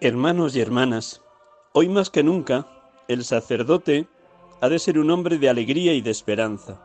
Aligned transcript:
Hermanos 0.00 0.54
y 0.54 0.60
hermanas, 0.60 1.22
hoy 1.72 1.88
más 1.88 2.08
que 2.08 2.22
nunca, 2.22 2.68
el 3.08 3.24
sacerdote 3.24 4.06
ha 4.60 4.68
de 4.68 4.78
ser 4.78 4.96
un 4.96 5.10
hombre 5.10 5.38
de 5.38 5.48
alegría 5.48 5.92
y 5.92 6.02
de 6.02 6.12
esperanza. 6.12 6.80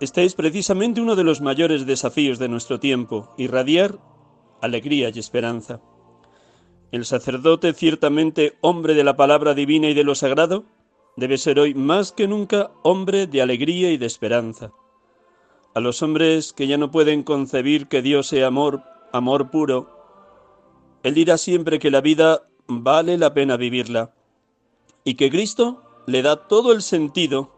Este 0.00 0.24
es 0.24 0.34
precisamente 0.34 1.02
uno 1.02 1.16
de 1.16 1.24
los 1.24 1.42
mayores 1.42 1.84
desafíos 1.84 2.38
de 2.38 2.48
nuestro 2.48 2.80
tiempo, 2.80 3.34
irradiar 3.36 3.98
alegría 4.62 5.10
y 5.10 5.18
esperanza. 5.18 5.82
El 6.92 7.04
sacerdote, 7.04 7.74
ciertamente 7.74 8.56
hombre 8.62 8.94
de 8.94 9.04
la 9.04 9.18
palabra 9.18 9.52
divina 9.52 9.90
y 9.90 9.94
de 9.94 10.04
lo 10.04 10.14
sagrado, 10.14 10.64
debe 11.18 11.36
ser 11.36 11.60
hoy 11.60 11.74
más 11.74 12.12
que 12.12 12.26
nunca 12.26 12.70
hombre 12.82 13.26
de 13.26 13.42
alegría 13.42 13.90
y 13.90 13.98
de 13.98 14.06
esperanza. 14.06 14.72
A 15.74 15.80
los 15.80 16.02
hombres 16.02 16.54
que 16.54 16.66
ya 16.66 16.78
no 16.78 16.90
pueden 16.90 17.22
concebir 17.22 17.86
que 17.88 18.00
Dios 18.00 18.28
sea 18.28 18.46
amor, 18.46 18.82
amor 19.12 19.50
puro, 19.50 20.01
él 21.02 21.14
dirá 21.14 21.38
siempre 21.38 21.78
que 21.78 21.90
la 21.90 22.00
vida 22.00 22.42
vale 22.66 23.18
la 23.18 23.34
pena 23.34 23.56
vivirla 23.56 24.12
y 25.04 25.14
que 25.14 25.30
Cristo 25.30 25.82
le 26.06 26.22
da 26.22 26.48
todo 26.48 26.72
el 26.72 26.82
sentido 26.82 27.50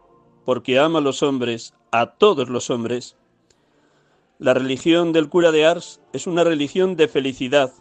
porque 0.45 0.79
ama 0.79 0.99
a 0.99 1.01
los 1.01 1.23
hombres, 1.23 1.73
a 1.91 2.11
todos 2.17 2.49
los 2.49 2.69
hombres. 2.69 3.17
La 4.39 4.53
religión 4.53 5.13
del 5.13 5.29
cura 5.29 5.51
de 5.51 5.65
Ars 5.65 6.01
es 6.13 6.27
una 6.27 6.43
religión 6.43 6.95
de 6.95 7.07
felicidad, 7.07 7.71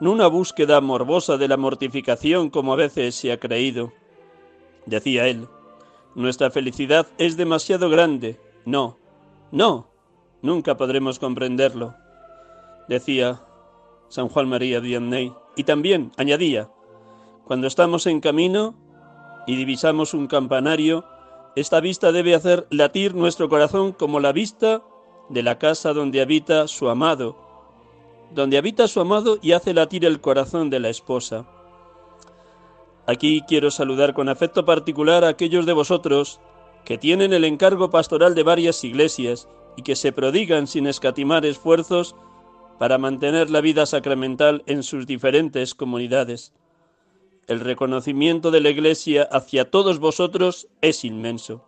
no 0.00 0.12
una 0.12 0.26
búsqueda 0.26 0.80
morbosa 0.80 1.36
de 1.36 1.48
la 1.48 1.56
mortificación 1.56 2.50
como 2.50 2.72
a 2.72 2.76
veces 2.76 3.14
se 3.14 3.32
ha 3.32 3.38
creído. 3.38 3.92
Decía 4.86 5.26
él, 5.26 5.46
nuestra 6.14 6.50
felicidad 6.50 7.06
es 7.18 7.36
demasiado 7.36 7.90
grande. 7.90 8.40
No, 8.64 8.98
no, 9.50 9.88
nunca 10.42 10.76
podremos 10.76 11.18
comprenderlo. 11.18 11.94
Decía 12.88 13.40
San 14.08 14.28
Juan 14.28 14.48
María 14.48 14.80
Vianney. 14.80 15.32
Y 15.56 15.64
también 15.64 16.12
añadía, 16.16 16.70
cuando 17.44 17.66
estamos 17.66 18.06
en 18.06 18.20
camino 18.20 18.74
y 19.46 19.56
divisamos 19.56 20.14
un 20.14 20.26
campanario, 20.26 21.04
esta 21.56 21.80
vista 21.80 22.12
debe 22.12 22.34
hacer 22.34 22.66
latir 22.70 23.14
nuestro 23.14 23.48
corazón 23.48 23.92
como 23.92 24.20
la 24.20 24.32
vista 24.32 24.82
de 25.28 25.42
la 25.42 25.58
casa 25.58 25.92
donde 25.92 26.20
habita 26.20 26.68
su 26.68 26.88
amado, 26.88 27.36
donde 28.34 28.58
habita 28.58 28.88
su 28.88 29.00
amado 29.00 29.38
y 29.42 29.52
hace 29.52 29.74
latir 29.74 30.04
el 30.04 30.20
corazón 30.20 30.70
de 30.70 30.80
la 30.80 30.88
esposa. 30.88 31.46
Aquí 33.06 33.42
quiero 33.48 33.70
saludar 33.70 34.12
con 34.12 34.28
afecto 34.28 34.64
particular 34.64 35.24
a 35.24 35.28
aquellos 35.28 35.64
de 35.64 35.72
vosotros 35.72 36.40
que 36.84 36.98
tienen 36.98 37.32
el 37.32 37.44
encargo 37.44 37.90
pastoral 37.90 38.34
de 38.34 38.42
varias 38.42 38.84
iglesias 38.84 39.48
y 39.76 39.82
que 39.82 39.96
se 39.96 40.12
prodigan 40.12 40.66
sin 40.66 40.86
escatimar 40.86 41.46
esfuerzos 41.46 42.14
para 42.78 42.98
mantener 42.98 43.50
la 43.50 43.60
vida 43.60 43.86
sacramental 43.86 44.62
en 44.66 44.82
sus 44.82 45.06
diferentes 45.06 45.74
comunidades. 45.74 46.52
El 47.46 47.60
reconocimiento 47.60 48.50
de 48.50 48.60
la 48.60 48.70
Iglesia 48.70 49.28
hacia 49.32 49.70
todos 49.70 49.98
vosotros 49.98 50.68
es 50.80 51.04
inmenso. 51.04 51.64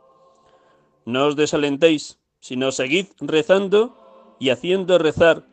No 1.05 1.27
os 1.27 1.37
desalentéis, 1.37 2.19
sino 2.39 2.71
seguid 2.71 3.07
rezando 3.21 3.97
y 4.39 4.51
haciendo 4.51 4.99
rezar, 4.99 5.47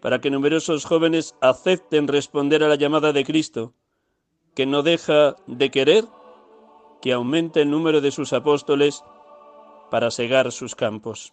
para 0.00 0.20
que 0.20 0.30
numerosos 0.30 0.84
jóvenes 0.84 1.34
acepten 1.40 2.08
responder 2.08 2.62
a 2.62 2.68
la 2.68 2.76
llamada 2.76 3.12
de 3.12 3.24
Cristo, 3.24 3.74
que 4.54 4.64
no 4.64 4.82
deja 4.82 5.36
de 5.46 5.70
querer 5.70 6.04
que 7.02 7.12
aumente 7.12 7.62
el 7.62 7.70
número 7.70 8.00
de 8.00 8.10
sus 8.10 8.32
apóstoles 8.32 9.04
para 9.90 10.10
segar 10.10 10.50
sus 10.52 10.74
campos. 10.74 11.32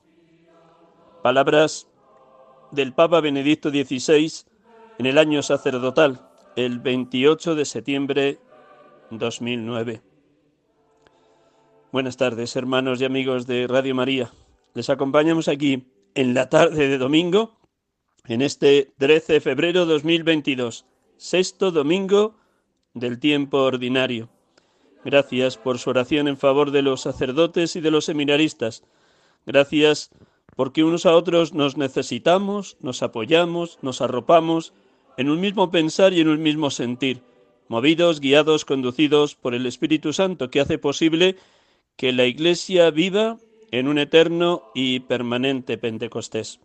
Palabras 1.23 1.88
del 2.75 2.94
Papa 2.94 3.22
Benedicto 3.22 3.69
XVI 3.69 4.31
en 5.00 5.06
el 5.06 5.18
año 5.18 5.41
sacerdotal, 5.41 6.30
el 6.58 6.80
28 6.80 7.56
de 7.56 7.66
septiembre 7.66 8.40
2009. 9.12 10.02
Buenas 11.91 12.18
tardes, 12.18 12.56
hermanos 12.58 13.00
y 13.00 13.06
amigos 13.06 13.47
de 13.47 13.66
Radio 13.68 13.96
María. 13.96 14.31
Les 14.74 14.90
acompañamos 14.90 15.47
aquí 15.47 15.88
en 16.16 16.34
la 16.34 16.50
tarde 16.50 16.90
de 16.90 16.97
domingo, 16.97 17.58
en 18.25 18.41
este 18.41 18.94
13 18.97 19.34
de 19.34 19.42
febrero 19.42 19.86
2022, 19.86 20.86
sexto 21.16 21.72
domingo 21.72 22.36
del 22.94 23.19
tiempo 23.19 23.59
ordinario. 23.59 24.30
Gracias 25.06 25.57
por 25.57 25.80
su 25.80 25.92
oración 25.92 26.28
en 26.28 26.38
favor 26.38 26.72
de 26.72 26.81
los 26.81 27.02
sacerdotes 27.02 27.78
y 27.78 27.81
de 27.81 27.92
los 27.92 28.06
seminaristas. 28.06 28.84
Gracias 29.46 30.09
porque 30.55 30.83
unos 30.83 31.05
a 31.05 31.16
otros 31.16 31.53
nos 31.53 31.77
necesitamos, 31.77 32.77
nos 32.79 33.03
apoyamos, 33.03 33.77
nos 33.81 34.01
arropamos 34.01 34.73
en 35.17 35.29
un 35.29 35.39
mismo 35.39 35.71
pensar 35.71 36.13
y 36.13 36.21
en 36.21 36.30
un 36.30 36.41
mismo 36.41 36.69
sentir, 36.69 37.21
movidos, 37.68 38.19
guiados, 38.19 38.65
conducidos 38.65 39.35
por 39.35 39.53
el 39.53 39.65
Espíritu 39.65 40.13
Santo, 40.13 40.50
que 40.50 40.62
hace 40.62 40.77
posible 40.77 41.38
que 41.95 42.12
la 42.12 42.25
Iglesia 42.25 42.89
viva 42.91 43.38
en 43.71 43.88
un 43.88 43.97
eterno 43.97 44.63
y 44.74 45.01
permanente 45.01 45.77
Pentecostés. 45.77 46.59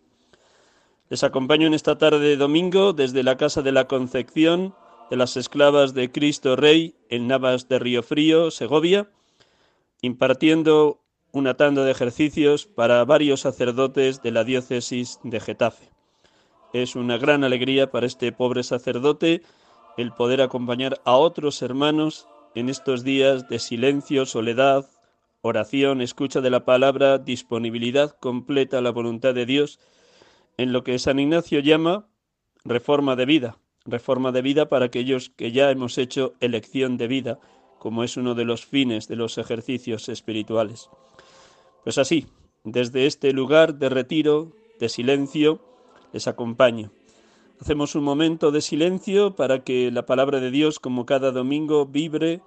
Les 1.08 1.24
acompaño 1.24 1.66
en 1.66 1.74
esta 1.74 1.98
tarde 1.98 2.20
de 2.20 2.36
domingo 2.36 2.92
desde 2.92 3.24
la 3.24 3.36
Casa 3.36 3.62
de 3.62 3.72
la 3.72 3.88
Concepción 3.88 4.74
de 5.10 5.16
las 5.16 5.36
Esclavas 5.36 5.92
de 5.92 6.12
Cristo 6.12 6.54
Rey 6.54 6.94
en 7.08 7.26
Navas 7.26 7.68
de 7.68 7.80
Río 7.80 8.04
Frío, 8.04 8.52
Segovia, 8.52 9.10
impartiendo 10.02 11.00
una 11.32 11.54
tanda 11.54 11.84
de 11.84 11.92
ejercicios 11.92 12.66
para 12.66 13.04
varios 13.04 13.40
sacerdotes 13.40 14.22
de 14.22 14.32
la 14.32 14.44
diócesis 14.44 15.20
de 15.22 15.40
Getafe. 15.40 15.90
Es 16.72 16.96
una 16.96 17.18
gran 17.18 17.44
alegría 17.44 17.90
para 17.90 18.06
este 18.06 18.32
pobre 18.32 18.62
sacerdote 18.62 19.42
el 19.96 20.12
poder 20.12 20.40
acompañar 20.40 21.00
a 21.04 21.16
otros 21.16 21.62
hermanos 21.62 22.26
en 22.54 22.68
estos 22.68 23.04
días 23.04 23.48
de 23.48 23.58
silencio, 23.58 24.26
soledad, 24.26 24.86
oración, 25.42 26.00
escucha 26.00 26.40
de 26.40 26.50
la 26.50 26.64
palabra, 26.64 27.18
disponibilidad 27.18 28.16
completa 28.18 28.78
a 28.78 28.82
la 28.82 28.90
voluntad 28.90 29.34
de 29.34 29.46
Dios, 29.46 29.78
en 30.56 30.72
lo 30.72 30.84
que 30.84 30.98
San 30.98 31.18
Ignacio 31.18 31.60
llama 31.60 32.06
reforma 32.64 33.16
de 33.16 33.26
vida, 33.26 33.58
reforma 33.84 34.32
de 34.32 34.42
vida 34.42 34.68
para 34.68 34.86
aquellos 34.86 35.30
que 35.30 35.52
ya 35.52 35.70
hemos 35.70 35.96
hecho 35.98 36.34
elección 36.40 36.96
de 36.96 37.08
vida, 37.08 37.38
como 37.78 38.04
es 38.04 38.16
uno 38.16 38.34
de 38.34 38.44
los 38.44 38.66
fines 38.66 39.08
de 39.08 39.16
los 39.16 39.38
ejercicios 39.38 40.08
espirituales. 40.08 40.90
Pues 41.84 41.98
así, 41.98 42.26
desde 42.64 43.06
este 43.06 43.32
lugar 43.32 43.76
de 43.76 43.88
retiro, 43.88 44.52
de 44.78 44.88
silencio, 44.88 45.60
les 46.12 46.28
acompaño. 46.28 46.90
Hacemos 47.60 47.94
un 47.94 48.04
momento 48.04 48.50
de 48.50 48.60
silencio 48.60 49.36
para 49.36 49.64
que 49.64 49.90
la 49.90 50.06
palabra 50.06 50.40
de 50.40 50.50
Dios, 50.50 50.78
como 50.78 51.06
cada 51.06 51.30
domingo, 51.30 51.86
vibre 51.86 52.42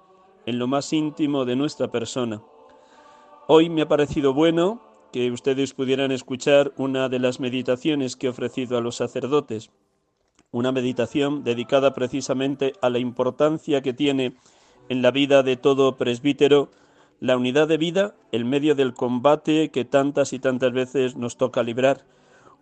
en 0.46 0.58
lo 0.58 0.66
más 0.66 0.92
íntimo 0.92 1.44
de 1.44 1.56
nuestra 1.56 1.88
persona. 1.90 2.42
Hoy 3.46 3.70
me 3.70 3.82
ha 3.82 3.88
parecido 3.88 4.34
bueno 4.34 4.80
que 5.12 5.30
ustedes 5.30 5.74
pudieran 5.74 6.10
escuchar 6.12 6.72
una 6.76 7.08
de 7.08 7.18
las 7.18 7.38
meditaciones 7.38 8.16
que 8.16 8.26
he 8.26 8.30
ofrecido 8.30 8.76
a 8.76 8.80
los 8.80 8.96
sacerdotes, 8.96 9.70
una 10.50 10.72
meditación 10.72 11.44
dedicada 11.44 11.94
precisamente 11.94 12.72
a 12.80 12.90
la 12.90 12.98
importancia 12.98 13.82
que 13.82 13.92
tiene 13.92 14.36
en 14.88 15.02
la 15.02 15.10
vida 15.10 15.42
de 15.42 15.56
todo 15.56 15.96
presbítero 15.96 16.70
la 17.24 17.38
unidad 17.38 17.68
de 17.68 17.78
vida 17.78 18.14
en 18.32 18.50
medio 18.50 18.74
del 18.74 18.92
combate 18.92 19.70
que 19.70 19.86
tantas 19.86 20.34
y 20.34 20.38
tantas 20.40 20.74
veces 20.74 21.16
nos 21.16 21.38
toca 21.38 21.62
librar, 21.62 22.04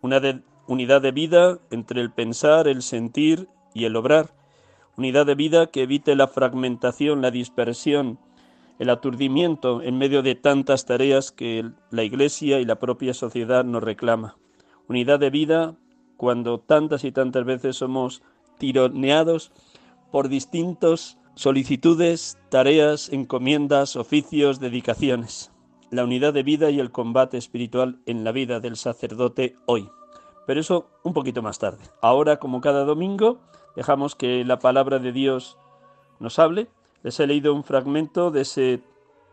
una 0.03 0.21
unidad 0.69 1.03
de 1.03 1.11
vida 1.11 1.59
entre 1.73 2.01
el 2.01 2.13
pensar, 2.13 2.69
el 2.69 2.83
sentir 2.83 3.49
y 3.75 3.87
el 3.87 3.97
obrar, 3.97 4.37
unidad 4.97 5.27
de 5.27 5.35
vida 5.35 5.67
que 5.67 5.83
evite 5.83 6.15
la 6.15 6.29
fragmentación, 6.29 7.23
la 7.23 7.33
dispersión, 7.33 8.21
el 8.79 8.91
aturdimiento 8.91 9.83
en 9.83 9.99
medio 9.99 10.23
de 10.23 10.37
tantas 10.37 10.87
tareas 10.87 11.33
que 11.33 11.69
la 11.91 12.05
Iglesia 12.05 12.61
y 12.61 12.65
la 12.65 12.79
propia 12.79 13.15
sociedad 13.15 13.65
nos 13.65 13.83
reclama. 13.83 14.37
Unidad 14.87 15.19
de 15.19 15.31
vida 15.31 15.75
cuando 16.17 16.61
tantas 16.61 17.03
y 17.03 17.11
tantas 17.11 17.45
veces 17.45 17.75
somos 17.75 18.23
tironeados 18.59 19.51
por 20.13 20.29
distintos 20.29 21.19
solicitudes, 21.35 22.39
tareas, 22.49 23.09
encomiendas, 23.11 23.97
oficios, 23.97 24.61
dedicaciones. 24.61 25.51
La 25.91 26.05
unidad 26.05 26.33
de 26.33 26.43
vida 26.43 26.71
y 26.71 26.81
el 26.81 26.91
combate 26.91 27.37
espiritual 27.37 28.01
en 28.07 28.25
la 28.25 28.33
vida 28.33 28.61
del 28.61 28.77
sacerdote 28.77 29.57
hoy. 29.67 29.89
Pero 30.47 30.61
eso 30.61 30.91
un 31.03 31.13
poquito 31.13 31.43
más 31.43 31.59
tarde. 31.59 31.85
Ahora, 32.01 32.39
como 32.39 32.61
cada 32.61 32.85
domingo, 32.85 33.41
dejamos 33.77 34.15
que 34.15 34.45
la 34.45 34.59
palabra 34.59 34.99
de 34.99 35.13
Dios 35.13 35.59
nos 36.19 36.39
hable 36.39 36.69
les 37.03 37.19
he 37.19 37.27
leído 37.27 37.55
un 37.55 37.65
fragmento 37.65 38.31
de 38.31 38.43
ese 38.43 38.81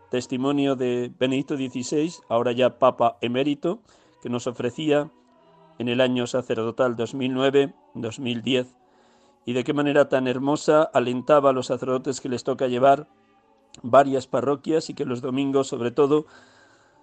testimonio 0.10 0.75
de 0.75 1.12
Benedicto 1.19 1.56
XVI, 1.56 2.13
ahora 2.28 2.51
ya 2.51 2.80
Papa 2.80 3.18
emérito, 3.22 3.80
que 4.22 4.30
nos 4.30 4.48
ofrecía 4.48 5.12
en 5.78 5.88
el 5.88 6.01
año 6.01 6.25
sacerdotal 6.25 6.96
2009-2010, 6.96 8.74
y 9.50 9.54
de 9.54 9.63
qué 9.63 9.74
manera 9.74 10.10
tan 10.10 10.28
hermosa 10.28 10.84
alentaba 10.84 11.50
a 11.50 11.54
los 11.54 11.66
sacerdotes 11.66 12.22
que 12.22 12.30
les 12.30 12.44
toca 12.44 12.68
llevar 12.68 13.07
varias 13.81 14.28
parroquias 14.28 14.92
y 14.92 14.94
que 14.94 15.06
los 15.06 15.22
domingos 15.22 15.66
sobre 15.66 15.90
todo 15.90 16.28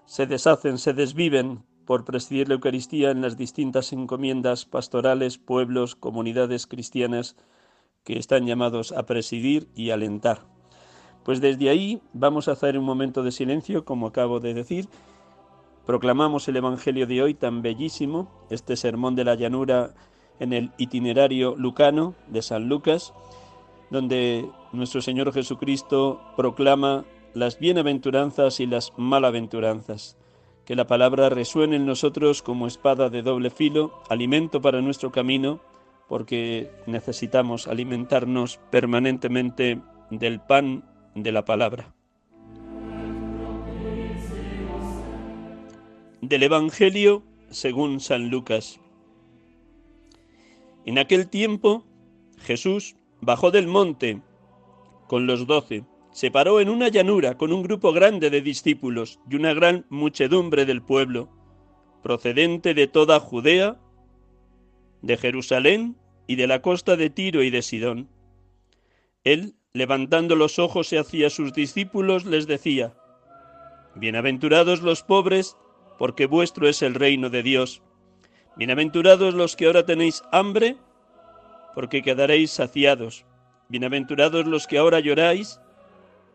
se 0.05 0.29
deshacen, 0.29 0.79
se 0.79 0.93
desviven 0.93 1.65
por 1.87 2.05
presidir 2.05 2.47
la 2.47 2.55
Eucaristía 2.55 3.11
en 3.11 3.21
las 3.21 3.37
distintas 3.37 3.93
encomiendas 3.93 4.65
pastorales, 4.65 5.39
pueblos, 5.39 5.97
comunidades 5.97 6.69
cristianas 6.69 7.35
que 8.05 8.17
están 8.17 8.47
llamados 8.47 8.93
a 8.93 9.07
presidir 9.07 9.69
y 9.75 9.91
alentar. 9.91 10.47
Pues 11.25 11.41
desde 11.41 11.69
ahí 11.69 12.01
vamos 12.13 12.47
a 12.47 12.53
hacer 12.53 12.79
un 12.79 12.85
momento 12.85 13.25
de 13.25 13.33
silencio, 13.33 13.85
como 13.85 14.07
acabo 14.07 14.39
de 14.39 14.55
decir. 14.55 14.89
Proclamamos 15.85 16.47
el 16.47 16.59
Evangelio 16.59 17.09
de 17.09 17.25
hoy 17.25 17.35
tan 17.35 17.61
bellísimo, 17.61 18.31
este 18.51 18.77
sermón 18.77 19.17
de 19.17 19.25
la 19.25 19.35
llanura 19.35 19.95
en 20.41 20.53
el 20.53 20.71
itinerario 20.79 21.55
lucano 21.56 22.15
de 22.29 22.43
San 22.43 22.69
Lucas, 22.69 23.15
donde 23.91 24.49
nuestro 24.73 25.00
Señor 25.00 25.33
Jesucristo 25.33 26.21
proclama 26.37 27.05
las 27.35 27.59
bienaventuranzas 27.59 28.61
y 28.61 28.67
las 28.67 28.93
malaventuranzas. 28.97 30.17
Que 30.65 30.75
la 30.75 30.87
palabra 30.87 31.29
resuene 31.29 31.77
en 31.77 31.87
nosotros 31.87 32.43
como 32.43 32.67
espada 32.67 33.09
de 33.09 33.23
doble 33.23 33.50
filo, 33.50 33.93
alimento 34.09 34.61
para 34.61 34.81
nuestro 34.81 35.12
camino, 35.12 35.61
porque 36.09 36.71
necesitamos 36.87 37.69
alimentarnos 37.69 38.59
permanentemente 38.71 39.81
del 40.11 40.41
pan 40.41 40.85
de 41.15 41.33
la 41.33 41.44
palabra. 41.44 41.93
Del 46.21 46.43
Evangelio 46.43 47.23
según 47.50 48.00
San 48.00 48.29
Lucas. 48.29 48.81
En 50.87 50.99
aquel 50.99 51.29
tiempo 51.29 51.85
Jesús 52.38 52.97
bajó 53.21 53.50
del 53.50 53.67
monte 53.67 54.23
con 55.09 55.27
los 55.27 55.47
doce, 55.47 55.85
se 56.12 56.31
paró 56.31 56.61
en 56.61 56.69
una 56.71 56.88
llanura 56.88 57.37
con 57.37 57.53
un 57.53 57.62
grupo 57.62 57.93
grande 57.93 58.31
de 58.31 58.41
discípulos 58.41 59.21
y 59.29 59.37
una 59.37 59.53
gran 59.53 59.85
muchedumbre 59.91 60.65
del 60.65 60.81
pueblo, 60.81 61.29
procedente 62.03 62.73
de 62.73 62.87
toda 62.87 63.21
Judea, 63.21 63.79
de 65.03 65.17
Jerusalén 65.17 65.97
y 66.27 66.37
de 66.37 66.47
la 66.47 66.62
costa 66.62 66.97
de 66.97 67.11
Tiro 67.11 67.43
y 67.43 67.50
de 67.50 67.62
Sidón. 67.62 68.09
Él 69.25 69.56
levantando 69.77 70.37
los 70.37 70.59
ojos 70.59 70.93
hacia 70.94 71.29
sus 71.29 71.53
discípulos, 71.53 72.25
les 72.25 72.47
decía, 72.47 72.94
Bienaventurados 73.94 74.81
los 74.81 75.03
pobres, 75.03 75.56
porque 75.99 76.27
vuestro 76.27 76.67
es 76.69 76.81
el 76.81 76.94
reino 76.94 77.29
de 77.29 77.43
Dios. 77.43 77.83
Bienaventurados 78.56 79.35
los 79.35 79.55
que 79.55 79.67
ahora 79.67 79.85
tenéis 79.85 80.23
hambre, 80.32 80.79
porque 81.75 82.00
quedaréis 82.00 82.53
saciados. 82.53 83.26
Bienaventurados 83.69 84.47
los 84.47 84.67
que 84.67 84.79
ahora 84.79 84.99
lloráis, 85.00 85.61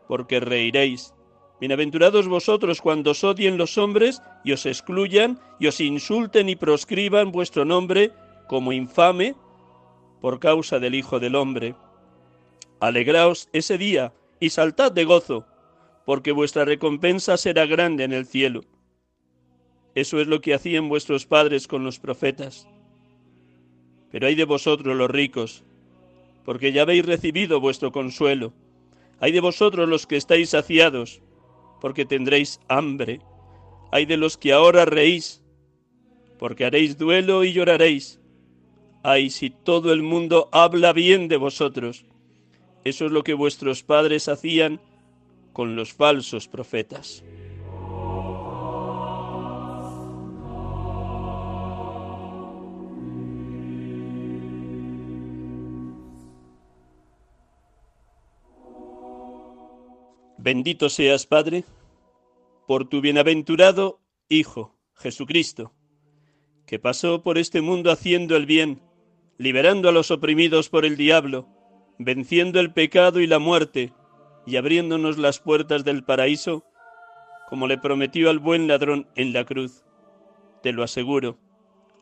porque 0.08 0.40
reiréis. 0.40 1.16
Bienaventurados 1.60 2.28
vosotros 2.28 2.80
cuando 2.80 3.12
os 3.12 3.24
odien 3.24 3.58
los 3.58 3.80
hombres 3.80 4.22
y 4.44 4.52
os 4.52 4.68
excluyan 4.68 5.40
y 5.60 5.66
os 5.66 5.82
insulten 5.82 6.48
y 6.48 6.56
proscriban 6.56 7.32
vuestro 7.32 7.66
nombre 7.66 8.12
como 8.48 8.72
infame 8.72 9.36
por 10.22 10.40
causa 10.40 10.78
del 10.78 10.94
Hijo 10.94 11.20
del 11.20 11.36
Hombre. 11.36 11.74
Alegraos 12.80 13.50
ese 13.52 13.80
día 13.80 14.14
y 14.40 14.52
saltad 14.52 14.92
de 14.92 15.06
gozo, 15.06 15.48
porque 16.06 16.32
vuestra 16.32 16.66
recompensa 16.66 17.36
será 17.38 17.66
grande 17.66 18.04
en 18.04 18.14
el 18.14 18.28
cielo. 18.28 18.62
Eso 19.94 20.22
es 20.22 20.28
lo 20.28 20.42
que 20.42 20.54
hacían 20.54 20.88
vuestros 20.88 21.26
padres 21.26 21.68
con 21.68 21.84
los 21.84 22.00
profetas. 22.00 22.68
Pero 24.12 24.28
hay 24.28 24.36
de 24.36 24.46
vosotros 24.46 24.96
los 24.96 25.10
ricos, 25.10 25.64
porque 26.46 26.72
ya 26.72 26.84
habéis 26.84 27.06
recibido 27.06 27.60
vuestro 27.60 27.92
consuelo. 27.92 28.54
Hay 29.20 29.32
de 29.32 29.42
vosotros 29.42 29.88
los 29.88 30.08
que 30.08 30.18
estáis 30.18 30.50
saciados, 30.50 31.22
porque 31.82 32.06
tendréis 32.06 32.60
hambre. 32.68 33.20
Hay 33.92 34.06
de 34.06 34.18
los 34.18 34.38
que 34.38 34.54
ahora 34.54 34.86
reís, 34.86 35.44
porque 36.40 36.66
haréis 36.66 36.98
duelo 36.98 37.44
y 37.44 37.54
lloraréis. 37.54 38.20
Ay, 39.04 39.30
si 39.30 39.50
todo 39.50 39.92
el 39.92 40.04
mundo 40.04 40.48
habla 40.52 40.94
bien 40.94 41.28
de 41.28 41.38
vosotros. 41.38 42.06
Eso 42.84 43.06
es 43.06 43.12
lo 43.12 43.24
que 43.24 43.34
vuestros 43.34 43.84
padres 43.84 44.28
hacían 44.28 44.80
con 45.54 45.76
los 45.76 45.94
falsos 45.94 46.48
profetas. 46.48 47.24
Bendito 60.44 60.90
seas, 60.90 61.28
Padre, 61.28 61.66
por 62.66 62.90
tu 62.90 63.00
bienaventurado 63.00 64.00
Hijo, 64.28 64.76
Jesucristo, 64.96 65.72
que 66.66 66.80
pasó 66.80 67.22
por 67.22 67.38
este 67.38 67.62
mundo 67.62 67.92
haciendo 67.92 68.36
el 68.36 68.48
bien, 68.48 68.82
liberando 69.38 69.88
a 69.88 69.92
los 69.92 70.10
oprimidos 70.10 70.68
por 70.70 70.84
el 70.84 70.98
diablo, 70.98 71.48
venciendo 72.00 72.60
el 72.60 72.74
pecado 72.74 73.20
y 73.20 73.28
la 73.28 73.38
muerte 73.38 73.94
y 74.48 74.56
abriéndonos 74.56 75.20
las 75.20 75.38
puertas 75.38 75.84
del 75.84 76.04
paraíso, 76.04 76.66
como 77.48 77.68
le 77.68 77.78
prometió 77.78 78.32
al 78.32 78.40
buen 78.40 78.68
ladrón 78.68 79.08
en 79.16 79.34
la 79.34 79.46
cruz. 79.46 79.86
Te 80.64 80.72
lo 80.72 80.82
aseguro, 80.82 81.38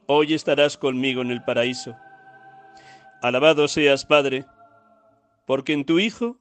hoy 0.06 0.34
estarás 0.34 0.78
conmigo 0.78 1.22
en 1.22 1.32
el 1.32 1.44
paraíso. 1.44 1.98
Alabado 3.22 3.68
seas, 3.68 4.06
Padre, 4.06 4.46
porque 5.46 5.74
en 5.74 5.84
tu 5.84 6.00
Hijo 6.00 6.38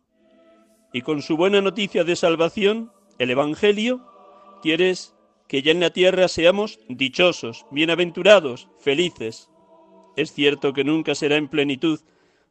y 0.93 1.03
con 1.03 1.23
su 1.23 1.37
buena 1.37 1.61
noticia 1.61 2.05
de 2.05 2.17
salvación, 2.17 2.93
el 3.19 3.31
Evangelio, 3.31 4.01
quieres 4.63 5.15
que 5.49 5.63
ya 5.63 5.73
en 5.73 5.81
la 5.81 5.91
tierra 5.91 6.29
seamos 6.29 6.79
dichosos, 6.89 7.67
bienaventurados, 7.71 8.69
felices. 8.79 9.51
Es 10.17 10.33
cierto 10.33 10.73
que 10.73 10.85
nunca 10.85 11.15
será 11.15 11.37
en 11.37 11.49
plenitud, 11.49 12.01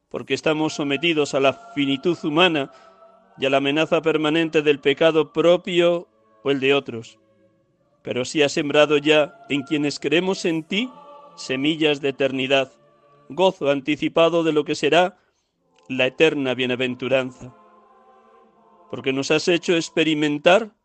porque 0.10 0.34
estamos 0.34 0.74
sometidos 0.74 1.34
a 1.34 1.40
la 1.40 1.54
finitud 1.54 2.18
humana 2.24 2.72
y 3.38 3.46
a 3.46 3.50
la 3.50 3.58
amenaza 3.58 4.02
permanente 4.02 4.62
del 4.62 4.80
pecado 4.80 5.32
propio 5.32 6.08
o 6.44 6.52
el 6.52 6.60
de 6.60 6.74
otros. 6.74 7.20
Pero 8.02 8.26
si 8.26 8.42
has 8.42 8.54
sembrado 8.54 8.98
ya 8.98 9.36
en 9.50 9.64
quienes 9.64 10.00
creemos 10.00 10.46
en 10.46 10.64
ti 10.64 10.90
semillas 11.36 12.02
de 12.02 12.10
eternidad, 12.10 12.72
gozo 13.30 13.70
anticipado 13.70 14.44
de 14.44 14.54
lo 14.54 14.64
que 14.64 14.76
será 14.76 15.18
la 15.90 16.08
eterna 16.08 16.54
bienaventuranza, 16.56 17.54
porque 18.90 19.14
nos 19.14 19.32
has 19.32 19.48
hecho 19.48 19.76
experimentar 19.76 20.76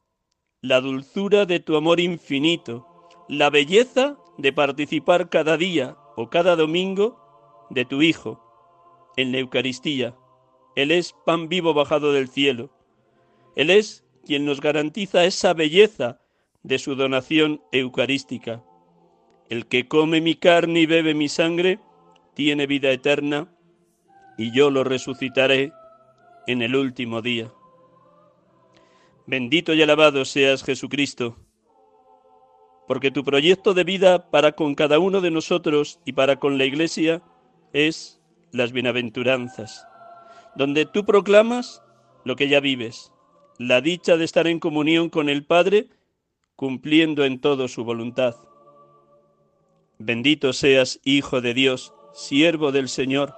la 0.60 0.80
dulzura 0.80 1.46
de 1.46 1.60
tu 1.60 1.76
amor 1.76 2.00
infinito, 2.00 2.86
la 3.28 3.50
belleza 3.50 4.16
de 4.38 4.52
participar 4.52 5.28
cada 5.28 5.56
día 5.56 5.96
o 6.16 6.30
cada 6.30 6.56
domingo 6.56 7.66
de 7.70 7.84
tu 7.84 8.02
Hijo 8.02 8.42
en 9.16 9.32
la 9.32 9.38
Eucaristía. 9.38 10.16
Él 10.76 10.90
es 10.90 11.14
pan 11.26 11.48
vivo 11.48 11.74
bajado 11.74 12.12
del 12.12 12.28
cielo. 12.28 12.70
Él 13.56 13.70
es 13.70 14.04
quien 14.24 14.44
nos 14.44 14.60
garantiza 14.60 15.24
esa 15.24 15.52
belleza 15.52 16.20
de 16.62 16.78
su 16.78 16.94
donación 16.94 17.62
eucarística. 17.72 18.62
El 19.48 19.66
que 19.66 19.88
come 19.88 20.20
mi 20.20 20.34
carne 20.34 20.80
y 20.80 20.86
bebe 20.86 21.14
mi 21.14 21.28
sangre 21.28 21.80
tiene 22.34 22.66
vida 22.66 22.90
eterna 22.90 23.52
y 24.38 24.52
yo 24.52 24.70
lo 24.70 24.84
resucitaré 24.84 25.72
en 26.46 26.62
el 26.62 26.74
último 26.74 27.20
día. 27.20 27.52
Bendito 29.32 29.72
y 29.72 29.80
alabado 29.80 30.26
seas 30.26 30.62
Jesucristo, 30.62 31.38
porque 32.86 33.10
tu 33.10 33.24
proyecto 33.24 33.72
de 33.72 33.82
vida 33.82 34.30
para 34.30 34.52
con 34.52 34.74
cada 34.74 34.98
uno 34.98 35.22
de 35.22 35.30
nosotros 35.30 36.00
y 36.04 36.12
para 36.12 36.36
con 36.36 36.58
la 36.58 36.66
Iglesia 36.66 37.22
es 37.72 38.20
las 38.50 38.72
bienaventuranzas, 38.72 39.86
donde 40.54 40.84
tú 40.84 41.06
proclamas 41.06 41.82
lo 42.26 42.36
que 42.36 42.46
ya 42.48 42.60
vives, 42.60 43.10
la 43.58 43.80
dicha 43.80 44.18
de 44.18 44.26
estar 44.26 44.46
en 44.46 44.60
comunión 44.60 45.08
con 45.08 45.30
el 45.30 45.46
Padre, 45.46 45.88
cumpliendo 46.54 47.24
en 47.24 47.40
todo 47.40 47.68
su 47.68 47.84
voluntad. 47.84 48.36
Bendito 49.98 50.52
seas, 50.52 51.00
Hijo 51.04 51.40
de 51.40 51.54
Dios, 51.54 51.94
siervo 52.12 52.70
del 52.70 52.90
Señor, 52.90 53.34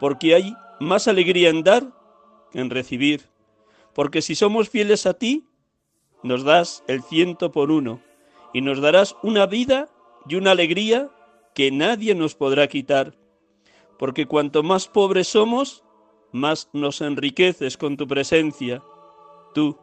porque 0.00 0.34
hay 0.34 0.56
más 0.80 1.06
alegría 1.06 1.50
en 1.50 1.62
dar 1.62 1.92
que 2.50 2.58
en 2.58 2.70
recibir, 2.70 3.35
porque 3.96 4.20
si 4.20 4.34
somos 4.34 4.68
fieles 4.68 5.06
a 5.06 5.14
ti, 5.14 5.46
nos 6.22 6.44
das 6.44 6.84
el 6.86 7.02
ciento 7.02 7.50
por 7.50 7.70
uno, 7.70 8.02
y 8.52 8.60
nos 8.60 8.82
darás 8.82 9.16
una 9.22 9.46
vida 9.46 9.88
y 10.28 10.34
una 10.34 10.50
alegría 10.50 11.10
que 11.54 11.70
nadie 11.70 12.14
nos 12.14 12.34
podrá 12.34 12.68
quitar, 12.68 13.16
porque 13.98 14.26
cuanto 14.26 14.62
más 14.62 14.86
pobres 14.86 15.28
somos, 15.28 15.82
más 16.30 16.68
nos 16.74 17.00
enriqueces 17.00 17.78
con 17.78 17.96
tu 17.96 18.06
presencia. 18.06 18.82
Tú, 19.54 19.78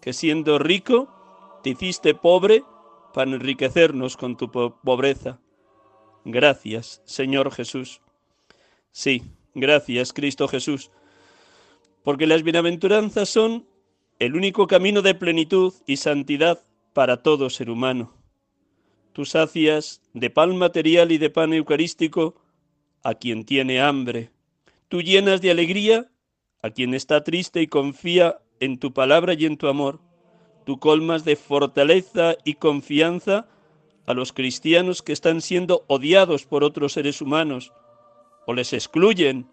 que 0.00 0.12
siendo 0.12 0.60
rico, 0.60 1.08
te 1.64 1.70
hiciste 1.70 2.14
pobre 2.14 2.62
para 3.12 3.32
enriquecernos 3.32 4.16
con 4.16 4.36
tu 4.36 4.52
pobreza. 4.52 5.40
Gracias, 6.24 7.02
Señor 7.04 7.50
Jesús. 7.50 8.02
Sí, 8.92 9.24
gracias, 9.52 10.12
Cristo 10.12 10.46
Jesús, 10.46 10.92
porque 12.08 12.26
las 12.26 12.42
bienaventuranzas 12.42 13.28
son 13.28 13.66
el 14.18 14.34
único 14.34 14.66
camino 14.66 15.02
de 15.02 15.14
plenitud 15.14 15.74
y 15.86 15.98
santidad 15.98 16.58
para 16.94 17.18
todo 17.18 17.50
ser 17.50 17.68
humano. 17.68 18.14
Tú 19.12 19.26
sacias 19.26 20.00
de 20.14 20.30
pan 20.30 20.56
material 20.56 21.12
y 21.12 21.18
de 21.18 21.28
pan 21.28 21.52
eucarístico 21.52 22.34
a 23.02 23.12
quien 23.12 23.44
tiene 23.44 23.82
hambre. 23.82 24.30
Tú 24.88 25.02
llenas 25.02 25.42
de 25.42 25.50
alegría 25.50 26.10
a 26.62 26.70
quien 26.70 26.94
está 26.94 27.24
triste 27.24 27.60
y 27.60 27.66
confía 27.66 28.38
en 28.58 28.78
tu 28.78 28.94
palabra 28.94 29.34
y 29.34 29.44
en 29.44 29.58
tu 29.58 29.68
amor. 29.68 30.00
Tú 30.64 30.78
colmas 30.78 31.26
de 31.26 31.36
fortaleza 31.36 32.36
y 32.42 32.54
confianza 32.54 33.48
a 34.06 34.14
los 34.14 34.32
cristianos 34.32 35.02
que 35.02 35.12
están 35.12 35.42
siendo 35.42 35.84
odiados 35.88 36.46
por 36.46 36.64
otros 36.64 36.94
seres 36.94 37.20
humanos, 37.20 37.74
o 38.46 38.54
les 38.54 38.72
excluyen, 38.72 39.46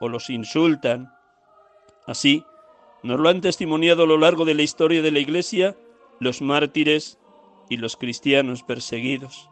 o 0.00 0.08
los 0.08 0.30
insultan. 0.30 1.12
Así, 2.06 2.44
nos 3.02 3.18
lo 3.18 3.28
han 3.28 3.40
testimoniado 3.40 4.04
a 4.04 4.06
lo 4.06 4.18
largo 4.18 4.44
de 4.44 4.54
la 4.54 4.62
historia 4.62 5.02
de 5.02 5.10
la 5.10 5.18
Iglesia 5.18 5.76
los 6.20 6.40
mártires 6.40 7.18
y 7.68 7.76
los 7.76 7.96
cristianos 7.96 8.62
perseguidos. 8.62 9.50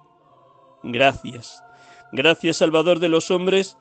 Gracias, 0.82 1.62
gracias 2.12 2.58
Salvador 2.58 3.00
de 3.00 3.08
los 3.08 3.30
hombres, 3.30 3.76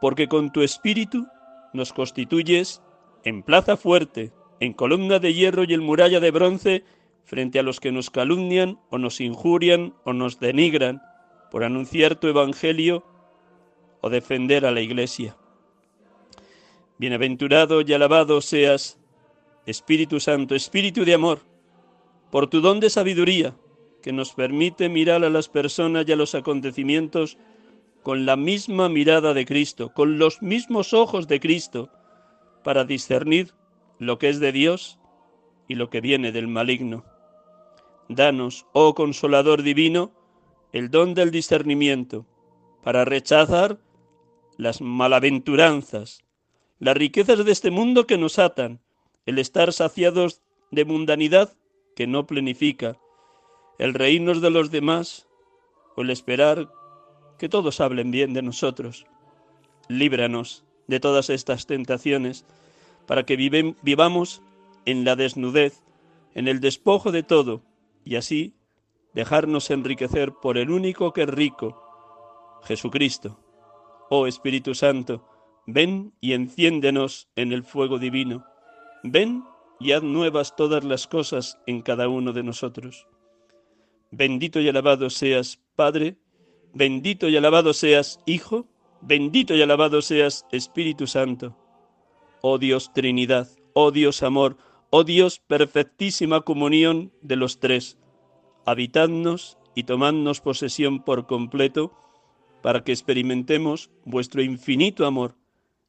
porque 0.00 0.28
con 0.28 0.50
tu 0.50 0.62
espíritu 0.62 1.26
nos 1.72 1.92
constituyes 1.92 2.82
en 3.24 3.42
plaza 3.42 3.76
fuerte, 3.76 4.32
en 4.60 4.72
columna 4.72 5.18
de 5.18 5.34
hierro 5.34 5.64
y 5.64 5.74
en 5.74 5.82
muralla 5.82 6.20
de 6.20 6.30
bronce, 6.30 6.84
frente 7.24 7.58
a 7.58 7.62
los 7.62 7.80
que 7.80 7.92
nos 7.92 8.08
calumnian 8.08 8.80
o 8.90 8.96
nos 8.96 9.20
injurian 9.20 9.94
o 10.04 10.14
nos 10.14 10.40
denigran 10.40 11.02
por 11.50 11.64
anunciar 11.64 12.16
tu 12.16 12.28
evangelio 12.28 13.04
o 14.00 14.08
defender 14.08 14.64
a 14.64 14.70
la 14.70 14.80
Iglesia. 14.80 15.36
Bienaventurado 16.98 17.80
y 17.82 17.92
alabado 17.92 18.40
seas, 18.40 18.98
Espíritu 19.66 20.18
Santo, 20.18 20.54
Espíritu 20.54 21.04
de 21.04 21.14
amor, 21.14 21.40
por 22.30 22.48
tu 22.48 22.60
don 22.60 22.80
de 22.80 22.90
sabiduría, 22.90 23.54
que 24.02 24.12
nos 24.12 24.32
permite 24.32 24.88
mirar 24.88 25.24
a 25.24 25.30
las 25.30 25.48
personas 25.48 26.06
y 26.08 26.12
a 26.12 26.16
los 26.16 26.34
acontecimientos 26.34 27.38
con 28.02 28.26
la 28.26 28.36
misma 28.36 28.88
mirada 28.88 29.34
de 29.34 29.44
Cristo, 29.44 29.92
con 29.92 30.18
los 30.18 30.42
mismos 30.42 30.92
ojos 30.92 31.28
de 31.28 31.40
Cristo, 31.40 31.90
para 32.64 32.84
discernir 32.84 33.54
lo 33.98 34.18
que 34.18 34.28
es 34.28 34.40
de 34.40 34.52
Dios 34.52 34.98
y 35.68 35.74
lo 35.74 35.90
que 35.90 36.00
viene 36.00 36.32
del 36.32 36.48
maligno. 36.48 37.04
Danos, 38.08 38.66
oh 38.72 38.94
consolador 38.94 39.62
divino, 39.62 40.12
el 40.72 40.90
don 40.90 41.14
del 41.14 41.30
discernimiento, 41.30 42.26
para 42.82 43.04
rechazar 43.04 43.78
las 44.56 44.80
malaventuranzas, 44.80 46.24
las 46.78 46.96
riquezas 46.96 47.44
de 47.44 47.52
este 47.52 47.70
mundo 47.70 48.06
que 48.06 48.18
nos 48.18 48.38
atan, 48.38 48.80
el 49.26 49.38
estar 49.38 49.72
saciados 49.72 50.40
de 50.70 50.84
mundanidad 50.84 51.52
que 51.96 52.06
no 52.06 52.26
plenifica, 52.26 52.96
el 53.78 53.94
reírnos 53.94 54.40
de 54.40 54.50
los 54.50 54.70
demás 54.70 55.26
o 55.96 56.02
el 56.02 56.10
esperar 56.10 56.68
que 57.38 57.48
todos 57.48 57.80
hablen 57.80 58.10
bien 58.10 58.32
de 58.34 58.42
nosotros. 58.42 59.06
Líbranos 59.88 60.64
de 60.86 61.00
todas 61.00 61.30
estas 61.30 61.66
tentaciones 61.66 62.44
para 63.06 63.24
que 63.24 63.36
vivamos 63.36 64.42
en 64.84 65.04
la 65.04 65.16
desnudez, 65.16 65.82
en 66.34 66.48
el 66.48 66.60
despojo 66.60 67.12
de 67.12 67.22
todo, 67.22 67.62
y 68.04 68.16
así 68.16 68.54
dejarnos 69.14 69.70
enriquecer 69.70 70.32
por 70.32 70.58
el 70.58 70.70
único 70.70 71.12
que 71.12 71.22
es 71.22 71.28
rico, 71.28 71.82
Jesucristo. 72.64 73.38
Oh 74.10 74.26
Espíritu 74.26 74.74
Santo, 74.74 75.24
ven 75.70 76.14
y 76.22 76.32
enciéndenos 76.32 77.28
en 77.36 77.52
el 77.52 77.62
fuego 77.62 77.98
divino. 77.98 78.42
Ven 79.02 79.44
y 79.78 79.92
haz 79.92 80.02
nuevas 80.02 80.56
todas 80.56 80.82
las 80.82 81.06
cosas 81.06 81.58
en 81.66 81.82
cada 81.82 82.08
uno 82.08 82.32
de 82.32 82.42
nosotros. 82.42 83.06
Bendito 84.10 84.60
y 84.60 84.68
alabado 84.70 85.10
seas, 85.10 85.60
Padre, 85.76 86.16
bendito 86.72 87.28
y 87.28 87.36
alabado 87.36 87.74
seas, 87.74 88.18
Hijo, 88.24 88.66
bendito 89.02 89.54
y 89.54 89.60
alabado 89.60 90.00
seas, 90.00 90.46
Espíritu 90.52 91.06
Santo. 91.06 91.54
Oh 92.40 92.56
Dios 92.56 92.90
Trinidad, 92.94 93.48
oh 93.74 93.90
Dios 93.90 94.22
Amor, 94.22 94.56
Oh 94.88 95.04
Dios, 95.04 95.38
perfectísima 95.38 96.40
comunión 96.40 97.12
de 97.20 97.36
los 97.36 97.60
tres, 97.60 97.98
habitadnos 98.64 99.58
y 99.74 99.82
tomadnos 99.82 100.40
posesión 100.40 101.04
por 101.04 101.26
completo, 101.26 101.92
para 102.62 102.84
que 102.84 102.92
experimentemos 102.92 103.90
vuestro 104.06 104.40
infinito 104.40 105.04
amor 105.04 105.34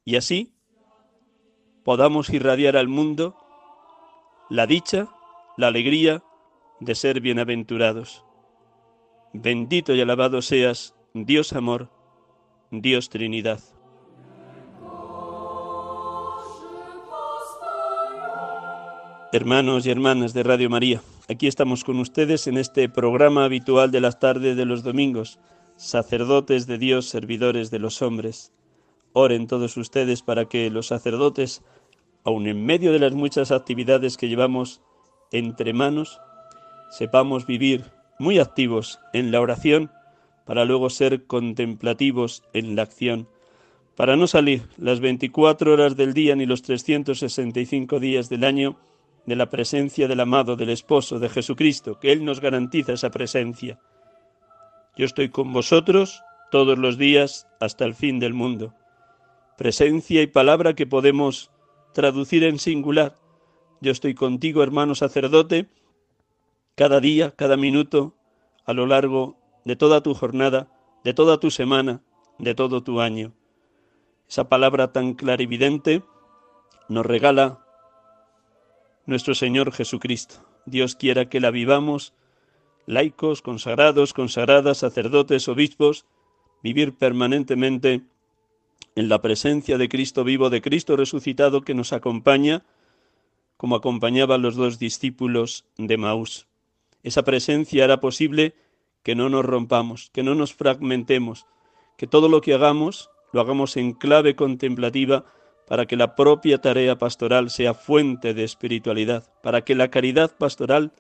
y 0.06 0.16
así 0.16 0.54
podamos 1.84 2.30
irradiar 2.30 2.78
al 2.78 2.88
mundo 2.88 3.36
la 4.50 4.66
dicha, 4.66 5.08
la 5.58 5.68
alegría 5.68 6.24
de 6.80 6.96
ser 6.96 7.22
bienaventurados. 7.22 8.26
Bendito 9.34 9.94
y 9.94 10.02
alabado 10.02 10.42
seas, 10.42 10.96
Dios 11.14 11.54
amor, 11.54 11.90
Dios 12.72 13.10
Trinidad. 13.10 13.60
Hermanos 19.32 19.86
y 19.86 19.92
hermanas 19.92 20.34
de 20.34 20.42
Radio 20.42 20.72
María, 20.72 21.04
aquí 21.28 21.46
estamos 21.46 21.84
con 21.84 22.00
ustedes 22.00 22.48
en 22.48 22.58
este 22.58 22.90
programa 22.90 23.46
habitual 23.46 23.92
de 23.92 24.02
las 24.02 24.20
tardes 24.20 24.58
de 24.58 24.66
los 24.66 24.82
domingos, 24.82 25.40
sacerdotes 25.76 26.66
de 26.66 26.80
Dios, 26.80 27.06
servidores 27.06 27.70
de 27.70 27.78
los 27.78 28.02
hombres. 28.02 28.52
Oren 29.14 29.48
todos 29.48 29.78
ustedes 29.78 30.22
para 30.22 30.46
que 30.46 30.70
los 30.70 30.88
sacerdotes, 30.88 31.64
aun 32.24 32.48
en 32.48 32.66
medio 32.66 32.94
de 32.94 33.00
las 33.00 33.14
muchas 33.14 33.52
actividades 33.52 34.18
que 34.18 34.28
llevamos 34.28 34.82
entre 35.32 35.74
manos, 35.74 36.20
sepamos 36.90 37.46
vivir 37.46 37.86
muy 38.20 38.40
activos 38.40 39.00
en 39.14 39.32
la 39.32 39.42
oración 39.42 39.92
para 40.46 40.66
luego 40.66 40.90
ser 40.90 41.26
contemplativos 41.26 42.44
en 42.54 42.76
la 42.76 42.82
acción, 42.84 43.28
para 43.96 44.16
no 44.16 44.28
salir 44.28 44.64
las 44.78 45.00
24 45.00 45.74
horas 45.74 45.96
del 45.96 46.14
día 46.14 46.36
ni 46.36 46.46
los 46.46 46.62
365 46.62 48.00
días 48.00 48.30
del 48.30 48.44
año 48.44 48.78
de 49.26 49.36
la 49.36 49.50
presencia 49.50 50.08
del 50.08 50.20
amado, 50.22 50.56
del 50.56 50.70
esposo, 50.70 51.20
de 51.20 51.30
Jesucristo, 51.30 52.00
que 52.00 52.12
Él 52.12 52.26
nos 52.26 52.40
garantiza 52.40 52.94
esa 52.94 53.12
presencia. 53.12 53.80
Yo 54.98 55.06
estoy 55.06 55.30
con 55.30 55.54
vosotros 55.54 56.24
todos 56.50 56.80
los 56.80 56.98
días 56.98 57.48
hasta 57.60 57.86
el 57.86 57.94
fin 57.94 58.20
del 58.20 58.34
mundo. 58.34 58.74
Presencia 59.60 60.22
y 60.22 60.28
palabra 60.28 60.74
que 60.74 60.88
podemos 60.88 61.52
traducir 61.94 62.46
en 62.46 62.60
singular. 62.60 63.18
Yo 63.82 63.92
estoy 63.92 64.16
contigo, 64.16 64.64
hermano 64.64 64.96
sacerdote, 64.96 65.68
cada 66.76 67.02
día, 67.02 67.32
cada 67.36 67.58
minuto, 67.58 68.16
a 68.64 68.72
lo 68.72 68.86
largo 68.86 69.36
de 69.66 69.76
toda 69.76 70.02
tu 70.02 70.14
jornada, 70.14 70.72
de 71.04 71.14
toda 71.14 71.42
tu 71.42 71.52
semana, 71.52 72.02
de 72.38 72.56
todo 72.56 72.84
tu 72.84 73.02
año. 73.02 73.34
Esa 74.30 74.48
palabra 74.48 74.94
tan 74.94 75.14
clarividente 75.14 76.04
nos 76.88 77.06
regala 77.06 77.60
nuestro 79.06 79.36
Señor 79.36 79.74
Jesucristo. 79.74 80.36
Dios 80.68 80.96
quiera 80.96 81.28
que 81.28 81.42
la 81.42 81.52
vivamos, 81.52 82.14
laicos, 82.86 83.42
consagrados, 83.42 84.14
consagradas, 84.14 84.78
sacerdotes, 84.78 85.50
obispos, 85.50 86.06
vivir 86.64 86.98
permanentemente 86.98 88.06
en 89.00 89.08
la 89.08 89.22
presencia 89.22 89.78
de 89.78 89.88
Cristo 89.88 90.26
vivo, 90.26 90.50
de 90.50 90.62
Cristo 90.62 90.98
resucitado 90.98 91.62
que 91.62 91.74
nos 91.74 91.94
acompaña, 91.94 92.66
como 93.56 93.78
acompañaba 93.78 94.36
a 94.36 94.38
los 94.38 94.58
dos 94.58 94.78
discípulos 94.78 95.64
de 95.78 95.96
Maús. 95.96 96.48
Esa 97.02 97.24
presencia 97.24 97.86
hará 97.86 98.02
posible 98.02 98.56
que 99.02 99.16
no 99.16 99.30
nos 99.30 99.46
rompamos, 99.46 100.10
que 100.12 100.22
no 100.22 100.36
nos 100.36 100.54
fragmentemos, 100.54 101.46
que 101.98 102.08
todo 102.08 102.28
lo 102.28 102.42
que 102.42 102.54
hagamos 102.54 103.10
lo 103.32 103.40
hagamos 103.40 103.78
en 103.78 103.94
clave 103.94 104.36
contemplativa 104.36 105.24
para 105.66 105.86
que 105.86 105.96
la 105.96 106.18
propia 106.18 106.60
tarea 106.60 106.98
pastoral 106.98 107.50
sea 107.52 107.74
fuente 107.74 108.34
de 108.34 108.44
espiritualidad, 108.44 109.32
para 109.42 109.62
que 109.62 109.76
la 109.76 109.90
caridad 109.90 110.36
pastoral 110.38 110.92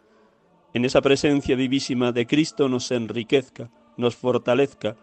en 0.73 0.85
esa 0.85 1.01
presencia 1.01 1.57
vivísima 1.57 2.13
de 2.13 2.27
Cristo 2.27 2.69
nos 2.69 2.91
enriquezca, 2.91 3.71
nos 3.97 4.15
fortalezca, 4.15 4.95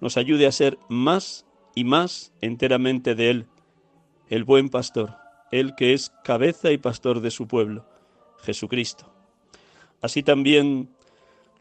nos 0.00 0.16
ayude 0.16 0.46
a 0.46 0.52
ser 0.52 0.78
más 0.88 1.47
y 1.74 1.84
más 1.84 2.32
enteramente 2.40 3.14
de 3.14 3.30
Él, 3.30 3.46
el 4.28 4.44
buen 4.44 4.68
pastor, 4.68 5.16
Él 5.50 5.74
que 5.76 5.92
es 5.92 6.10
cabeza 6.24 6.70
y 6.70 6.78
pastor 6.78 7.20
de 7.20 7.30
su 7.30 7.46
pueblo, 7.46 7.84
Jesucristo. 8.42 9.10
Así 10.00 10.22
también 10.22 10.90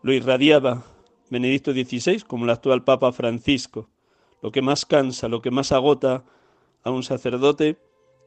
lo 0.01 0.13
irradiaba 0.13 0.83
Benedicto 1.29 1.71
XVI 1.71 2.21
como 2.21 2.45
el 2.45 2.51
actual 2.51 2.83
Papa 2.83 3.11
Francisco. 3.11 3.89
Lo 4.41 4.51
que 4.51 4.61
más 4.61 4.85
cansa, 4.85 5.27
lo 5.27 5.41
que 5.41 5.51
más 5.51 5.71
agota 5.71 6.23
a 6.83 6.91
un 6.91 7.03
sacerdote 7.03 7.77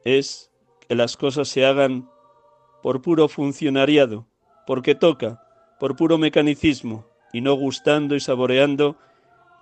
es 0.03 0.51
que 0.87 0.95
las 0.95 1.17
cosas 1.17 1.47
se 1.47 1.65
hagan 1.65 2.09
por 2.83 3.01
puro 3.01 3.27
funcionariado, 3.27 4.27
porque 4.67 4.95
toca, 4.95 5.43
por 5.79 5.95
puro 5.95 6.17
mecanicismo, 6.17 7.05
y 7.33 7.41
no 7.41 7.53
gustando 7.53 8.15
y 8.15 8.19
saboreando 8.19 8.97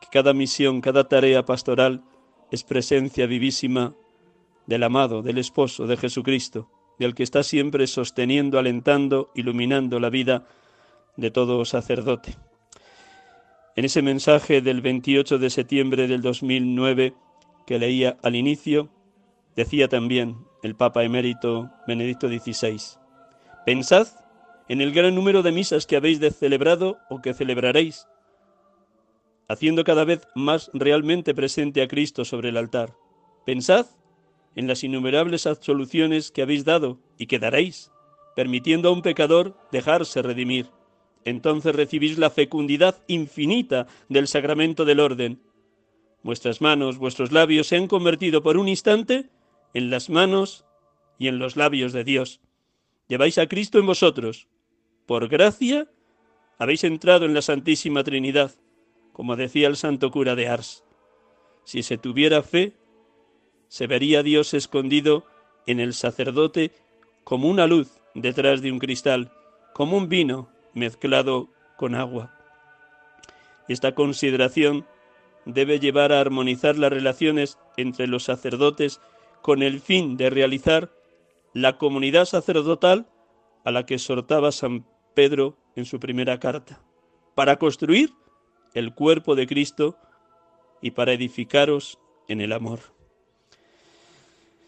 que 0.02 0.08
cada 0.12 0.34
misión, 0.34 0.82
cada 0.82 1.08
tarea 1.08 1.46
pastoral 1.46 2.04
es 2.52 2.64
presencia 2.64 3.26
vivísima 3.26 3.94
del 4.66 4.84
amado, 4.84 5.22
del 5.22 5.38
esposo, 5.38 5.88
de 5.88 5.98
Jesucristo, 5.98 6.70
del 7.00 7.16
que 7.16 7.24
está 7.24 7.44
siempre 7.44 7.88
sosteniendo, 7.88 8.60
alentando, 8.60 9.32
iluminando 9.34 10.00
la 10.00 10.10
vida 10.10 10.46
de 11.16 11.32
todo 11.32 11.64
sacerdote. 11.66 12.36
En 13.76 13.86
ese 13.86 14.02
mensaje 14.02 14.62
del 14.62 14.82
28 14.82 15.38
de 15.38 15.50
septiembre 15.50 16.08
del 16.08 16.22
2009 16.22 17.14
que 17.66 17.80
leía 17.80 18.18
al 18.24 18.36
inicio, 18.36 18.90
decía 19.56 19.88
también 19.88 20.36
el 20.64 20.76
Papa 20.76 21.04
emérito 21.04 21.70
Benedicto 21.88 22.28
XVI, 22.28 23.00
pensad 23.66 24.08
en 24.68 24.82
el 24.82 24.92
gran 24.92 25.16
número 25.16 25.44
de 25.44 25.52
misas 25.52 25.86
que 25.86 25.96
habéis 25.96 26.20
de 26.20 26.32
celebrado 26.32 26.98
o 27.10 27.22
que 27.22 27.34
celebraréis, 27.34 28.08
haciendo 29.50 29.84
cada 29.84 30.06
vez 30.06 30.28
más 30.36 30.70
realmente 30.74 31.36
presente 31.36 31.82
a 31.82 31.88
Cristo 31.88 32.24
sobre 32.24 32.50
el 32.50 32.58
altar. 32.58 32.96
Pensad 33.46 33.88
en 34.56 34.68
las 34.68 34.84
innumerables 34.84 35.48
absoluciones 35.48 36.32
que 36.32 36.44
habéis 36.44 36.64
dado 36.66 37.00
y 37.18 37.26
que 37.26 37.40
daréis, 37.40 37.92
permitiendo 38.36 38.90
a 38.90 38.92
un 38.94 39.02
pecador 39.02 39.58
dejarse 39.72 40.22
redimir. 40.22 40.68
Entonces 41.26 41.76
recibís 41.76 42.18
la 42.18 42.30
fecundidad 42.30 43.04
infinita 43.08 43.88
del 44.08 44.28
sacramento 44.28 44.86
del 44.86 45.00
orden. 45.00 45.42
Vuestras 46.22 46.62
manos, 46.62 46.98
vuestros 46.98 47.32
labios 47.32 47.68
se 47.68 47.76
han 47.76 47.88
convertido 47.88 48.44
por 48.44 48.56
un 48.58 48.68
instante 48.68 49.30
en 49.74 49.90
las 49.90 50.10
manos 50.10 50.66
y 51.18 51.28
en 51.28 51.40
los 51.40 51.56
labios 51.56 51.92
de 51.92 52.04
Dios. 52.04 52.40
Lleváis 53.08 53.38
a 53.40 53.48
Cristo 53.48 53.80
en 53.80 53.88
vosotros. 53.88 54.48
Por 55.08 55.28
gracia 55.28 55.90
habéis 56.60 56.84
entrado 56.84 57.26
en 57.26 57.34
la 57.34 57.42
Santísima 57.42 58.04
Trinidad, 58.04 58.52
como 59.20 59.36
decía 59.36 59.68
el 59.68 59.76
santo 59.76 60.12
cura 60.12 60.34
de 60.34 60.48
Ars. 60.48 60.86
Si 61.66 61.84
se 61.84 61.98
tuviera 61.98 62.42
fe, 62.42 62.78
se 63.68 63.86
vería 63.86 64.24
Dios 64.24 64.54
escondido 64.54 65.26
en 65.68 65.82
el 65.82 65.94
sacerdote 65.94 66.72
como 67.26 67.50
una 67.50 67.68
luz 67.68 68.00
detrás 68.16 68.62
de 68.62 68.72
un 68.72 68.80
cristal, 68.80 69.30
como 69.74 69.98
un 69.98 70.08
vino 70.08 70.48
mezclado 70.74 71.50
con 71.76 71.96
agua. 71.96 72.34
Esta 73.68 73.94
consideración 73.94 74.86
debe 75.44 75.82
llevar 75.82 76.14
a 76.14 76.22
armonizar 76.22 76.78
las 76.78 76.94
relaciones 76.94 77.58
entre 77.76 78.08
los 78.08 78.24
sacerdotes 78.24 79.02
con 79.42 79.64
el 79.64 79.82
fin 79.82 80.16
de 80.16 80.30
realizar 80.30 80.94
la 81.54 81.78
comunidad 81.78 82.24
sacerdotal 82.24 83.06
a 83.66 83.72
la 83.72 83.86
que 83.86 83.96
exhortaba 83.96 84.54
San 84.54 84.86
Pedro 85.14 85.58
en 85.76 85.84
su 85.84 86.00
primera 86.00 86.40
carta, 86.40 86.82
para 87.36 87.60
construir 87.60 88.14
el 88.74 88.94
cuerpo 88.94 89.36
de 89.36 89.48
Cristo 89.48 89.98
y 90.82 90.92
para 90.92 91.14
edificaros 91.14 92.00
en 92.28 92.42
el 92.42 92.54
amor. 92.54 92.80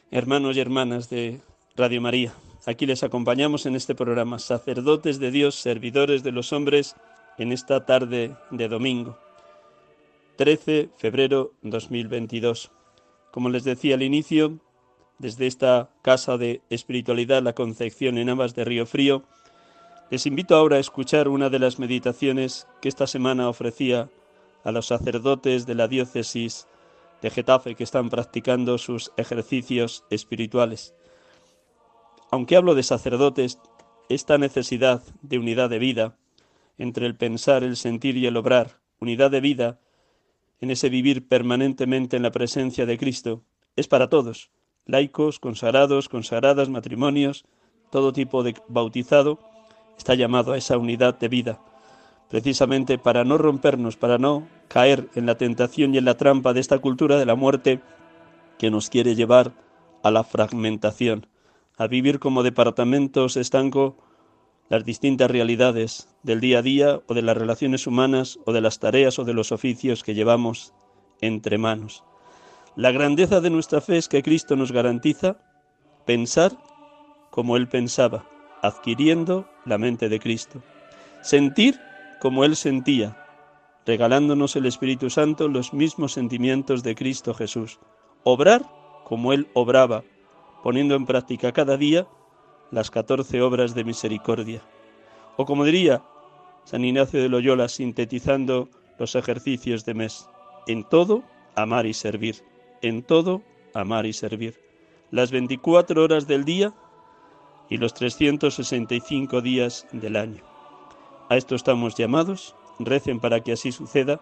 Hermanos 0.09 0.57
y 0.57 0.59
hermanas 0.59 1.09
de 1.09 1.39
Radio 1.75 2.01
María, 2.01 2.33
aquí 2.65 2.85
les 2.85 3.03
acompañamos 3.03 3.65
en 3.65 3.75
este 3.75 3.95
programa, 3.95 4.39
sacerdotes 4.39 5.19
de 5.19 5.31
Dios, 5.31 5.55
servidores 5.55 6.23
de 6.23 6.31
los 6.31 6.51
hombres, 6.51 6.95
en 7.37 7.51
esta 7.51 7.85
tarde 7.85 8.35
de 8.51 8.67
domingo, 8.67 9.17
13 10.35 10.71
de 10.71 10.89
febrero 10.97 11.53
2022. 11.61 12.71
Como 13.31 13.49
les 13.49 13.63
decía 13.63 13.95
al 13.95 14.03
inicio, 14.03 14.59
desde 15.17 15.47
esta 15.47 15.89
casa 16.01 16.37
de 16.37 16.61
espiritualidad, 16.69 17.41
la 17.41 17.53
Concepción 17.53 18.17
en 18.17 18.27
Navas 18.27 18.53
de 18.55 18.65
Río 18.65 18.85
Frío, 18.85 19.23
les 20.11 20.25
invito 20.25 20.57
ahora 20.57 20.75
a 20.75 20.79
escuchar 20.79 21.29
una 21.29 21.49
de 21.49 21.57
las 21.57 21.79
meditaciones 21.79 22.67
que 22.81 22.89
esta 22.89 23.07
semana 23.07 23.47
ofrecía 23.47 24.09
a 24.65 24.73
los 24.73 24.87
sacerdotes 24.87 25.65
de 25.65 25.73
la 25.73 25.87
diócesis 25.87 26.67
de 27.21 27.29
Getafe 27.29 27.75
que 27.75 27.85
están 27.85 28.09
practicando 28.09 28.77
sus 28.77 29.13
ejercicios 29.15 30.03
espirituales. 30.09 30.93
Aunque 32.29 32.57
hablo 32.57 32.75
de 32.75 32.83
sacerdotes, 32.83 33.57
esta 34.09 34.37
necesidad 34.37 35.01
de 35.21 35.39
unidad 35.39 35.69
de 35.69 35.79
vida 35.79 36.17
entre 36.77 37.05
el 37.05 37.15
pensar, 37.15 37.63
el 37.63 37.77
sentir 37.77 38.17
y 38.17 38.25
el 38.25 38.35
obrar, 38.35 38.81
unidad 38.99 39.31
de 39.31 39.39
vida 39.39 39.79
en 40.59 40.71
ese 40.71 40.89
vivir 40.89 41.25
permanentemente 41.29 42.17
en 42.17 42.23
la 42.23 42.31
presencia 42.31 42.85
de 42.85 42.97
Cristo, 42.97 43.43
es 43.77 43.87
para 43.87 44.09
todos, 44.09 44.51
laicos, 44.85 45.39
consagrados, 45.39 46.09
consagradas, 46.09 46.67
matrimonios, 46.67 47.45
todo 47.91 48.11
tipo 48.11 48.43
de 48.43 48.55
bautizado, 48.67 49.50
está 50.01 50.15
llamado 50.15 50.53
a 50.53 50.57
esa 50.57 50.79
unidad 50.79 51.19
de 51.19 51.27
vida, 51.27 51.59
precisamente 52.27 52.97
para 52.97 53.23
no 53.23 53.37
rompernos, 53.37 53.97
para 53.97 54.17
no 54.17 54.47
caer 54.67 55.09
en 55.13 55.27
la 55.27 55.37
tentación 55.37 55.93
y 55.93 55.99
en 55.99 56.05
la 56.05 56.17
trampa 56.17 56.53
de 56.53 56.59
esta 56.59 56.79
cultura 56.79 57.19
de 57.19 57.27
la 57.27 57.35
muerte 57.35 57.81
que 58.57 58.71
nos 58.71 58.89
quiere 58.89 59.13
llevar 59.13 59.51
a 60.01 60.09
la 60.09 60.23
fragmentación, 60.23 61.27
a 61.77 61.85
vivir 61.85 62.17
como 62.17 62.41
departamentos 62.41 63.37
estanco 63.37 63.95
las 64.69 64.83
distintas 64.85 65.29
realidades 65.29 66.09
del 66.23 66.39
día 66.39 66.59
a 66.59 66.61
día 66.63 67.01
o 67.05 67.13
de 67.13 67.21
las 67.21 67.37
relaciones 67.37 67.85
humanas 67.85 68.39
o 68.45 68.53
de 68.53 68.61
las 68.61 68.79
tareas 68.79 69.19
o 69.19 69.23
de 69.23 69.35
los 69.35 69.51
oficios 69.51 70.01
que 70.01 70.15
llevamos 70.15 70.73
entre 71.21 71.59
manos. 71.59 72.03
La 72.75 72.91
grandeza 72.91 73.39
de 73.39 73.51
nuestra 73.51 73.81
fe 73.81 73.97
es 73.97 74.07
que 74.07 74.23
Cristo 74.23 74.55
nos 74.55 74.71
garantiza 74.71 75.37
pensar 76.07 76.57
como 77.29 77.55
Él 77.55 77.67
pensaba, 77.67 78.30
adquiriendo 78.61 79.47
la 79.65 79.77
mente 79.77 80.09
de 80.09 80.19
Cristo. 80.19 80.61
Sentir 81.21 81.79
como 82.19 82.43
Él 82.45 82.55
sentía, 82.55 83.17
regalándonos 83.85 84.55
el 84.55 84.65
Espíritu 84.65 85.09
Santo 85.09 85.47
los 85.47 85.73
mismos 85.73 86.13
sentimientos 86.13 86.83
de 86.83 86.95
Cristo 86.95 87.33
Jesús. 87.33 87.79
Obrar 88.23 88.63
como 89.03 89.33
Él 89.33 89.47
obraba, 89.53 90.03
poniendo 90.63 90.95
en 90.95 91.05
práctica 91.05 91.51
cada 91.51 91.77
día 91.77 92.07
las 92.69 92.91
catorce 92.91 93.41
obras 93.41 93.73
de 93.75 93.83
misericordia. 93.83 94.61
O 95.37 95.45
como 95.45 95.65
diría 95.65 96.03
San 96.63 96.85
Ignacio 96.85 97.21
de 97.21 97.29
Loyola 97.29 97.67
sintetizando 97.67 98.69
los 98.99 99.15
ejercicios 99.15 99.83
de 99.85 99.95
mes, 99.95 100.29
en 100.67 100.83
todo 100.87 101.23
amar 101.55 101.87
y 101.87 101.93
servir 101.93 102.43
en 102.81 103.03
todo 103.03 103.41
amar 103.73 104.05
y 104.05 104.13
servir. 104.13 104.59
Las 105.11 105.31
24 105.31 106.03
horas 106.03 106.27
del 106.27 106.45
día 106.45 106.73
y 107.71 107.77
los 107.77 107.93
365 107.93 109.41
días 109.41 109.87
del 109.93 110.17
año. 110.17 110.43
A 111.29 111.37
esto 111.37 111.55
estamos 111.55 111.95
llamados, 111.95 112.53
recen 112.79 113.21
para 113.21 113.39
que 113.39 113.53
así 113.53 113.71
suceda 113.71 114.19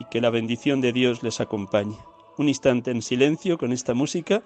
y 0.00 0.06
que 0.06 0.22
la 0.22 0.30
bendición 0.30 0.80
de 0.80 0.92
Dios 0.92 1.22
les 1.22 1.40
acompañe. 1.40 1.98
Un 2.38 2.48
instante 2.48 2.90
en 2.90 3.02
silencio 3.02 3.58
con 3.58 3.72
esta 3.72 3.92
música 3.92 4.42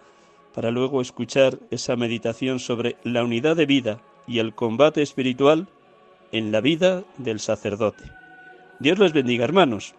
para 0.53 0.73
luego 0.73 1.01
escuchar 1.01 1.61
esa 1.71 1.95
meditación 1.95 2.59
sobre 2.59 2.97
la 3.05 3.23
unidad 3.23 3.55
de 3.55 3.67
vida 3.67 4.01
y 4.27 4.41
el 4.41 4.53
combate 4.53 5.01
espiritual 5.01 5.69
en 6.33 6.51
la 6.51 6.61
vida 6.61 7.05
del 7.19 7.39
sacerdote. 7.39 8.11
Dios 8.81 8.99
les 8.99 9.13
bendiga, 9.13 9.45
hermanos. 9.45 9.95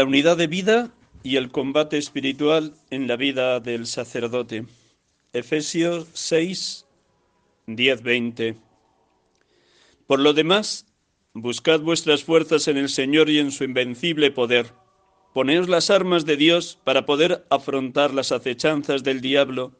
La 0.00 0.06
unidad 0.06 0.38
de 0.38 0.46
vida 0.46 0.94
y 1.22 1.36
el 1.36 1.50
combate 1.50 1.98
espiritual 1.98 2.72
en 2.88 3.06
la 3.06 3.16
vida 3.16 3.60
del 3.60 3.86
sacerdote. 3.86 4.64
Efesios 5.34 6.06
6, 6.14 6.86
10, 7.66 8.02
20. 8.02 8.56
Por 10.06 10.20
lo 10.20 10.32
demás, 10.32 10.86
buscad 11.34 11.80
vuestras 11.80 12.24
fuerzas 12.24 12.66
en 12.66 12.78
el 12.78 12.88
Señor 12.88 13.28
y 13.28 13.40
en 13.40 13.50
su 13.50 13.64
invencible 13.64 14.30
poder. 14.30 14.72
Poneos 15.34 15.68
las 15.68 15.90
armas 15.90 16.24
de 16.24 16.38
Dios 16.38 16.78
para 16.82 17.04
poder 17.04 17.44
afrontar 17.50 18.14
las 18.14 18.32
acechanzas 18.32 19.02
del 19.02 19.20
diablo, 19.20 19.72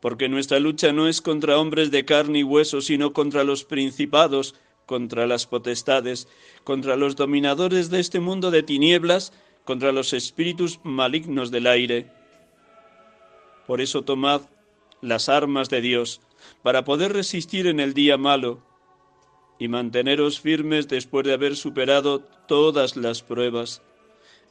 porque 0.00 0.28
nuestra 0.28 0.58
lucha 0.58 0.92
no 0.92 1.06
es 1.06 1.22
contra 1.22 1.56
hombres 1.56 1.92
de 1.92 2.04
carne 2.04 2.40
y 2.40 2.42
hueso, 2.42 2.80
sino 2.80 3.12
contra 3.12 3.44
los 3.44 3.62
principados, 3.62 4.56
contra 4.86 5.28
las 5.28 5.46
potestades, 5.46 6.26
contra 6.64 6.96
los 6.96 7.14
dominadores 7.14 7.90
de 7.90 8.00
este 8.00 8.18
mundo 8.18 8.50
de 8.50 8.64
tinieblas, 8.64 9.32
contra 9.64 9.92
los 9.92 10.12
espíritus 10.12 10.80
malignos 10.82 11.50
del 11.50 11.66
aire. 11.66 12.10
Por 13.66 13.80
eso 13.80 14.02
tomad 14.02 14.42
las 15.00 15.28
armas 15.28 15.68
de 15.68 15.80
Dios, 15.80 16.20
para 16.62 16.84
poder 16.84 17.12
resistir 17.12 17.66
en 17.66 17.80
el 17.80 17.94
día 17.94 18.16
malo 18.16 18.62
y 19.58 19.68
manteneros 19.68 20.40
firmes 20.40 20.88
después 20.88 21.24
de 21.26 21.34
haber 21.34 21.56
superado 21.56 22.20
todas 22.48 22.96
las 22.96 23.22
pruebas. 23.22 23.82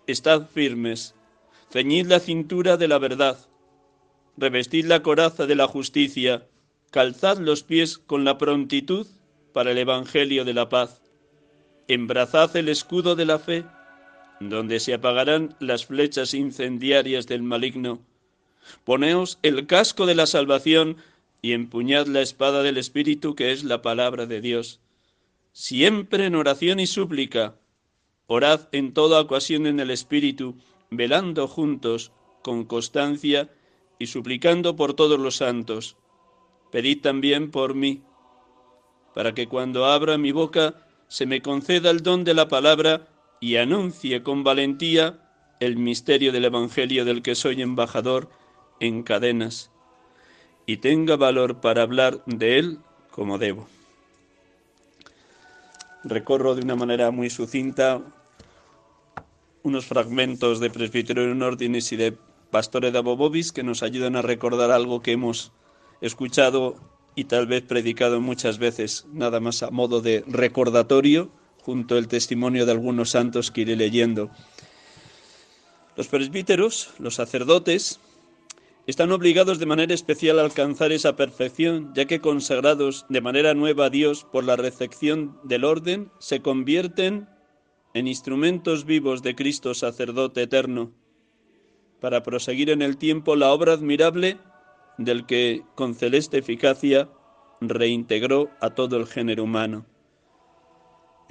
Estad 0.07 0.47
firmes, 0.47 1.15
ceñid 1.69 2.07
la 2.07 2.19
cintura 2.19 2.77
de 2.77 2.87
la 2.87 2.97
verdad, 2.97 3.37
revestid 4.37 4.85
la 4.85 5.03
coraza 5.03 5.45
de 5.45 5.55
la 5.55 5.67
justicia, 5.67 6.47
calzad 6.91 7.37
los 7.37 7.63
pies 7.63 7.97
con 7.97 8.23
la 8.23 8.37
prontitud 8.37 9.07
para 9.53 9.71
el 9.71 9.77
Evangelio 9.77 10.45
de 10.45 10.53
la 10.53 10.69
paz, 10.69 11.01
embrazad 11.87 12.55
el 12.55 12.69
escudo 12.69 13.15
de 13.15 13.25
la 13.25 13.39
fe, 13.39 13.65
donde 14.49 14.79
se 14.79 14.93
apagarán 14.93 15.55
las 15.59 15.85
flechas 15.85 16.33
incendiarias 16.33 17.27
del 17.27 17.43
maligno. 17.43 18.01
Poneos 18.83 19.39
el 19.43 19.67
casco 19.67 20.05
de 20.05 20.15
la 20.15 20.25
salvación 20.25 20.97
y 21.41 21.53
empuñad 21.53 22.07
la 22.07 22.21
espada 22.21 22.63
del 22.63 22.77
Espíritu, 22.77 23.35
que 23.35 23.51
es 23.51 23.63
la 23.63 23.81
palabra 23.81 24.25
de 24.25 24.41
Dios. 24.41 24.79
Siempre 25.53 26.25
en 26.25 26.35
oración 26.35 26.79
y 26.79 26.87
súplica. 26.87 27.55
Orad 28.27 28.69
en 28.71 28.93
toda 28.93 29.19
ocasión 29.19 29.65
en 29.65 29.79
el 29.79 29.91
Espíritu, 29.91 30.55
velando 30.89 31.47
juntos, 31.47 32.11
con 32.43 32.65
constancia, 32.65 33.49
y 33.99 34.07
suplicando 34.07 34.75
por 34.75 34.95
todos 34.95 35.19
los 35.19 35.35
santos. 35.35 35.95
Pedid 36.71 37.01
también 37.01 37.51
por 37.51 37.75
mí, 37.75 38.01
para 39.13 39.33
que 39.33 39.47
cuando 39.47 39.85
abra 39.85 40.17
mi 40.17 40.31
boca 40.31 40.87
se 41.07 41.25
me 41.25 41.41
conceda 41.41 41.91
el 41.91 42.01
don 42.01 42.23
de 42.23 42.33
la 42.33 42.47
palabra 42.47 43.07
y 43.41 43.57
anuncie 43.57 44.23
con 44.23 44.45
valentía 44.45 45.19
el 45.59 45.75
misterio 45.75 46.31
del 46.31 46.45
Evangelio 46.45 47.03
del 47.03 47.21
que 47.21 47.35
soy 47.35 47.61
embajador 47.61 48.29
en 48.79 49.03
cadenas, 49.03 49.71
y 50.65 50.77
tenga 50.77 51.17
valor 51.17 51.59
para 51.59 51.81
hablar 51.81 52.23
de 52.25 52.59
él 52.59 52.79
como 53.09 53.37
debo. 53.37 53.67
Recorro 56.03 56.55
de 56.55 56.61
una 56.61 56.75
manera 56.75 57.11
muy 57.11 57.29
sucinta 57.29 58.01
unos 59.63 59.85
fragmentos 59.85 60.59
de 60.59 60.69
Presbiterio 60.69 61.23
en 61.23 61.43
Órdenes 61.43 61.91
y 61.91 61.95
de 61.95 62.17
Pastore 62.51 62.91
de 62.91 62.97
Abobobis 62.97 63.51
que 63.51 63.63
nos 63.63 63.83
ayudan 63.83 64.15
a 64.15 64.21
recordar 64.21 64.71
algo 64.71 65.01
que 65.01 65.11
hemos 65.11 65.51
escuchado 65.99 66.75
y 67.15 67.25
tal 67.25 67.45
vez 67.45 67.63
predicado 67.63 68.21
muchas 68.21 68.57
veces, 68.57 69.05
nada 69.11 69.39
más 69.39 69.61
a 69.63 69.69
modo 69.69 70.01
de 70.01 70.23
recordatorio 70.27 71.31
junto 71.61 71.95
al 71.95 72.07
testimonio 72.07 72.65
de 72.65 72.71
algunos 72.71 73.11
santos 73.11 73.51
que 73.51 73.61
iré 73.61 73.75
leyendo. 73.75 74.29
Los 75.95 76.07
presbíteros, 76.07 76.89
los 76.99 77.15
sacerdotes, 77.15 77.99
están 78.87 79.11
obligados 79.11 79.59
de 79.59 79.65
manera 79.65 79.93
especial 79.93 80.39
a 80.39 80.43
alcanzar 80.43 80.91
esa 80.91 81.15
perfección, 81.15 81.91
ya 81.93 82.05
que 82.05 82.19
consagrados 82.19 83.05
de 83.09 83.21
manera 83.21 83.53
nueva 83.53 83.85
a 83.85 83.89
Dios 83.89 84.25
por 84.31 84.43
la 84.43 84.55
recepción 84.55 85.37
del 85.43 85.65
orden, 85.65 86.11
se 86.19 86.41
convierten 86.41 87.29
en 87.93 88.07
instrumentos 88.07 88.85
vivos 88.85 89.21
de 89.21 89.35
Cristo 89.35 89.73
sacerdote 89.73 90.43
eterno, 90.43 90.91
para 91.99 92.23
proseguir 92.23 92.71
en 92.71 92.81
el 92.81 92.97
tiempo 92.97 93.35
la 93.35 93.51
obra 93.51 93.73
admirable 93.73 94.39
del 94.97 95.25
que 95.25 95.63
con 95.75 95.93
celeste 95.93 96.39
eficacia 96.39 97.09
reintegró 97.59 98.49
a 98.59 98.71
todo 98.71 98.97
el 98.97 99.05
género 99.05 99.43
humano. 99.43 99.85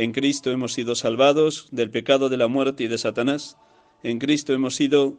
En 0.01 0.13
Cristo 0.13 0.51
hemos 0.51 0.73
sido 0.73 0.95
salvados 0.95 1.69
del 1.73 1.91
pecado 1.91 2.31
de 2.31 2.39
la 2.39 2.49
muerte 2.49 2.85
y 2.85 2.89
de 2.89 2.97
Satanás. 2.97 3.59
En 4.03 4.19
Cristo 4.19 4.55
hemos 4.55 4.75
sido 4.75 5.19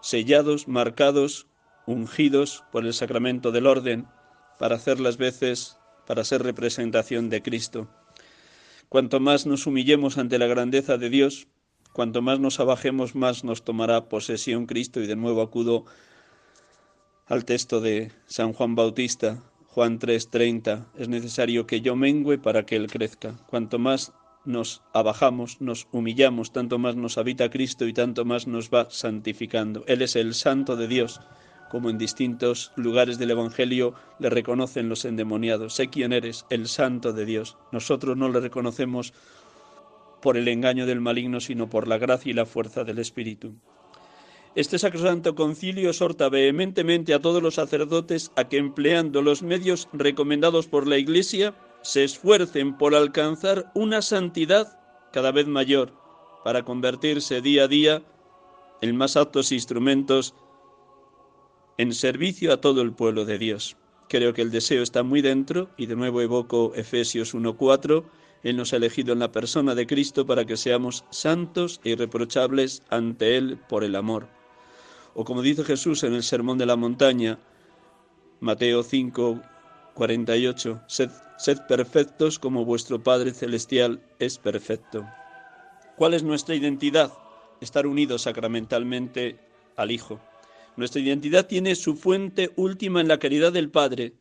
sellados, 0.00 0.66
marcados, 0.66 1.46
ungidos 1.84 2.64
por 2.72 2.86
el 2.86 2.94
sacramento 2.94 3.52
del 3.52 3.66
orden 3.66 4.06
para 4.58 4.76
hacer 4.76 4.98
las 4.98 5.18
veces, 5.18 5.76
para 6.06 6.24
ser 6.24 6.42
representación 6.42 7.28
de 7.28 7.42
Cristo. 7.42 7.86
Cuanto 8.88 9.20
más 9.20 9.44
nos 9.44 9.66
humillemos 9.66 10.16
ante 10.16 10.38
la 10.38 10.46
grandeza 10.46 10.96
de 10.96 11.10
Dios, 11.10 11.46
cuanto 11.92 12.22
más 12.22 12.40
nos 12.40 12.60
abajemos, 12.60 13.14
más 13.14 13.44
nos 13.44 13.62
tomará 13.62 14.08
posesión 14.08 14.64
Cristo. 14.64 15.02
Y 15.02 15.06
de 15.06 15.16
nuevo 15.16 15.42
acudo 15.42 15.84
al 17.26 17.44
texto 17.44 17.82
de 17.82 18.10
San 18.24 18.54
Juan 18.54 18.74
Bautista, 18.74 19.42
Juan 19.78 20.00
3:30, 20.00 20.88
es 20.98 21.08
necesario 21.08 21.68
que 21.68 21.80
yo 21.80 21.94
mengüe 21.94 22.36
para 22.36 22.66
que 22.66 22.74
Él 22.74 22.88
crezca. 22.88 23.36
Cuanto 23.46 23.78
más 23.78 24.12
nos 24.44 24.82
abajamos, 24.92 25.60
nos 25.60 25.86
humillamos, 25.92 26.52
tanto 26.52 26.80
más 26.80 26.96
nos 26.96 27.16
habita 27.16 27.48
Cristo 27.48 27.86
y 27.86 27.92
tanto 27.92 28.24
más 28.24 28.48
nos 28.48 28.70
va 28.70 28.90
santificando. 28.90 29.84
Él 29.86 30.02
es 30.02 30.16
el 30.16 30.34
santo 30.34 30.74
de 30.74 30.88
Dios, 30.88 31.20
como 31.70 31.90
en 31.90 31.96
distintos 31.96 32.72
lugares 32.74 33.20
del 33.20 33.30
Evangelio 33.30 33.94
le 34.18 34.30
reconocen 34.30 34.88
los 34.88 35.04
endemoniados. 35.04 35.74
Sé 35.74 35.86
quién 35.86 36.12
eres, 36.12 36.44
el 36.50 36.66
santo 36.66 37.12
de 37.12 37.24
Dios. 37.24 37.56
Nosotros 37.70 38.16
no 38.16 38.28
le 38.28 38.40
reconocemos 38.40 39.14
por 40.20 40.36
el 40.36 40.48
engaño 40.48 40.86
del 40.86 41.00
maligno, 41.00 41.38
sino 41.38 41.70
por 41.70 41.86
la 41.86 41.98
gracia 41.98 42.30
y 42.30 42.34
la 42.34 42.46
fuerza 42.46 42.82
del 42.82 42.98
Espíritu. 42.98 43.54
Este 44.58 44.76
sacrosanto 44.76 45.36
concilio 45.36 45.88
exhorta 45.88 46.28
vehementemente 46.28 47.14
a 47.14 47.22
todos 47.22 47.40
los 47.40 47.54
sacerdotes 47.54 48.32
a 48.34 48.48
que 48.48 48.56
empleando 48.56 49.22
los 49.22 49.40
medios 49.40 49.88
recomendados 49.92 50.66
por 50.66 50.88
la 50.88 50.98
Iglesia 50.98 51.54
se 51.82 52.02
esfuercen 52.02 52.76
por 52.76 52.96
alcanzar 52.96 53.70
una 53.76 54.02
santidad 54.02 54.80
cada 55.12 55.30
vez 55.30 55.46
mayor 55.46 55.92
para 56.42 56.64
convertirse 56.64 57.40
día 57.40 57.62
a 57.62 57.68
día 57.68 58.02
en 58.80 58.96
más 58.96 59.16
aptos 59.16 59.52
instrumentos 59.52 60.34
en 61.76 61.92
servicio 61.92 62.52
a 62.52 62.60
todo 62.60 62.82
el 62.82 62.92
pueblo 62.92 63.24
de 63.24 63.38
Dios. 63.38 63.76
Creo 64.08 64.34
que 64.34 64.42
el 64.42 64.50
deseo 64.50 64.82
está 64.82 65.04
muy 65.04 65.22
dentro 65.22 65.70
y 65.76 65.86
de 65.86 65.94
nuevo 65.94 66.20
evoco 66.20 66.72
Efesios 66.74 67.32
1.4. 67.32 68.02
Él 68.42 68.56
nos 68.56 68.72
ha 68.72 68.78
elegido 68.78 69.12
en 69.12 69.20
la 69.20 69.30
persona 69.30 69.76
de 69.76 69.86
Cristo 69.86 70.26
para 70.26 70.46
que 70.46 70.56
seamos 70.56 71.04
santos 71.10 71.80
e 71.84 71.90
irreprochables 71.90 72.82
ante 72.90 73.36
Él 73.36 73.60
por 73.68 73.84
el 73.84 73.94
amor. 73.94 74.36
O 75.14 75.24
como 75.24 75.42
dice 75.42 75.64
Jesús 75.64 76.04
en 76.04 76.14
el 76.14 76.22
Sermón 76.22 76.58
de 76.58 76.66
la 76.66 76.76
Montaña, 76.76 77.38
Mateo 78.40 78.82
5, 78.82 79.42
48, 79.94 80.82
sed, 80.86 81.10
sed 81.38 81.58
perfectos 81.68 82.38
como 82.38 82.64
vuestro 82.64 83.02
Padre 83.02 83.32
Celestial 83.32 84.00
es 84.18 84.38
perfecto. 84.38 85.06
¿Cuál 85.96 86.14
es 86.14 86.22
nuestra 86.22 86.54
identidad? 86.54 87.12
Estar 87.60 87.86
unidos 87.86 88.22
sacramentalmente 88.22 89.40
al 89.76 89.90
Hijo. 89.90 90.20
Nuestra 90.76 91.00
identidad 91.00 91.46
tiene 91.48 91.74
su 91.74 91.96
fuente 91.96 92.52
última 92.54 93.00
en 93.00 93.08
la 93.08 93.18
caridad 93.18 93.52
del 93.52 93.70
Padre. 93.70 94.14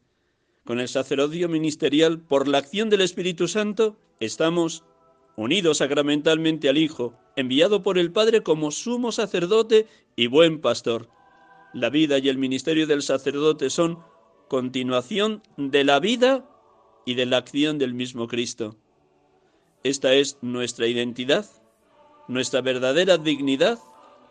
Con 0.65 0.79
el 0.79 0.87
sacerdocio 0.87 1.47
ministerial, 1.47 2.19
por 2.19 2.47
la 2.47 2.57
acción 2.57 2.89
del 2.89 3.01
Espíritu 3.01 3.47
Santo, 3.47 3.95
estamos 4.19 4.83
unidos 5.35 5.77
sacramentalmente 5.77 6.67
al 6.67 6.79
Hijo, 6.79 7.13
enviado 7.37 7.83
por 7.83 7.99
el 7.99 8.11
Padre 8.11 8.41
como 8.41 8.71
sumo 8.71 9.11
sacerdote 9.13 9.87
y 10.15 10.25
buen 10.27 10.59
pastor. 10.59 11.07
La 11.71 11.89
vida 11.89 12.17
y 12.17 12.29
el 12.29 12.37
ministerio 12.39 12.87
del 12.87 13.03
sacerdote 13.03 13.69
son 13.69 13.99
continuación 14.49 15.43
de 15.55 15.83
la 15.83 15.99
vida 15.99 16.49
y 17.05 17.13
de 17.13 17.27
la 17.27 17.37
acción 17.37 17.77
del 17.77 17.93
mismo 17.93 18.27
Cristo. 18.27 18.75
Esta 19.83 20.15
es 20.15 20.39
nuestra 20.41 20.87
identidad, 20.87 21.45
nuestra 22.27 22.61
verdadera 22.61 23.19
dignidad, 23.19 23.77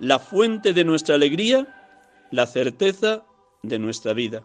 la 0.00 0.18
fuente 0.18 0.72
de 0.72 0.84
nuestra 0.84 1.14
alegría, 1.14 2.26
la 2.32 2.46
certeza 2.46 3.24
de 3.62 3.78
nuestra 3.78 4.14
vida. 4.14 4.42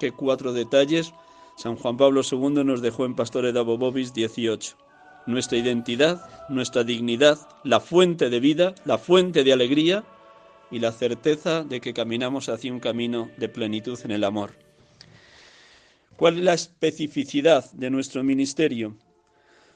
Qué 0.00 0.10
cuatro 0.10 0.54
detalles 0.54 1.12
San 1.58 1.76
Juan 1.76 1.98
Pablo 1.98 2.22
II 2.22 2.64
nos 2.64 2.80
dejó 2.80 3.04
en 3.04 3.14
Pastore 3.14 3.50
Abobobis 3.50 4.14
18 4.14 4.87
nuestra 5.28 5.58
identidad, 5.58 6.26
nuestra 6.48 6.84
dignidad, 6.84 7.38
la 7.62 7.80
fuente 7.80 8.30
de 8.30 8.40
vida, 8.40 8.74
la 8.86 8.96
fuente 8.96 9.44
de 9.44 9.52
alegría 9.52 10.04
y 10.70 10.78
la 10.78 10.90
certeza 10.90 11.64
de 11.64 11.82
que 11.82 11.92
caminamos 11.92 12.48
hacia 12.48 12.72
un 12.72 12.80
camino 12.80 13.30
de 13.36 13.50
plenitud 13.50 13.98
en 14.04 14.10
el 14.10 14.24
amor. 14.24 14.52
¿Cuál 16.16 16.38
es 16.38 16.44
la 16.44 16.54
especificidad 16.54 17.70
de 17.72 17.90
nuestro 17.90 18.24
ministerio? 18.24 18.96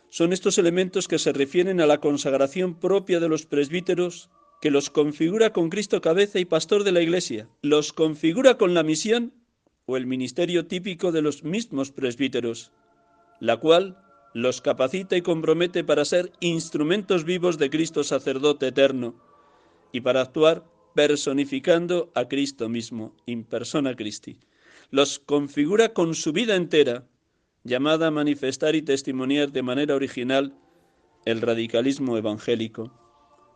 Son 0.09 0.33
estos 0.33 0.57
elementos 0.57 1.07
que 1.07 1.19
se 1.19 1.35
refieren 1.35 1.83
a 1.83 1.87
la 1.87 1.99
consagración 1.99 2.75
propia 2.75 3.21
de 3.21 3.29
los 3.29 3.45
presbíteros, 3.45 4.31
que 4.63 4.71
los 4.71 4.89
configura 4.89 5.53
con 5.53 5.69
Cristo 5.69 6.01
cabeza 6.01 6.39
y 6.39 6.47
pastor 6.47 6.83
de 6.83 6.93
la 6.93 7.03
Iglesia, 7.03 7.47
los 7.61 7.93
configura 7.93 8.57
con 8.57 8.73
la 8.73 8.83
misión 8.83 9.35
o 9.85 9.99
el 9.99 10.07
ministerio 10.07 10.67
típico 10.67 11.13
de 11.13 11.21
los 11.21 11.45
mismos 11.45 11.93
presbíteros, 11.93 12.73
la 13.39 13.59
cual 13.59 14.02
los 14.35 14.61
capacita 14.61 15.17
y 15.17 15.23
compromete 15.23 15.85
para 15.85 16.05
ser 16.05 16.33
instrumentos 16.41 17.25
vivos 17.25 17.59
de 17.59 17.71
Cristo 17.71 18.03
sacerdote 18.05 18.69
eterno 18.69 19.15
y 19.93 20.01
para 20.01 20.23
actuar 20.23 20.65
personificando 20.95 22.11
a 22.15 22.29
Cristo 22.29 22.69
mismo, 22.69 23.15
in 23.27 23.45
persona 23.45 23.95
Christi. 23.95 24.39
Los 24.91 25.19
configura 25.19 25.91
con 25.91 26.15
su 26.15 26.33
vida 26.33 26.57
entera, 26.57 27.07
llamada 27.65 28.09
a 28.09 28.11
manifestar 28.11 28.75
y 28.75 28.83
testimoniar 28.83 29.53
de 29.53 29.63
manera 29.63 29.95
original 29.95 30.55
el 31.25 31.41
radicalismo 31.41 32.19
evangélico. 32.19 32.93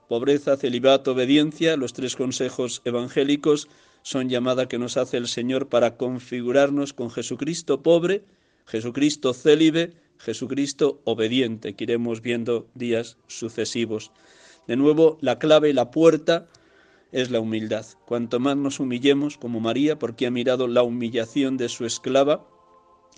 Pobreza, 0.08 0.56
celibato, 0.56 1.12
obediencia, 1.12 1.76
los 1.76 1.92
tres 1.92 2.14
consejos 2.14 2.80
evangélicos 2.84 3.68
son 4.02 4.28
llamada 4.28 4.68
que 4.68 4.78
nos 4.78 4.96
hace 4.96 5.16
el 5.16 5.26
Señor 5.26 5.68
para 5.68 5.96
configurarnos 5.96 6.92
con 6.92 7.10
Jesucristo 7.10 7.82
pobre, 7.82 8.24
Jesucristo 8.66 9.34
célibe, 9.34 9.94
Jesucristo 10.18 11.00
obediente, 11.04 11.74
que 11.74 11.84
iremos 11.84 12.22
viendo 12.22 12.66
días 12.74 13.16
sucesivos. 13.26 14.12
De 14.66 14.76
nuevo, 14.76 15.18
la 15.20 15.38
clave 15.38 15.70
y 15.70 15.72
la 15.72 15.90
puerta 15.90 16.48
es 17.12 17.30
la 17.30 17.40
humildad. 17.40 17.86
Cuanto 18.04 18.40
más 18.40 18.56
nos 18.56 18.80
humillemos, 18.80 19.38
como 19.38 19.60
María, 19.60 19.98
porque 19.98 20.26
ha 20.26 20.30
mirado 20.30 20.68
la 20.68 20.82
humillación 20.82 21.56
de 21.56 21.68
su 21.68 21.86
esclava, 21.86 22.46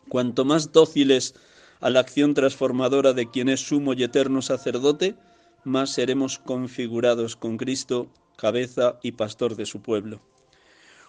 cuanto 0.09 0.45
más 0.45 0.73
dóciles 0.73 1.35
a 1.81 1.91
la 1.91 2.01
acción 2.01 2.35
transformadora 2.35 3.13
de 3.13 3.31
quien 3.31 3.49
es 3.49 3.61
sumo 3.61 3.95
y 3.95 4.03
eterno 4.03 4.43
sacerdote, 4.43 5.17
más 5.65 5.91
seremos 5.91 6.39
configurados 6.39 7.37
con 7.37 7.57
Cristo, 7.57 8.11
cabeza 8.37 8.99
y 9.03 9.13
pastor 9.13 9.57
de 9.57 9.67
su 9.67 9.83
pueblo. 9.83 10.21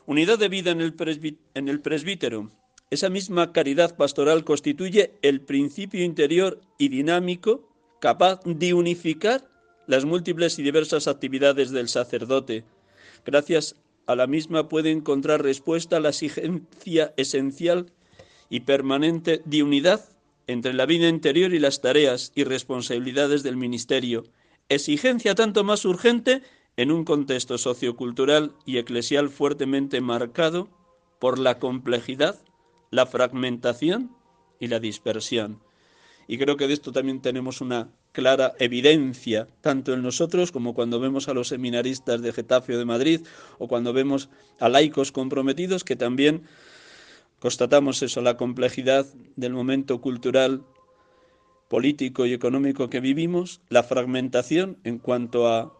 Unidad 0.05 0.39
de 0.39 0.49
vida 0.49 0.71
en 0.71 0.81
el, 0.81 0.95
en 1.53 1.69
el 1.69 1.81
presbítero. 1.81 2.49
Esa 2.89 3.09
misma 3.09 3.51
caridad 3.53 3.95
pastoral 3.95 4.43
constituye 4.43 5.13
el 5.21 5.41
principio 5.41 6.03
interior 6.03 6.61
y 6.77 6.89
dinámico 6.89 7.67
capaz 7.99 8.39
de 8.45 8.73
unificar 8.73 9.47
las 9.87 10.05
múltiples 10.05 10.57
y 10.59 10.63
diversas 10.63 11.07
actividades 11.07 11.71
del 11.71 11.89
sacerdote, 11.89 12.63
Gracias 13.25 13.75
a 14.05 14.15
la 14.15 14.27
misma 14.27 14.69
puede 14.69 14.91
encontrar 14.91 15.43
respuesta 15.43 15.97
a 15.97 15.99
la 15.99 16.09
exigencia 16.09 17.13
esencial 17.17 17.91
y 18.49 18.61
permanente 18.61 19.41
de 19.45 19.63
unidad 19.63 20.03
entre 20.47 20.73
la 20.73 20.85
vida 20.85 21.07
interior 21.07 21.53
y 21.53 21.59
las 21.59 21.81
tareas 21.81 22.31
y 22.33 22.43
responsabilidades 22.43 23.43
del 23.43 23.55
ministerio, 23.55 24.23
exigencia 24.67 25.35
tanto 25.35 25.63
más 25.63 25.85
urgente 25.85 26.41
en 26.75 26.91
un 26.91 27.03
contexto 27.03 27.57
sociocultural 27.57 28.55
y 28.65 28.77
eclesial 28.77 29.29
fuertemente 29.29 30.01
marcado 30.01 30.69
por 31.19 31.37
la 31.37 31.59
complejidad, 31.59 32.39
la 32.91 33.05
fragmentación 33.05 34.15
y 34.59 34.67
la 34.67 34.79
dispersión. 34.79 35.61
Y 36.27 36.37
creo 36.37 36.57
que 36.57 36.67
de 36.67 36.73
esto 36.73 36.91
también 36.91 37.21
tenemos 37.21 37.59
una 37.59 37.89
clara 38.11 38.53
evidencia, 38.59 39.47
tanto 39.61 39.93
en 39.93 40.03
nosotros 40.03 40.51
como 40.51 40.73
cuando 40.75 40.99
vemos 40.99 41.27
a 41.27 41.33
los 41.33 41.47
seminaristas 41.47 42.21
de 42.21 42.33
Getafe 42.33 42.75
o 42.75 42.77
de 42.77 42.85
Madrid, 42.85 43.21
o 43.57 43.67
cuando 43.67 43.93
vemos 43.93 44.29
a 44.59 44.69
laicos 44.69 45.11
comprometidos, 45.11 45.83
que 45.83 45.95
también 45.95 46.43
constatamos 47.39 48.03
eso, 48.03 48.21
la 48.21 48.37
complejidad 48.37 49.07
del 49.37 49.53
momento 49.53 50.01
cultural, 50.01 50.63
político 51.67 52.25
y 52.25 52.33
económico 52.33 52.89
que 52.89 52.99
vivimos, 52.99 53.61
la 53.69 53.83
fragmentación 53.83 54.77
en 54.83 54.99
cuanto 54.99 55.47
a 55.47 55.73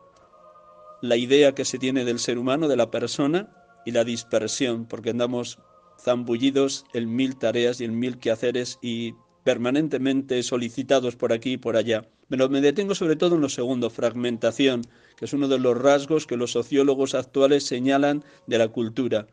la 1.01 1.15
idea 1.15 1.53
que 1.53 1.65
se 1.65 1.77
tiene 1.77 2.05
del 2.05 2.19
ser 2.19 2.37
humano, 2.37 2.67
de 2.67 2.77
la 2.77 2.89
persona, 2.89 3.49
y 3.85 3.91
la 3.91 4.03
dispersión, 4.03 4.85
porque 4.85 5.11
andamos 5.11 5.59
zambullidos 6.03 6.85
en 6.93 7.15
mil 7.15 7.35
tareas 7.37 7.81
y 7.81 7.85
en 7.85 7.99
mil 7.99 8.17
quehaceres 8.17 8.79
y 8.81 9.13
permanentemente 9.43 10.41
solicitados 10.43 11.15
por 11.15 11.33
aquí 11.33 11.53
y 11.53 11.57
por 11.57 11.75
allá. 11.75 12.07
Me 12.29 12.61
detengo 12.61 12.93
sobre 12.93 13.15
todo 13.15 13.35
en 13.35 13.41
lo 13.41 13.49
segundo, 13.49 13.89
fragmentación, 13.89 14.83
que 15.17 15.25
es 15.25 15.33
uno 15.33 15.47
de 15.47 15.57
los 15.57 15.75
rasgos 15.75 16.27
que 16.27 16.37
los 16.37 16.51
sociólogos 16.51 17.15
actuales 17.15 17.63
señalan 17.65 18.23
de 18.45 18.59
la 18.59 18.67
cultura. 18.67 19.27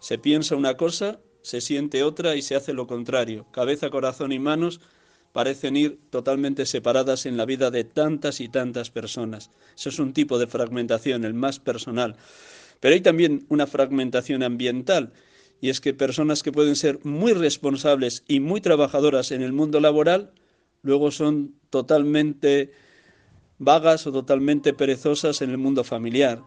Se 0.00 0.18
piensa 0.18 0.56
una 0.56 0.76
cosa, 0.76 1.18
se 1.40 1.60
siente 1.60 2.02
otra 2.02 2.36
y 2.36 2.42
se 2.42 2.54
hace 2.54 2.74
lo 2.74 2.86
contrario. 2.86 3.46
Cabeza, 3.52 3.88
corazón 3.88 4.32
y 4.32 4.38
manos 4.38 4.80
parecen 5.32 5.76
ir 5.76 5.98
totalmente 6.10 6.66
separadas 6.66 7.24
en 7.24 7.38
la 7.38 7.46
vida 7.46 7.70
de 7.70 7.84
tantas 7.84 8.40
y 8.40 8.48
tantas 8.48 8.90
personas. 8.90 9.50
Eso 9.74 9.88
es 9.88 9.98
un 9.98 10.12
tipo 10.12 10.38
de 10.38 10.46
fragmentación, 10.46 11.24
el 11.24 11.32
más 11.32 11.58
personal. 11.58 12.16
Pero 12.80 12.94
hay 12.94 13.00
también 13.00 13.46
una 13.48 13.66
fragmentación 13.66 14.42
ambiental 14.42 15.12
y 15.62 15.70
es 15.70 15.80
que 15.80 15.94
personas 15.94 16.42
que 16.42 16.50
pueden 16.50 16.74
ser 16.74 16.98
muy 17.04 17.32
responsables 17.34 18.24
y 18.26 18.40
muy 18.40 18.60
trabajadoras 18.60 19.30
en 19.30 19.42
el 19.42 19.52
mundo 19.52 19.78
laboral, 19.78 20.32
luego 20.82 21.12
son 21.12 21.54
totalmente 21.70 22.72
vagas 23.58 24.04
o 24.08 24.12
totalmente 24.12 24.74
perezosas 24.74 25.40
en 25.40 25.50
el 25.50 25.58
mundo 25.58 25.84
familiar. 25.84 26.42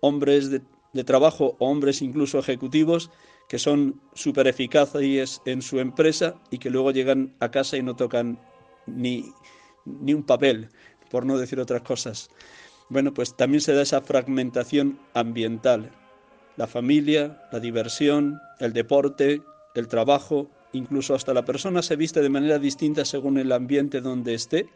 Hombres 0.00 0.50
de, 0.50 0.60
trabajo 1.04 1.54
o 1.60 1.70
hombres 1.70 2.02
incluso 2.02 2.40
ejecutivos 2.40 3.12
que 3.48 3.60
son 3.60 4.00
súper 4.14 4.48
eficaces 4.48 5.40
en 5.44 5.62
su 5.62 5.78
empresa 5.78 6.34
y 6.50 6.58
que 6.58 6.70
luego 6.70 6.90
llegan 6.90 7.36
a 7.38 7.52
casa 7.52 7.76
y 7.76 7.82
no 7.84 7.94
tocan 7.94 8.40
ni, 8.86 9.32
ni 9.84 10.14
un 10.14 10.24
papel, 10.24 10.68
por 11.12 11.24
no 11.24 11.38
decir 11.38 11.60
otras 11.60 11.82
cosas. 11.82 12.28
Bueno, 12.88 13.14
pues 13.14 13.36
también 13.36 13.60
se 13.60 13.72
da 13.72 13.82
esa 13.82 14.00
fragmentación 14.00 14.98
ambiental 15.14 15.92
la 16.58 16.66
familia, 16.66 17.40
la 17.52 17.60
diversión, 17.60 18.40
el 18.58 18.72
deporte, 18.72 19.42
el 19.76 19.86
trabajo, 19.86 20.50
incluso 20.72 21.14
hasta 21.14 21.32
la 21.32 21.44
persona 21.44 21.82
se 21.82 21.94
viste 21.94 22.20
de 22.20 22.28
manera 22.28 22.58
distinta 22.58 23.04
según 23.04 23.38
el 23.38 23.52
ambiente 23.52 24.00
donde 24.00 24.34
esté 24.34 24.68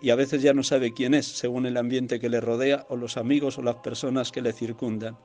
y 0.00 0.10
a 0.10 0.14
veces 0.14 0.40
ya 0.40 0.54
no 0.54 0.62
sabe 0.62 0.94
quién 0.94 1.14
es 1.14 1.26
según 1.26 1.66
el 1.66 1.78
ambiente 1.78 2.20
que 2.20 2.28
le 2.28 2.40
rodea 2.40 2.86
o 2.90 2.96
los 2.96 3.16
amigos 3.16 3.58
o 3.58 3.62
las 3.62 3.74
personas 3.76 4.30
que 4.30 4.40
le 4.40 4.52
circundan. 4.52 5.18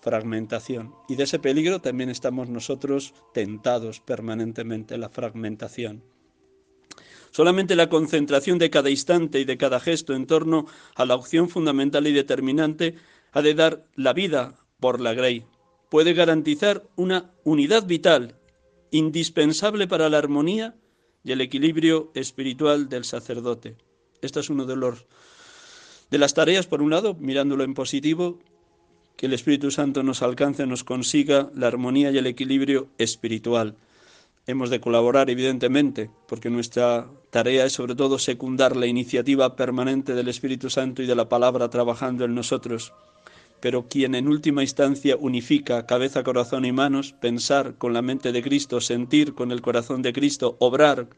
Fragmentación. 0.00 0.94
Y 1.08 1.16
de 1.16 1.24
ese 1.24 1.40
peligro 1.40 1.80
también 1.80 2.10
estamos 2.10 2.48
nosotros 2.48 3.12
tentados 3.34 3.98
permanentemente, 3.98 4.96
la 4.98 5.08
fragmentación. 5.08 6.04
Solamente 7.32 7.74
la 7.74 7.88
concentración 7.88 8.58
de 8.58 8.70
cada 8.70 8.88
instante 8.88 9.40
y 9.40 9.44
de 9.44 9.58
cada 9.58 9.80
gesto 9.80 10.14
en 10.14 10.26
torno 10.26 10.66
a 10.94 11.04
la 11.04 11.16
opción 11.16 11.48
fundamental 11.48 12.06
y 12.06 12.12
determinante 12.12 12.94
ha 13.32 13.42
de 13.42 13.54
dar 13.54 13.84
la 13.96 14.12
vida 14.12 14.54
por 14.80 15.00
la 15.00 15.14
Grey 15.14 15.44
puede 15.90 16.14
garantizar 16.14 16.84
una 16.96 17.32
unidad 17.44 17.86
vital 17.86 18.36
indispensable 18.90 19.86
para 19.86 20.08
la 20.08 20.18
armonía 20.18 20.74
y 21.22 21.32
el 21.32 21.40
equilibrio 21.40 22.10
espiritual 22.14 22.88
del 22.88 23.04
sacerdote. 23.04 23.76
Esta 24.22 24.40
es 24.40 24.50
una 24.50 24.64
de 24.64 24.76
los 24.76 25.06
de 26.10 26.18
las 26.18 26.34
tareas, 26.34 26.66
por 26.66 26.82
un 26.82 26.90
lado, 26.90 27.14
mirándolo 27.14 27.62
en 27.62 27.74
positivo, 27.74 28.40
que 29.16 29.26
el 29.26 29.32
Espíritu 29.32 29.70
Santo 29.70 30.02
nos 30.02 30.22
alcance, 30.22 30.66
nos 30.66 30.82
consiga 30.82 31.50
la 31.54 31.68
armonía 31.68 32.10
y 32.10 32.18
el 32.18 32.26
equilibrio 32.26 32.88
espiritual. 32.98 33.76
Hemos 34.46 34.70
de 34.70 34.80
colaborar, 34.80 35.30
evidentemente, 35.30 36.10
porque 36.26 36.50
nuestra 36.50 37.06
tarea 37.30 37.64
es 37.64 37.74
sobre 37.74 37.94
todo 37.94 38.18
secundar 38.18 38.74
la 38.74 38.86
iniciativa 38.86 39.54
permanente 39.54 40.14
del 40.14 40.26
Espíritu 40.26 40.68
Santo 40.68 41.02
y 41.02 41.06
de 41.06 41.14
la 41.14 41.28
palabra 41.28 41.70
trabajando 41.70 42.24
en 42.24 42.34
nosotros 42.34 42.92
pero 43.60 43.88
quien 43.88 44.14
en 44.14 44.28
última 44.28 44.62
instancia 44.62 45.16
unifica 45.16 45.86
cabeza, 45.86 46.22
corazón 46.22 46.64
y 46.64 46.72
manos, 46.72 47.12
pensar 47.12 47.76
con 47.76 47.92
la 47.92 48.02
mente 48.02 48.32
de 48.32 48.42
Cristo, 48.42 48.80
sentir 48.80 49.34
con 49.34 49.52
el 49.52 49.60
corazón 49.60 50.02
de 50.02 50.12
Cristo, 50.12 50.56
obrar 50.58 51.08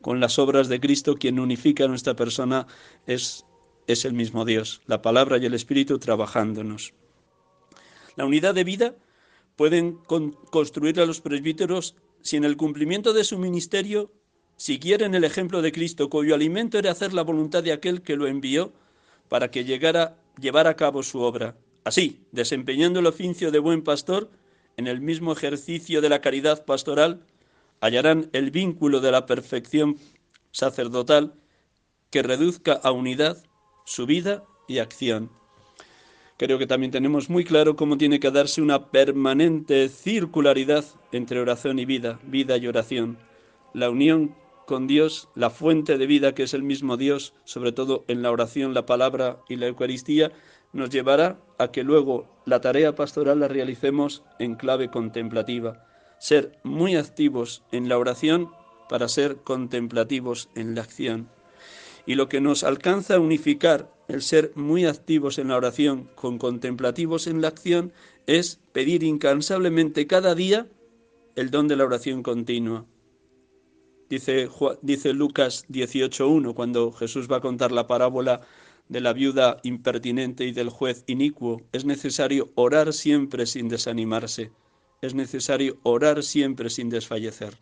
con 0.00 0.20
las 0.20 0.38
obras 0.38 0.68
de 0.68 0.80
Cristo, 0.80 1.16
quien 1.16 1.38
unifica 1.38 1.84
a 1.84 1.88
nuestra 1.88 2.14
persona 2.14 2.66
es, 3.06 3.46
es 3.86 4.04
el 4.04 4.12
mismo 4.12 4.44
Dios, 4.44 4.82
la 4.86 5.02
palabra 5.02 5.38
y 5.38 5.46
el 5.46 5.54
Espíritu 5.54 5.98
trabajándonos. 5.98 6.94
La 8.16 8.26
unidad 8.26 8.54
de 8.54 8.64
vida 8.64 8.94
pueden 9.56 9.98
construir 10.50 11.00
a 11.00 11.06
los 11.06 11.20
presbíteros 11.20 11.96
si 12.22 12.36
en 12.36 12.44
el 12.44 12.56
cumplimiento 12.56 13.12
de 13.12 13.24
su 13.24 13.38
ministerio 13.38 14.10
siguieran 14.56 15.14
el 15.14 15.24
ejemplo 15.24 15.62
de 15.62 15.72
Cristo, 15.72 16.08
cuyo 16.08 16.34
alimento 16.34 16.78
era 16.78 16.90
hacer 16.90 17.12
la 17.12 17.22
voluntad 17.22 17.62
de 17.62 17.72
aquel 17.72 18.02
que 18.02 18.16
lo 18.16 18.26
envió 18.26 18.72
para 19.28 19.50
que 19.50 19.64
llegara 19.64 20.16
llevar 20.40 20.66
a 20.66 20.76
cabo 20.76 21.02
su 21.02 21.20
obra. 21.20 21.56
Así, 21.84 22.26
desempeñando 22.32 23.00
el 23.00 23.06
oficio 23.06 23.50
de 23.50 23.58
buen 23.58 23.82
pastor, 23.82 24.30
en 24.76 24.86
el 24.86 25.00
mismo 25.00 25.32
ejercicio 25.32 26.00
de 26.00 26.08
la 26.08 26.20
caridad 26.20 26.64
pastoral, 26.64 27.20
hallarán 27.80 28.30
el 28.32 28.50
vínculo 28.50 29.00
de 29.00 29.12
la 29.12 29.26
perfección 29.26 29.98
sacerdotal 30.50 31.34
que 32.10 32.22
reduzca 32.22 32.72
a 32.72 32.90
unidad 32.90 33.36
su 33.84 34.06
vida 34.06 34.44
y 34.66 34.78
acción. 34.78 35.30
Creo 36.38 36.58
que 36.58 36.66
también 36.66 36.90
tenemos 36.90 37.28
muy 37.28 37.44
claro 37.44 37.76
cómo 37.76 37.98
tiene 37.98 38.18
que 38.18 38.30
darse 38.30 38.62
una 38.62 38.90
permanente 38.90 39.88
circularidad 39.88 40.84
entre 41.12 41.38
oración 41.38 41.78
y 41.78 41.84
vida, 41.84 42.18
vida 42.24 42.56
y 42.56 42.66
oración. 42.66 43.18
La 43.72 43.90
unión 43.90 44.34
con 44.66 44.86
Dios, 44.86 45.28
la 45.34 45.50
fuente 45.50 45.98
de 45.98 46.06
vida 46.06 46.34
que 46.34 46.44
es 46.44 46.54
el 46.54 46.62
mismo 46.62 46.96
Dios, 46.96 47.34
sobre 47.44 47.72
todo 47.72 48.04
en 48.08 48.22
la 48.22 48.30
oración, 48.30 48.74
la 48.74 48.86
palabra 48.86 49.38
y 49.48 49.56
la 49.56 49.66
Eucaristía, 49.66 50.32
nos 50.74 50.90
llevará 50.90 51.38
a 51.58 51.68
que 51.68 51.84
luego 51.84 52.26
la 52.44 52.60
tarea 52.60 52.94
pastoral 52.94 53.40
la 53.40 53.48
realicemos 53.48 54.22
en 54.38 54.56
clave 54.56 54.90
contemplativa, 54.90 55.86
ser 56.18 56.58
muy 56.62 56.96
activos 56.96 57.62
en 57.72 57.88
la 57.88 57.96
oración 57.96 58.50
para 58.88 59.08
ser 59.08 59.36
contemplativos 59.36 60.50
en 60.54 60.74
la 60.74 60.82
acción. 60.82 61.30
Y 62.06 62.16
lo 62.16 62.28
que 62.28 62.40
nos 62.40 62.64
alcanza 62.64 63.14
a 63.14 63.20
unificar 63.20 63.90
el 64.08 64.20
ser 64.20 64.52
muy 64.56 64.84
activos 64.84 65.38
en 65.38 65.48
la 65.48 65.56
oración 65.56 66.10
con 66.14 66.36
contemplativos 66.36 67.26
en 67.26 67.40
la 67.40 67.48
acción 67.48 67.92
es 68.26 68.60
pedir 68.72 69.02
incansablemente 69.02 70.06
cada 70.06 70.34
día 70.34 70.66
el 71.36 71.50
don 71.50 71.68
de 71.68 71.76
la 71.76 71.84
oración 71.84 72.22
continua. 72.22 72.84
Dice, 74.10 74.50
dice 74.82 75.14
Lucas 75.14 75.64
18.1 75.70 76.54
cuando 76.54 76.92
Jesús 76.92 77.30
va 77.30 77.38
a 77.38 77.40
contar 77.40 77.72
la 77.72 77.86
parábola 77.86 78.42
de 78.88 79.00
la 79.00 79.12
viuda 79.12 79.58
impertinente 79.62 80.44
y 80.44 80.52
del 80.52 80.68
juez 80.68 81.04
inicuo, 81.06 81.62
es 81.72 81.84
necesario 81.84 82.50
orar 82.54 82.92
siempre 82.92 83.46
sin 83.46 83.68
desanimarse, 83.68 84.52
es 85.00 85.14
necesario 85.14 85.78
orar 85.82 86.22
siempre 86.22 86.70
sin 86.70 86.90
desfallecer. 86.90 87.56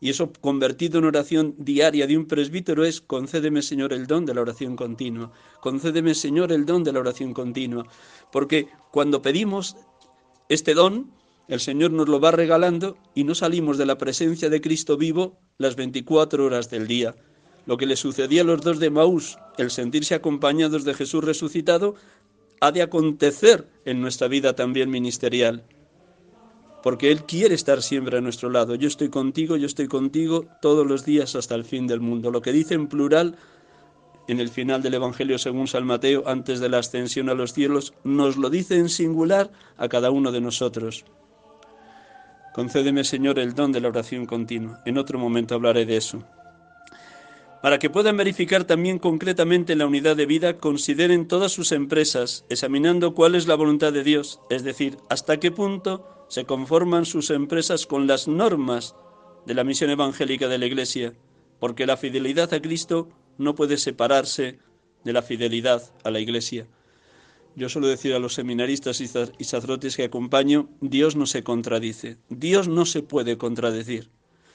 Y 0.00 0.10
eso 0.10 0.32
convertido 0.40 0.98
en 0.98 1.04
oración 1.04 1.54
diaria 1.58 2.08
de 2.08 2.16
un 2.16 2.26
presbítero 2.26 2.84
es, 2.84 3.00
concédeme 3.00 3.62
Señor 3.62 3.92
el 3.92 4.08
don 4.08 4.26
de 4.26 4.34
la 4.34 4.40
oración 4.40 4.74
continua, 4.74 5.30
concédeme 5.60 6.14
Señor 6.14 6.50
el 6.50 6.66
don 6.66 6.82
de 6.82 6.92
la 6.92 6.98
oración 7.00 7.32
continua, 7.32 7.86
porque 8.32 8.66
cuando 8.90 9.22
pedimos 9.22 9.76
este 10.48 10.74
don, 10.74 11.12
el 11.48 11.60
Señor 11.60 11.92
nos 11.92 12.08
lo 12.08 12.20
va 12.20 12.32
regalando 12.32 12.96
y 13.14 13.24
no 13.24 13.34
salimos 13.34 13.78
de 13.78 13.86
la 13.86 13.98
presencia 13.98 14.50
de 14.50 14.60
Cristo 14.60 14.96
vivo 14.96 15.38
las 15.58 15.76
24 15.76 16.44
horas 16.44 16.68
del 16.68 16.86
día. 16.86 17.14
Lo 17.66 17.76
que 17.76 17.86
le 17.86 17.96
sucedía 17.96 18.42
a 18.42 18.44
los 18.44 18.60
dos 18.60 18.78
de 18.78 18.90
Maús, 18.90 19.38
el 19.58 19.70
sentirse 19.70 20.14
acompañados 20.14 20.84
de 20.84 20.94
Jesús 20.94 21.22
resucitado, 21.22 21.94
ha 22.60 22.72
de 22.72 22.82
acontecer 22.82 23.68
en 23.84 24.00
nuestra 24.00 24.28
vida 24.28 24.54
también 24.54 24.90
ministerial 24.90 25.64
porque 26.82 27.12
Él 27.12 27.24
quiere 27.24 27.54
estar 27.54 27.80
siempre 27.80 28.18
a 28.18 28.20
nuestro 28.20 28.50
lado. 28.50 28.74
Yo 28.74 28.88
estoy 28.88 29.08
contigo, 29.08 29.56
yo 29.56 29.66
estoy 29.66 29.86
contigo 29.86 30.46
todos 30.60 30.86
los 30.86 31.04
días 31.04 31.36
hasta 31.36 31.54
el 31.54 31.64
fin 31.64 31.86
del 31.86 32.00
mundo. 32.00 32.30
Lo 32.30 32.42
que 32.42 32.52
dice 32.52 32.74
en 32.74 32.88
plural 32.88 33.36
en 34.28 34.40
el 34.40 34.48
final 34.48 34.82
del 34.82 34.94
Evangelio 34.94 35.38
según 35.38 35.66
San 35.66 35.86
Mateo, 35.86 36.24
antes 36.26 36.60
de 36.60 36.68
la 36.68 36.78
ascensión 36.78 37.28
a 37.28 37.34
los 37.34 37.52
cielos, 37.52 37.94
nos 38.04 38.36
lo 38.36 38.50
dice 38.50 38.76
en 38.76 38.88
singular 38.88 39.50
a 39.76 39.88
cada 39.88 40.10
uno 40.10 40.32
de 40.32 40.40
nosotros. 40.40 41.04
Concédeme, 42.52 43.04
Señor, 43.04 43.38
el 43.38 43.54
don 43.54 43.72
de 43.72 43.80
la 43.80 43.88
oración 43.88 44.26
continua. 44.26 44.82
En 44.84 44.98
otro 44.98 45.18
momento 45.18 45.54
hablaré 45.54 45.86
de 45.86 45.96
eso. 45.96 46.22
Para 47.62 47.78
que 47.78 47.90
puedan 47.90 48.16
verificar 48.16 48.64
también 48.64 48.98
concretamente 48.98 49.76
la 49.76 49.86
unidad 49.86 50.16
de 50.16 50.26
vida, 50.26 50.58
consideren 50.58 51.28
todas 51.28 51.52
sus 51.52 51.70
empresas, 51.70 52.44
examinando 52.48 53.14
cuál 53.14 53.36
es 53.36 53.46
la 53.46 53.54
voluntad 53.54 53.92
de 53.92 54.02
Dios, 54.02 54.40
es 54.50 54.64
decir, 54.64 54.96
hasta 55.08 55.38
qué 55.38 55.52
punto 55.52 56.26
se 56.28 56.44
conforman 56.44 57.06
sus 57.06 57.30
empresas 57.30 57.86
con 57.86 58.08
las 58.08 58.26
normas 58.26 58.96
de 59.46 59.54
la 59.54 59.62
misión 59.62 59.90
evangélica 59.90 60.48
de 60.48 60.58
la 60.58 60.66
Iglesia, 60.66 61.14
porque 61.60 61.86
la 61.86 61.96
fidelidad 61.96 62.52
a 62.52 62.60
Cristo 62.60 63.08
no 63.38 63.54
puede 63.54 63.76
separarse 63.76 64.58
de 65.04 65.12
la 65.12 65.22
fidelidad 65.22 65.84
a 66.02 66.10
la 66.10 66.18
Iglesia. 66.18 66.66
Yo 67.54 67.68
suelo 67.68 67.86
decir 67.86 68.12
a 68.14 68.18
los 68.18 68.34
seminaristas 68.34 69.00
y 69.00 69.44
sacerdotes 69.44 69.96
que 69.96 70.04
acompaño, 70.04 70.68
Dios 70.80 71.14
no 71.14 71.26
se 71.26 71.44
contradice, 71.44 72.16
Dios 72.28 72.66
no 72.66 72.86
se 72.86 73.02
puede 73.02 73.38
contradecir. 73.38 74.10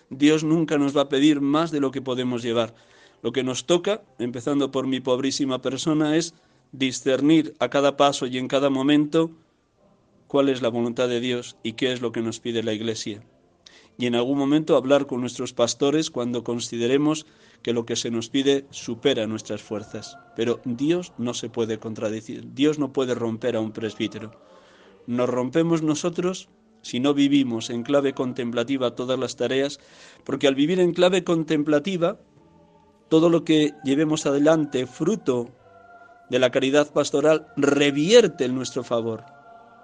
Dios 0.10 0.43
nunca 0.43 0.78
nos 0.78 0.96
va 0.96 1.04
a 1.04 1.10
pedir 1.10 1.39
más 1.39 1.72
de 1.72 1.80
lo 1.80 1.91
que 1.91 2.02
podemos 2.02 2.43
llevar. 2.43 2.76
Lo 3.21 3.32
que 3.32 3.43
nos 3.43 3.65
toca, 3.65 4.03
empezando 4.19 4.71
por 4.71 4.88
mi 4.88 4.99
pobrísima 4.99 5.62
persona, 5.62 6.15
es 6.15 6.34
discernir 6.71 7.56
a 7.60 7.69
cada 7.69 7.97
paso 7.97 8.27
y 8.27 8.38
en 8.38 8.47
cada 8.47 8.69
momento 8.69 9.32
cuál 10.27 10.49
es 10.49 10.62
la 10.62 10.69
voluntad 10.69 11.08
de 11.08 11.19
Dios 11.19 11.58
y 11.63 11.73
qué 11.73 11.91
es 11.93 12.01
lo 12.01 12.12
que 12.12 12.21
nos 12.21 12.39
pide 12.39 12.63
la 12.63 12.73
Iglesia. 12.73 13.23
Y 13.97 14.06
en 14.06 14.15
algún 14.15 14.38
momento 14.38 14.75
hablar 14.75 15.08
con 15.08 15.21
nuestros 15.21 15.53
pastores 15.53 16.12
cuando 16.12 16.43
consideremos 16.43 17.25
que 17.63 17.73
lo 17.73 17.86
que 17.86 17.95
se 17.95 18.12
nos 18.12 18.30
pide 18.30 18.65
supera 18.69 19.25
nuestras 19.25 19.63
fuerzas. 19.63 20.17
Pero 20.36 20.62
Dios 20.65 21.13
no 21.17 21.34
se 21.34 21.49
puede 21.49 21.80
contradecir, 21.80 22.53
Dios 22.53 22.77
no 22.77 22.93
puede 22.93 23.15
romper 23.15 23.56
a 23.56 23.62
un 23.62 23.71
presbítero. 23.71 24.32
Nos 25.08 25.27
rompemos 25.27 25.82
nosotros 25.82 26.49
si 26.84 26.99
no 26.99 27.13
vivimos 27.13 27.69
en 27.69 27.84
clave 27.84 28.13
contemplativa 28.13 28.95
todas 28.95 29.17
las 29.17 29.36
tareas, 29.36 29.80
porque 30.23 30.47
al 30.47 30.56
vivir 30.56 30.80
en 30.80 30.93
clave 30.93 31.23
contemplativa, 31.23 32.19
todo 33.10 33.30
lo 33.30 33.43
que 33.43 33.74
llevemos 33.84 34.26
adelante, 34.26 34.86
fruto 34.86 35.50
de 36.30 36.39
la 36.39 36.50
caridad 36.50 36.91
pastoral, 36.91 37.48
revierte 37.56 38.46
en 38.46 38.56
nuestro 38.56 38.84
favor. 38.84 39.24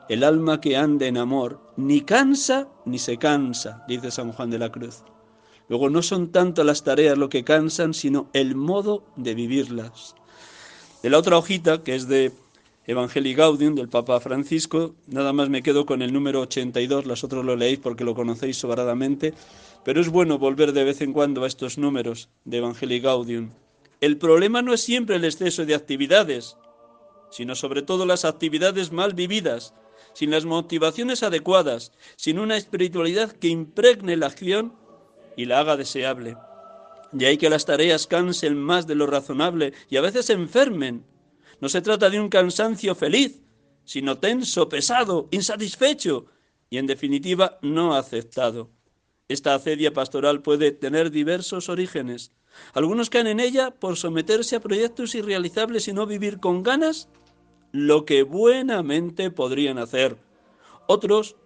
El 0.10 0.24
alma 0.24 0.60
que 0.60 0.76
anda 0.76 1.06
en 1.06 1.18
amor 1.18 1.62
ni 1.78 2.02
cansa 2.02 2.68
ni 2.86 3.00
se 3.00 3.18
cansa, 3.18 3.84
dice 3.88 4.12
San 4.12 4.34
Juan 4.34 4.50
de 4.50 4.60
la 4.60 4.72
Cruz. 4.72 5.04
Luego 5.70 5.90
no 5.90 6.02
son 6.02 6.32
tanto 6.32 6.64
las 6.64 6.84
tareas 6.84 7.18
lo 7.18 7.30
que 7.30 7.44
cansan, 7.44 7.94
sino 7.94 8.30
el 8.34 8.56
modo 8.56 9.06
de 9.16 9.34
vivirlas. 9.34 10.16
De 11.02 11.10
la 11.10 11.18
otra 11.18 11.38
hojita, 11.38 11.84
que 11.84 11.96
es 11.96 12.08
de 12.08 12.34
Evangelii 12.86 13.34
Gaudium 13.34 13.76
del 13.76 13.88
Papa 13.88 14.20
Francisco, 14.20 14.94
nada 15.08 15.32
más 15.32 15.48
me 15.50 15.64
quedo 15.64 15.86
con 15.86 16.02
el 16.02 16.12
número 16.12 16.42
82, 16.42 17.06
las 17.06 17.24
otros 17.24 17.46
lo 17.46 17.56
leéis 17.56 17.80
porque 17.80 18.04
lo 18.04 18.14
conocéis 18.14 18.58
sobradamente, 18.58 19.34
pero 19.84 20.02
es 20.02 20.10
bueno 20.10 20.38
volver 20.38 20.74
de 20.74 20.84
vez 20.84 21.02
en 21.02 21.14
cuando 21.14 21.44
a 21.44 21.48
estos 21.48 21.78
números 21.78 22.30
de 22.46 22.58
Evangelii 22.58 23.00
Gaudium. 23.00 23.52
El 24.02 24.18
problema 24.18 24.62
no 24.62 24.74
es 24.74 24.82
siempre 24.82 25.16
el 25.16 25.26
exceso 25.26 25.66
de 25.66 25.76
actividades, 25.76 26.58
sino 27.32 27.56
sobre 27.56 27.82
todo 27.82 28.06
las 28.06 28.26
actividades 28.26 28.92
mal 28.92 29.14
vividas, 29.14 29.74
sin 30.14 30.32
las 30.32 30.46
motivaciones 30.46 31.24
adecuadas, 31.24 31.92
sin 32.16 32.40
una 32.40 32.58
espiritualidad 32.58 33.32
que 33.32 33.48
impregne 33.48 34.16
la 34.18 34.28
acción 34.28 34.76
y 35.36 35.46
la 35.46 35.60
haga 35.60 35.78
deseable. 35.78 36.38
Y 37.18 37.26
hay 37.26 37.38
que 37.38 37.50
las 37.50 37.66
tareas 37.66 38.08
cansen 38.08 38.58
más 38.58 38.88
de 38.88 38.96
lo 38.96 39.08
razonable 39.08 39.74
y 39.90 39.98
a 39.98 40.02
veces 40.02 40.30
enfermen. 40.30 41.06
No 41.60 41.70
se 41.70 41.82
trata 41.82 42.10
de 42.10 42.20
un 42.20 42.30
cansancio 42.30 42.96
feliz, 42.96 43.42
sino 43.86 44.18
tenso, 44.18 44.70
pesado, 44.70 45.28
insatisfecho 45.32 46.26
y 46.70 46.78
en 46.78 46.88
definitiva 46.88 47.58
no 47.62 47.96
aceptado. 47.96 48.70
Esta 49.30 49.56
acedia 49.56 49.94
pastoral 49.94 50.42
puede 50.42 50.72
tener 50.72 51.10
diversos 51.10 51.70
orígenes. 51.70 52.32
Algunos 52.74 53.10
caen 53.10 53.28
en 53.28 53.40
ella 53.40 53.72
por 53.72 53.96
someterse 53.96 54.58
a 54.58 54.60
proyectos 54.60 55.16
irrealizables 55.16 55.88
y 55.88 55.94
no 55.94 56.06
vivir 56.06 56.40
con 56.40 56.62
ganas 56.62 57.10
lo 57.72 58.06
que 58.06 58.24
buenamente 58.24 59.32
podrían 59.32 59.78
hacer. 59.78 60.18
Otros, 60.88 61.38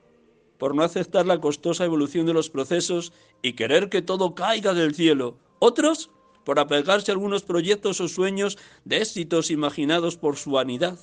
por 0.57 0.75
no 0.75 0.83
aceptar 0.83 1.25
la 1.25 1.39
costosa 1.39 1.85
evolución 1.85 2.25
de 2.25 2.33
los 2.33 2.49
procesos 2.49 3.13
y 3.41 3.53
querer 3.53 3.89
que 3.89 4.01
todo 4.01 4.33
caiga 4.33 4.73
del 4.73 4.95
cielo. 4.95 5.37
Otros, 5.59 6.09
por 6.43 6.59
apegarse 6.59 7.11
a 7.11 7.13
algunos 7.13 7.43
proyectos 7.43 8.01
o 8.01 8.07
sueños 8.07 8.57
de 8.85 8.97
éxitos 8.97 9.51
imaginados 9.51 10.17
por 10.17 10.35
su 10.35 10.51
vanidad. 10.51 10.99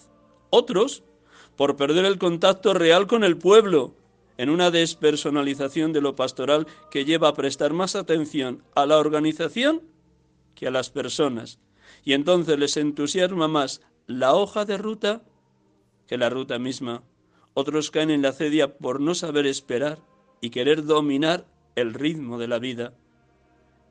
Otros, 0.51 1.05
por 1.57 1.77
perder 1.77 2.05
el 2.05 2.19
contacto 2.19 2.75
real 2.75 3.07
con 3.07 3.25
el 3.25 3.39
pueblo, 3.39 3.95
en 4.37 4.51
una 4.51 4.71
despersonalización 4.71 5.93
de 5.93 6.01
lo 6.01 6.17
pastoral 6.17 6.67
que 6.91 7.05
lleva 7.05 7.29
a 7.29 7.35
prestar 7.35 7.73
más 7.73 7.95
atención 7.95 8.63
a 8.75 8.87
la 8.87 8.99
organización 8.99 9.83
que 10.55 10.67
a 10.67 10.71
las 10.71 10.91
personas. 10.91 11.59
Y 12.05 12.13
entonces 12.13 12.59
les 12.59 12.77
entusiasma 12.77 13.49
más 13.49 13.81
la 14.07 14.35
hoja 14.35 14.65
de 14.65 14.77
ruta 14.77 15.23
que 16.07 16.19
la 16.19 16.31
ruta 16.31 16.59
misma. 16.59 17.03
Otros 17.55 17.91
caen 17.91 18.11
en 18.11 18.23
la 18.23 18.33
cedia 18.33 18.77
por 18.77 19.01
no 19.01 19.15
saber 19.15 19.47
esperar 19.47 19.99
y 20.41 20.51
querer 20.51 20.85
dominar 20.85 21.47
el 21.77 21.95
ritmo 21.95 22.39
de 22.39 22.49
la 22.49 22.59
vida. 22.59 22.93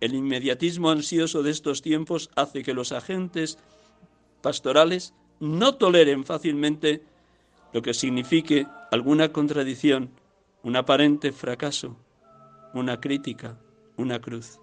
El 0.02 0.14
inmediatismo 0.14 0.90
ansioso 0.90 1.44
de 1.44 1.52
estos 1.52 1.82
tiempos 1.82 2.30
hace 2.36 2.62
que 2.62 2.74
los 2.74 2.92
agentes 2.92 3.58
pastorales 4.42 5.14
no 5.40 5.76
toleren 5.76 6.26
fácilmente 6.26 7.04
lo 7.72 7.82
que 7.82 7.94
signifique 7.94 8.68
alguna 8.92 9.32
contradicción, 9.32 10.12
un 10.64 10.76
aparente 10.78 11.32
fracaso, 11.32 11.98
una 12.74 13.00
crítica, 13.00 13.60
una 13.98 14.20
cruz. 14.20 14.60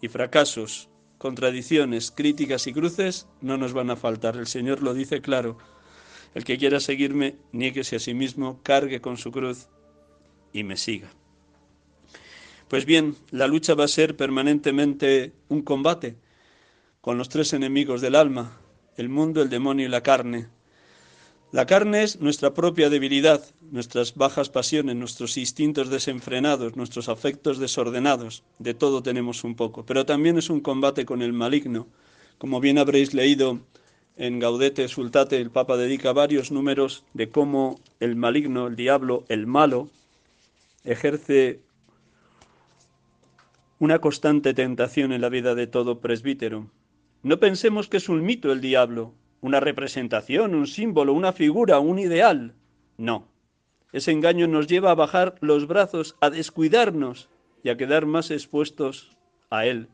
Y 0.00 0.08
fracasos 0.08 0.88
contradicciones, 1.18 2.10
críticas 2.10 2.66
y 2.66 2.72
cruces 2.72 3.28
no 3.42 3.58
nos 3.58 3.74
van 3.74 3.90
a 3.90 3.96
faltar. 3.96 4.36
El 4.36 4.46
Señor 4.46 4.82
lo 4.82 4.94
dice 4.94 5.20
claro. 5.20 5.58
El 6.34 6.44
que 6.44 6.56
quiera 6.56 6.80
seguirme, 6.80 7.36
niéguese 7.52 7.96
a 7.96 7.98
sí 7.98 8.14
mismo, 8.14 8.60
cargue 8.62 9.02
con 9.02 9.18
su 9.18 9.30
cruz 9.30 9.68
y 10.52 10.64
me 10.64 10.78
siga. 10.78 11.10
Pues 12.68 12.86
bien, 12.86 13.16
la 13.32 13.48
lucha 13.48 13.74
va 13.74 13.84
a 13.84 13.88
ser 13.88 14.16
permanentemente 14.16 15.34
un 15.48 15.62
combate 15.62 16.16
con 17.00 17.18
los 17.18 17.28
tres 17.28 17.52
enemigos 17.52 18.00
del 18.00 18.14
alma, 18.14 18.58
el 18.96 19.08
mundo, 19.08 19.42
el 19.42 19.50
demonio 19.50 19.86
y 19.86 19.90
la 19.90 20.02
carne. 20.02 20.48
La 21.52 21.66
carne 21.66 22.04
es 22.04 22.20
nuestra 22.20 22.54
propia 22.54 22.90
debilidad, 22.90 23.44
nuestras 23.72 24.14
bajas 24.14 24.48
pasiones, 24.48 24.94
nuestros 24.94 25.36
instintos 25.36 25.90
desenfrenados, 25.90 26.76
nuestros 26.76 27.08
afectos 27.08 27.58
desordenados. 27.58 28.44
De 28.60 28.72
todo 28.72 29.02
tenemos 29.02 29.42
un 29.42 29.56
poco. 29.56 29.84
Pero 29.84 30.06
también 30.06 30.38
es 30.38 30.48
un 30.48 30.60
combate 30.60 31.04
con 31.04 31.22
el 31.22 31.32
maligno. 31.32 31.88
Como 32.38 32.60
bien 32.60 32.78
habréis 32.78 33.14
leído 33.14 33.58
en 34.16 34.38
Gaudete 34.38 34.86
Sultate, 34.86 35.38
el 35.40 35.50
Papa 35.50 35.76
dedica 35.76 36.12
varios 36.12 36.52
números 36.52 37.02
de 37.14 37.30
cómo 37.30 37.80
el 37.98 38.14
maligno, 38.14 38.68
el 38.68 38.76
diablo, 38.76 39.24
el 39.28 39.48
malo, 39.48 39.90
ejerce 40.84 41.58
una 43.80 43.98
constante 43.98 44.54
tentación 44.54 45.10
en 45.10 45.20
la 45.20 45.30
vida 45.30 45.56
de 45.56 45.66
todo 45.66 45.98
presbítero. 45.98 46.70
No 47.24 47.40
pensemos 47.40 47.88
que 47.88 47.96
es 47.96 48.08
un 48.08 48.22
mito 48.22 48.52
el 48.52 48.60
diablo, 48.60 49.14
una 49.40 49.60
representación, 49.60 50.54
un 50.54 50.66
símbolo, 50.66 51.12
una 51.12 51.32
figura, 51.32 51.78
un 51.80 51.98
ideal. 51.98 52.54
No. 52.96 53.28
Ese 53.92 54.12
engaño 54.12 54.46
nos 54.46 54.66
lleva 54.66 54.90
a 54.90 54.94
bajar 54.94 55.34
los 55.40 55.66
brazos, 55.66 56.16
a 56.20 56.30
descuidarnos 56.30 57.28
y 57.62 57.70
a 57.70 57.76
quedar 57.76 58.06
más 58.06 58.30
expuestos 58.30 59.16
a 59.50 59.66
Él. 59.66 59.88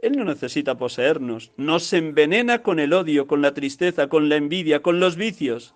Él 0.00 0.16
no 0.16 0.24
necesita 0.24 0.78
poseernos, 0.78 1.52
nos 1.56 1.92
envenena 1.92 2.62
con 2.62 2.78
el 2.78 2.94
odio, 2.94 3.26
con 3.26 3.42
la 3.42 3.52
tristeza, 3.52 4.08
con 4.08 4.28
la 4.28 4.36
envidia, 4.36 4.80
con 4.80 4.98
los 4.98 5.16
vicios. 5.16 5.74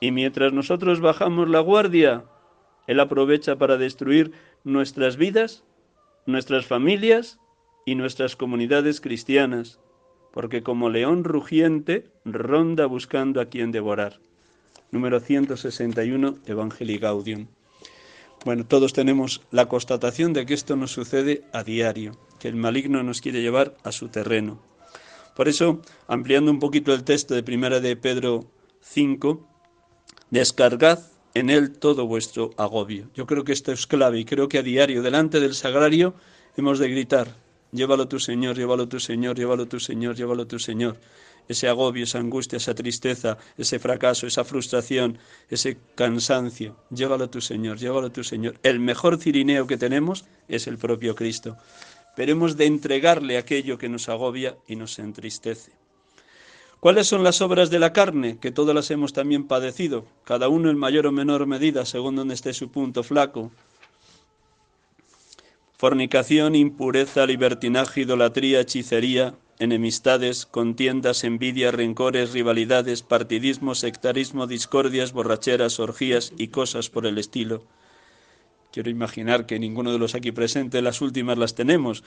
Y 0.00 0.12
mientras 0.12 0.52
nosotros 0.52 1.00
bajamos 1.00 1.48
la 1.48 1.60
guardia, 1.60 2.24
Él 2.86 3.00
aprovecha 3.00 3.56
para 3.56 3.78
destruir 3.78 4.32
nuestras 4.62 5.16
vidas, 5.16 5.64
nuestras 6.26 6.66
familias 6.66 7.40
y 7.84 7.96
nuestras 7.96 8.36
comunidades 8.36 9.00
cristianas 9.00 9.80
porque 10.32 10.62
como 10.62 10.90
león 10.90 11.24
rugiente 11.24 12.10
ronda 12.24 12.86
buscando 12.86 13.40
a 13.40 13.46
quien 13.46 13.70
devorar. 13.70 14.18
Número 14.90 15.20
161, 15.20 16.38
Evangelii 16.46 16.98
Gaudium. 16.98 17.46
Bueno, 18.44 18.66
todos 18.66 18.92
tenemos 18.92 19.42
la 19.50 19.68
constatación 19.68 20.32
de 20.32 20.44
que 20.46 20.54
esto 20.54 20.74
nos 20.74 20.90
sucede 20.90 21.44
a 21.52 21.62
diario, 21.62 22.18
que 22.40 22.48
el 22.48 22.56
maligno 22.56 23.02
nos 23.02 23.20
quiere 23.20 23.40
llevar 23.40 23.76
a 23.84 23.92
su 23.92 24.08
terreno. 24.08 24.60
Por 25.36 25.48
eso, 25.48 25.80
ampliando 26.08 26.50
un 26.50 26.58
poquito 26.58 26.92
el 26.92 27.04
texto 27.04 27.34
de 27.34 27.42
primera 27.42 27.80
de 27.80 27.96
Pedro 27.96 28.50
5, 28.80 29.48
descargad 30.30 30.98
en 31.34 31.50
él 31.50 31.72
todo 31.78 32.06
vuestro 32.06 32.50
agobio. 32.56 33.08
Yo 33.14 33.26
creo 33.26 33.44
que 33.44 33.52
esto 33.52 33.72
es 33.72 33.86
clave 33.86 34.18
y 34.18 34.24
creo 34.24 34.48
que 34.48 34.58
a 34.58 34.62
diario, 34.62 35.02
delante 35.02 35.40
del 35.40 35.54
sagrario, 35.54 36.14
hemos 36.56 36.78
de 36.78 36.90
gritar, 36.90 37.28
Llévalo 37.74 38.06
tu 38.06 38.20
Señor, 38.20 38.54
llévalo 38.54 38.86
tu 38.86 39.00
Señor, 39.00 39.34
llévalo 39.34 39.66
tu 39.66 39.80
Señor, 39.80 40.14
llévalo 40.14 40.46
tu 40.46 40.58
Señor. 40.58 40.98
Ese 41.48 41.68
agobio, 41.68 42.04
esa 42.04 42.18
angustia, 42.18 42.58
esa 42.58 42.74
tristeza, 42.74 43.38
ese 43.56 43.78
fracaso, 43.78 44.26
esa 44.26 44.44
frustración, 44.44 45.18
ese 45.48 45.78
cansancio, 45.94 46.76
llévalo 46.90 47.30
tu 47.30 47.40
Señor, 47.40 47.78
llévalo 47.78 48.12
tu 48.12 48.24
Señor. 48.24 48.56
El 48.62 48.78
mejor 48.78 49.16
cirineo 49.16 49.66
que 49.66 49.78
tenemos 49.78 50.26
es 50.48 50.66
el 50.66 50.76
propio 50.76 51.14
Cristo. 51.14 51.56
Pero 52.14 52.32
hemos 52.32 52.58
de 52.58 52.66
entregarle 52.66 53.38
aquello 53.38 53.78
que 53.78 53.88
nos 53.88 54.10
agobia 54.10 54.58
y 54.68 54.76
nos 54.76 54.98
entristece. 54.98 55.72
¿Cuáles 56.78 57.06
son 57.06 57.24
las 57.24 57.40
obras 57.40 57.70
de 57.70 57.78
la 57.78 57.94
carne? 57.94 58.38
Que 58.38 58.50
todas 58.50 58.74
las 58.74 58.90
hemos 58.90 59.14
también 59.14 59.46
padecido, 59.46 60.04
cada 60.24 60.48
uno 60.48 60.68
en 60.68 60.76
mayor 60.76 61.06
o 61.06 61.12
menor 61.12 61.46
medida, 61.46 61.86
según 61.86 62.16
donde 62.16 62.34
esté 62.34 62.52
su 62.52 62.70
punto 62.70 63.02
flaco 63.02 63.50
fornicación, 65.82 66.54
impureza, 66.54 67.26
libertinaje, 67.26 68.02
idolatría, 68.02 68.60
hechicería, 68.60 69.34
enemistades, 69.58 70.46
contiendas, 70.46 71.24
envidia, 71.24 71.72
rencores, 71.72 72.32
rivalidades, 72.32 73.02
partidismo, 73.02 73.74
sectarismo, 73.74 74.46
discordias, 74.46 75.12
borracheras, 75.12 75.80
orgías 75.80 76.34
y 76.38 76.48
cosas 76.48 76.88
por 76.88 77.04
el 77.04 77.18
estilo. 77.18 77.64
Quiero 78.70 78.90
imaginar 78.90 79.44
que 79.44 79.58
ninguno 79.58 79.90
de 79.90 79.98
los 79.98 80.14
aquí 80.14 80.30
presentes 80.30 80.80
las 80.84 81.00
últimas 81.00 81.36
las 81.36 81.56
tenemos, 81.56 82.04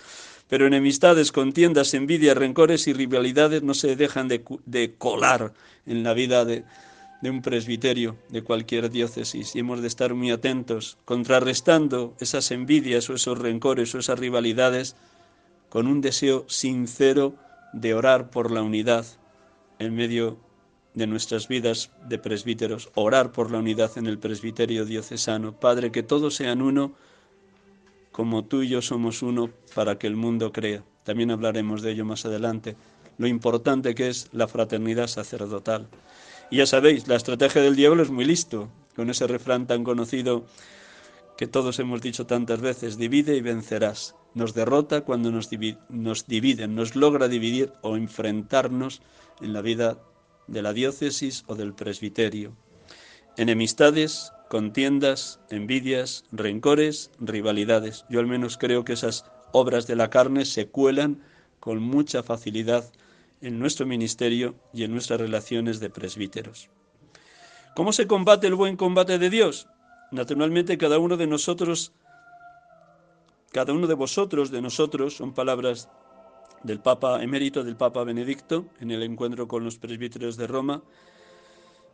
pero 0.47 0.65
enemistades, 0.65 1.34
contiendas, 1.34 1.93
envidia, 1.93 2.34
rencores 2.34 2.88
y 2.88 2.93
rivalidades 2.93 3.61
no 3.61 3.73
se 3.73 3.97
dejan 3.97 4.30
de, 4.30 4.41
de 4.65 4.93
colar 4.97 5.51
en 5.86 6.03
la 6.03 6.13
vida 6.13 6.45
de, 6.45 6.63
de 7.22 7.30
un 7.30 7.41
presbiterio 7.41 8.18
de 8.30 8.43
cualquier 8.43 8.89
diócesis 8.89 9.55
y 9.55 9.59
hemos 9.59 9.82
de 9.82 9.88
estar 9.88 10.13
muy 10.13 10.32
atentos, 10.32 10.97
contrarrestando 11.05 12.13
esas 12.20 12.51
envidias 12.51 13.09
o 13.09 13.16
esos 13.16 13.38
rencores 13.39 13.93
o 13.95 13.99
esas 13.99 14.20
rivalidades 14.20 14.95
con 15.70 15.88
un 15.88 16.01
deseo 16.01 16.45
sincero 16.47 17.36
de 17.74 17.93
orar 17.93 18.30
por 18.30 18.51
la 18.51 18.61
unidad 18.61 19.05
en 19.80 19.95
medio 19.95 20.38
de 20.93 21.07
nuestras 21.07 21.47
vidas 21.47 21.91
de 22.07 22.18
presbíteros, 22.18 22.89
orar 22.95 23.32
por 23.32 23.51
la 23.51 23.59
unidad 23.59 23.97
en 23.97 24.07
el 24.07 24.18
presbiterio 24.18 24.86
diocesano. 24.86 25.59
Padre, 25.59 25.91
que 25.91 26.03
todos 26.03 26.36
sean 26.36 26.61
uno 26.61 26.93
como 28.11 28.45
tú 28.45 28.61
y 28.61 28.70
yo 28.70 28.82
somos 28.82 29.22
uno 29.22 29.49
para 29.74 29.97
que 29.97 30.07
el 30.07 30.16
mundo 30.16 30.53
crea. 30.53 30.84
También 31.03 31.32
hablaremos 31.32 31.82
de 31.82 31.91
ello 31.91 32.05
más 32.05 32.26
adelante, 32.26 32.78
lo 33.18 33.28
importante 33.28 33.93
que 33.93 34.07
es 34.07 34.30
la 34.32 34.47
fraternidad 34.47 35.07
sacerdotal. 35.07 35.89
Y 36.50 36.58
ya 36.58 36.66
sabéis, 36.66 37.08
la 37.08 37.16
estrategia 37.16 37.62
del 37.62 37.76
diablo 37.76 38.04
es 38.04 38.10
muy 38.12 38.26
listo, 38.26 38.70
con 38.96 39.10
ese 39.10 39.28
refrán 39.28 39.68
tan 39.68 39.84
conocido 39.84 40.46
que 41.38 41.48
todos 41.48 41.80
hemos 41.80 42.02
dicho 42.02 42.26
tantas 42.26 42.62
veces, 42.62 42.98
divide 42.98 43.36
y 43.36 43.41
vencerás. 43.41 44.16
Nos 44.34 44.54
derrota 44.54 45.02
cuando 45.02 45.32
nos, 45.32 45.50
nos 45.89 46.28
dividen, 46.28 46.76
nos 46.76 46.96
logra 46.96 47.28
dividir 47.28 47.74
o 47.82 47.98
enfrentarnos 47.98 49.02
en 49.41 49.54
la 49.54 49.62
vida 49.62 49.98
de 50.48 50.62
la 50.62 50.74
diócesis 50.74 51.43
o 51.48 51.56
del 51.56 51.74
presbiterio. 51.74 52.54
Enemistades, 53.38 54.32
contiendas, 54.50 55.39
envidias, 55.50 56.24
rencores, 56.32 57.12
rivalidades. 57.20 58.06
Yo 58.10 58.20
al 58.20 58.28
menos 58.28 58.58
creo 58.58 58.86
que 58.86 58.93
esas 58.93 59.26
obras 59.52 59.88
de 59.88 59.96
la 59.96 60.10
carne 60.10 60.46
se 60.46 60.68
cuelan 60.68 61.22
con 61.60 61.80
mucha 61.82 62.24
facilidad 62.24 62.86
en 63.42 63.60
nuestro 63.60 63.86
ministerio 63.86 64.56
y 64.74 64.84
en 64.84 64.92
nuestras 64.92 65.20
relaciones 65.20 65.80
de 65.80 65.90
presbíteros. 65.90 66.70
¿Cómo 67.76 67.92
se 67.92 68.08
combate 68.08 68.48
el 68.48 68.56
buen 68.56 68.78
combate 68.78 69.20
de 69.20 69.30
Dios? 69.30 69.68
Naturalmente 70.12 70.78
cada 70.78 70.98
uno 70.98 71.18
de 71.18 71.28
nosotros, 71.28 71.92
cada 73.52 73.74
uno 73.74 73.88
de 73.88 73.96
vosotros, 73.96 74.52
de 74.52 74.62
nosotros, 74.62 75.18
son 75.18 75.34
palabras 75.34 75.90
del 76.64 76.80
Papa 76.80 77.22
emérito, 77.22 77.64
del 77.64 77.76
Papa 77.76 78.04
Benedicto, 78.04 78.66
en 78.80 78.92
el 78.92 79.04
encuentro 79.04 79.48
con 79.48 79.64
los 79.64 79.78
presbíteros 79.78 80.38
de 80.38 80.48
Roma. 80.48 80.84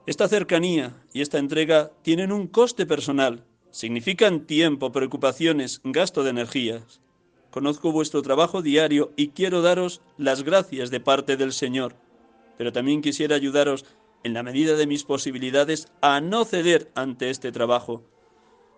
Esta 0.06 0.28
cercanía 0.28 0.94
y 1.14 1.22
esta 1.22 1.38
entrega 1.39 1.92
tienen 2.02 2.32
un 2.32 2.48
coste 2.48 2.86
personal, 2.86 3.44
significan 3.72 4.46
tiempo, 4.46 4.92
preocupaciones, 4.92 5.82
gasto 5.84 6.24
de 6.24 6.30
energías. 6.30 7.02
Conozco 7.52 7.91
vuestro 7.91 8.22
trabajo 8.22 8.62
diario 8.62 9.12
y 9.18 9.30
quiero 9.30 9.62
daros 9.62 10.02
las 10.18 10.43
gracias 10.43 10.89
de 10.89 11.02
parte 11.02 11.36
del 11.36 11.52
Señor, 11.52 11.95
pero 12.58 12.72
también 12.72 13.02
quisiera 13.02 13.36
ayudaros 13.36 13.86
en 14.24 14.34
la 14.34 14.41
medida 14.41 14.76
de 14.76 14.88
mis 14.88 15.04
posibilidades 15.04 15.91
a 16.02 16.22
no 16.22 16.45
ceder 16.45 16.89
ante 16.95 17.30
este 17.30 17.52
trabajo, 17.52 18.04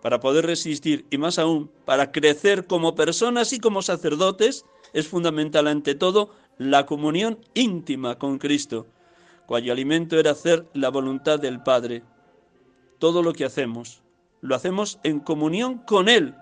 para 0.02 0.20
poder 0.20 0.48
resistir 0.48 1.06
y 1.12 1.20
más 1.20 1.38
aún 1.38 1.70
para 1.86 2.12
crecer 2.12 2.66
como 2.66 2.96
personas 2.96 3.54
y 3.54 3.60
como 3.60 3.84
sacerdotes, 3.84 4.66
es 4.92 5.08
fundamental 5.08 5.68
ante 5.68 5.94
todo 5.94 6.32
la 6.58 6.88
comunión 6.88 7.40
íntima 7.54 8.18
con 8.18 8.40
Cristo, 8.40 8.88
cuyo 9.46 9.72
alimento 9.72 10.18
era 10.18 10.32
hacer 10.32 10.68
la 10.74 10.90
voluntad 10.90 11.40
del 11.40 11.62
Padre. 11.62 12.04
Todo 12.98 13.22
lo 13.22 13.34
que 13.34 13.46
hacemos, 13.46 14.02
lo 14.42 14.56
hacemos 14.56 15.00
en 15.04 15.20
comunión 15.20 15.78
con 15.78 16.10
Él, 16.10 16.36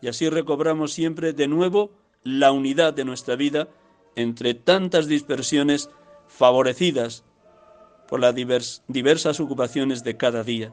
y 0.00 0.08
así 0.08 0.28
recobramos 0.28 0.92
siempre 0.92 1.32
de 1.32 1.48
nuevo 1.48 1.90
la 2.22 2.52
unidad 2.52 2.92
de 2.94 3.04
nuestra 3.04 3.36
vida 3.36 3.68
entre 4.16 4.54
tantas 4.54 5.06
dispersiones 5.06 5.90
favorecidas 6.26 7.24
por 8.08 8.20
las 8.20 8.34
diversas 8.34 9.40
ocupaciones 9.40 10.02
de 10.02 10.16
cada 10.16 10.42
día. 10.42 10.72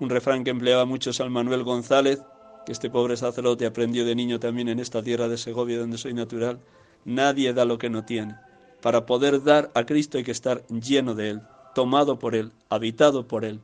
Un 0.00 0.10
refrán 0.10 0.44
que 0.44 0.50
empleaba 0.50 0.84
mucho 0.84 1.12
San 1.12 1.32
Manuel 1.32 1.62
González, 1.62 2.20
que 2.66 2.72
este 2.72 2.90
pobre 2.90 3.16
sacerdote 3.16 3.66
aprendió 3.66 4.04
de 4.04 4.14
niño 4.14 4.38
también 4.40 4.68
en 4.68 4.80
esta 4.80 5.02
tierra 5.02 5.28
de 5.28 5.38
Segovia 5.38 5.78
donde 5.78 5.98
soy 5.98 6.14
natural, 6.14 6.60
nadie 7.04 7.52
da 7.52 7.64
lo 7.64 7.78
que 7.78 7.90
no 7.90 8.04
tiene. 8.04 8.36
Para 8.82 9.06
poder 9.06 9.42
dar 9.42 9.70
a 9.74 9.84
Cristo 9.84 10.18
hay 10.18 10.24
que 10.24 10.32
estar 10.32 10.66
lleno 10.68 11.14
de 11.14 11.30
Él, 11.30 11.42
tomado 11.74 12.18
por 12.18 12.34
Él, 12.34 12.52
habitado 12.68 13.26
por 13.26 13.44
Él. 13.44 13.60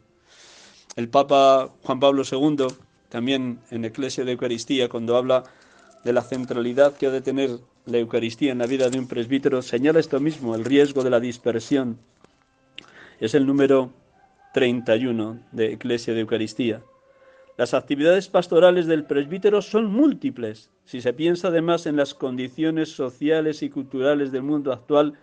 El 0.96 1.08
Papa 1.08 1.70
Juan 1.82 2.00
Pablo 2.00 2.22
II 2.30 2.66
también 3.14 3.60
en 3.70 3.84
Eclesia 3.84 4.24
de 4.24 4.32
Eucaristía, 4.32 4.88
cuando 4.88 5.16
habla 5.16 5.44
de 6.02 6.12
la 6.12 6.22
centralidad 6.22 6.96
que 6.96 7.06
ha 7.06 7.10
de 7.12 7.20
tener 7.20 7.60
la 7.86 7.98
Eucaristía 7.98 8.50
en 8.50 8.58
la 8.58 8.66
vida 8.66 8.90
de 8.90 8.98
un 8.98 9.06
presbítero, 9.06 9.62
señala 9.62 10.00
esto 10.00 10.18
mismo, 10.18 10.56
el 10.56 10.64
riesgo 10.64 11.04
de 11.04 11.10
la 11.10 11.20
dispersión. 11.20 11.96
Es 13.20 13.36
el 13.36 13.46
número 13.46 13.92
31 14.52 15.38
de 15.52 15.74
Eclesia 15.74 16.12
de 16.12 16.22
Eucaristía. 16.22 16.82
Las 17.56 17.72
actividades 17.72 18.26
pastorales 18.26 18.86
del 18.88 19.04
presbítero 19.04 19.62
son 19.62 19.92
múltiples. 19.92 20.70
Si 20.84 21.00
se 21.00 21.12
piensa 21.12 21.46
además 21.48 21.86
en 21.86 21.94
las 21.94 22.14
condiciones 22.14 22.88
sociales 22.88 23.62
y 23.62 23.70
culturales 23.70 24.32
del 24.32 24.42
mundo 24.42 24.72
actual, 24.72 25.14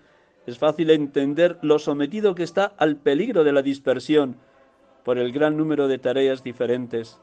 Es 0.47 0.57
fácil 0.57 0.89
entender 0.89 1.59
lo 1.61 1.77
sometido 1.77 2.33
que 2.33 2.41
está 2.41 2.73
al 2.77 2.95
peligro 2.95 3.43
de 3.43 3.51
la 3.51 3.61
dispersión 3.61 4.37
por 5.03 5.19
el 5.19 5.31
gran 5.31 5.55
número 5.55 5.87
de 5.87 5.99
tareas 5.99 6.41
diferentes. 6.41 7.19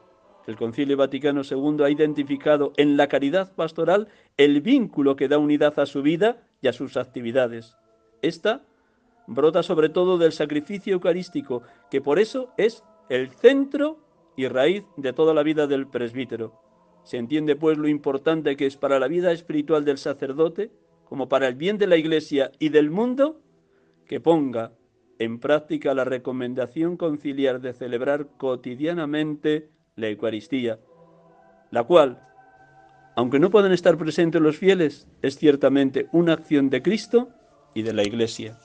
El 0.49 0.55
Concilio 0.55 0.97
Vaticano 0.97 1.43
II 1.43 1.83
ha 1.83 1.91
identificado 1.91 2.73
en 2.75 2.97
la 2.97 3.05
caridad 3.05 3.53
pastoral 3.53 4.07
el 4.35 4.61
vínculo 4.61 5.15
que 5.15 5.27
da 5.27 5.37
unidad 5.37 5.77
a 5.79 5.85
su 5.85 6.01
vida 6.01 6.41
y 6.59 6.67
a 6.67 6.73
sus 6.73 6.97
actividades. 6.97 7.77
Esta 8.23 8.63
brota 9.27 9.61
sobre 9.61 9.89
todo 9.89 10.17
del 10.17 10.31
sacrificio 10.31 10.93
eucarístico, 10.93 11.61
que 11.91 12.01
por 12.01 12.17
eso 12.17 12.51
es 12.57 12.83
el 13.09 13.29
centro 13.29 13.99
y 14.35 14.47
raíz 14.47 14.85
de 14.97 15.13
toda 15.13 15.35
la 15.35 15.43
vida 15.43 15.67
del 15.67 15.85
presbítero. 15.85 16.59
Se 17.03 17.17
entiende 17.17 17.55
pues 17.55 17.77
lo 17.77 17.87
importante 17.87 18.57
que 18.57 18.65
es 18.65 18.75
para 18.75 18.97
la 18.97 19.07
vida 19.07 19.31
espiritual 19.31 19.85
del 19.85 19.99
sacerdote, 19.99 20.71
como 21.03 21.29
para 21.29 21.47
el 21.47 21.53
bien 21.53 21.77
de 21.77 21.85
la 21.85 21.97
Iglesia 21.97 22.51
y 22.57 22.69
del 22.69 22.89
mundo, 22.89 23.39
que 24.07 24.19
ponga 24.19 24.73
en 25.19 25.39
práctica 25.39 25.93
la 25.93 26.05
recomendación 26.05 26.97
conciliar 26.97 27.61
de 27.61 27.73
celebrar 27.73 28.29
cotidianamente 28.37 29.69
la 29.99 30.07
Eucaristía, 30.07 30.79
la 31.71 31.83
cual, 31.83 32.21
aunque 33.15 33.39
no 33.39 33.49
puedan 33.49 33.71
estar 33.71 33.97
presentes 33.97 34.41
los 34.41 34.57
fieles, 34.57 35.07
es 35.21 35.37
ciertamente 35.37 36.07
una 36.11 36.33
acción 36.33 36.69
de 36.69 36.81
Cristo 36.81 37.29
y 37.73 37.83
de 37.83 37.93
la 37.93 38.03
Iglesia. 38.03 38.57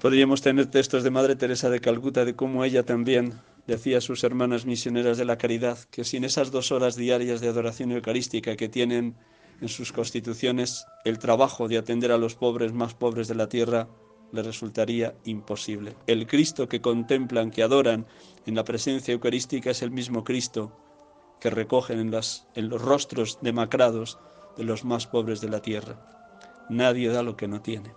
Podríamos 0.00 0.42
tener 0.42 0.66
textos 0.66 1.02
de 1.02 1.10
Madre 1.10 1.36
Teresa 1.36 1.70
de 1.70 1.80
Calcuta 1.80 2.24
de 2.24 2.34
cómo 2.34 2.64
ella 2.64 2.82
también 2.82 3.32
decía 3.66 3.98
a 3.98 4.02
sus 4.02 4.22
hermanas 4.24 4.66
misioneras 4.66 5.16
de 5.16 5.24
la 5.24 5.38
caridad 5.38 5.78
que 5.90 6.04
sin 6.04 6.24
esas 6.24 6.50
dos 6.50 6.72
horas 6.72 6.96
diarias 6.96 7.40
de 7.40 7.48
adoración 7.48 7.92
eucarística 7.92 8.56
que 8.56 8.68
tienen 8.68 9.16
en 9.60 9.68
sus 9.68 9.92
constituciones, 9.92 10.84
el 11.04 11.18
trabajo 11.18 11.68
de 11.68 11.78
atender 11.78 12.12
a 12.12 12.18
los 12.18 12.34
pobres 12.34 12.72
más 12.72 12.92
pobres 12.92 13.28
de 13.28 13.34
la 13.34 13.48
tierra 13.48 13.88
le 14.34 14.42
resultaría 14.42 15.14
imposible. 15.24 15.94
El 16.06 16.26
Cristo 16.26 16.68
que 16.68 16.80
contemplan, 16.80 17.50
que 17.50 17.62
adoran 17.62 18.06
en 18.46 18.54
la 18.56 18.64
presencia 18.64 19.12
eucarística 19.12 19.70
es 19.70 19.82
el 19.82 19.90
mismo 19.90 20.24
Cristo 20.24 20.72
que 21.40 21.50
recogen 21.50 22.00
en, 22.00 22.20
en 22.54 22.68
los 22.68 22.82
rostros 22.82 23.38
demacrados 23.42 24.18
de 24.56 24.64
los 24.64 24.84
más 24.84 25.06
pobres 25.06 25.40
de 25.40 25.48
la 25.48 25.62
tierra. 25.62 25.96
Nadie 26.68 27.08
da 27.08 27.22
lo 27.22 27.36
que 27.36 27.48
no 27.48 27.62
tiene. 27.62 27.92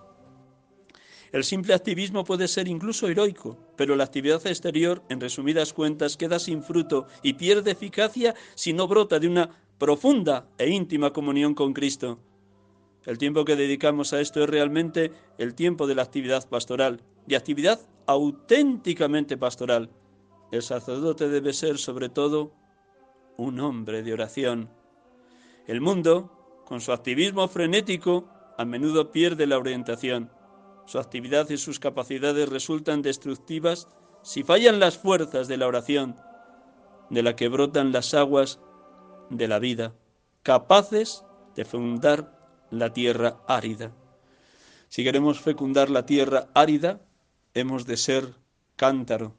El 1.31 1.43
simple 1.43 1.73
activismo 1.73 2.23
puede 2.23 2.47
ser 2.47 2.67
incluso 2.67 3.07
heroico, 3.07 3.57
pero 3.75 3.95
la 3.95 4.05
actividad 4.05 4.45
exterior, 4.47 5.03
en 5.09 5.19
resumidas 5.19 5.73
cuentas, 5.73 6.15
queda 6.17 6.39
sin 6.39 6.63
fruto 6.63 7.07
y 7.21 7.33
pierde 7.33 7.71
eficacia 7.71 8.33
si 8.55 8.73
no 8.73 8.87
brota 8.87 9.19
de 9.19 9.27
una 9.27 9.49
profunda 9.77 10.47
e 10.57 10.69
íntima 10.69 11.11
comunión 11.11 11.53
con 11.53 11.73
Cristo. 11.73 12.19
El 13.07 13.17
tiempo 13.17 13.45
que 13.45 13.55
dedicamos 13.55 14.11
a 14.11 14.19
esto 14.19 14.43
es 14.43 14.49
realmente 14.49 15.13
el 15.37 15.55
tiempo 15.55 15.87
de 15.87 15.95
la 15.95 16.01
actividad 16.01 16.47
pastoral, 16.49 17.01
y 17.25 17.35
actividad 17.35 17.79
auténticamente 18.05 19.37
pastoral. 19.37 19.89
El 20.51 20.61
sacerdote 20.61 21.29
debe 21.29 21.53
ser 21.53 21.77
sobre 21.77 22.09
todo 22.09 22.51
un 23.37 23.61
hombre 23.61 24.03
de 24.03 24.11
oración. 24.11 24.69
El 25.67 25.79
mundo, 25.79 26.63
con 26.65 26.81
su 26.81 26.91
activismo 26.91 27.47
frenético, 27.47 28.27
a 28.57 28.65
menudo 28.65 29.09
pierde 29.13 29.47
la 29.47 29.57
orientación. 29.57 30.29
Su 30.85 30.99
actividad 30.99 31.49
y 31.49 31.55
sus 31.55 31.79
capacidades 31.79 32.49
resultan 32.49 33.01
destructivas 33.01 33.87
si 34.21 34.43
fallan 34.43 34.81
las 34.81 34.97
fuerzas 34.97 35.47
de 35.47 35.55
la 35.55 35.67
oración, 35.67 36.17
de 37.09 37.23
la 37.23 37.37
que 37.37 37.47
brotan 37.47 37.93
las 37.93 38.13
aguas 38.13 38.59
de 39.29 39.47
la 39.47 39.59
vida, 39.59 39.93
capaces 40.43 41.23
de 41.55 41.63
fecundar 41.63 42.36
la 42.71 42.93
tierra 42.93 43.37
árida. 43.47 43.91
Si 44.89 45.03
queremos 45.03 45.39
fecundar 45.39 45.89
la 45.89 46.05
tierra 46.05 46.47
árida, 46.53 47.01
hemos 47.53 47.85
de 47.85 47.97
ser 47.97 48.33
cántaro. 48.75 49.35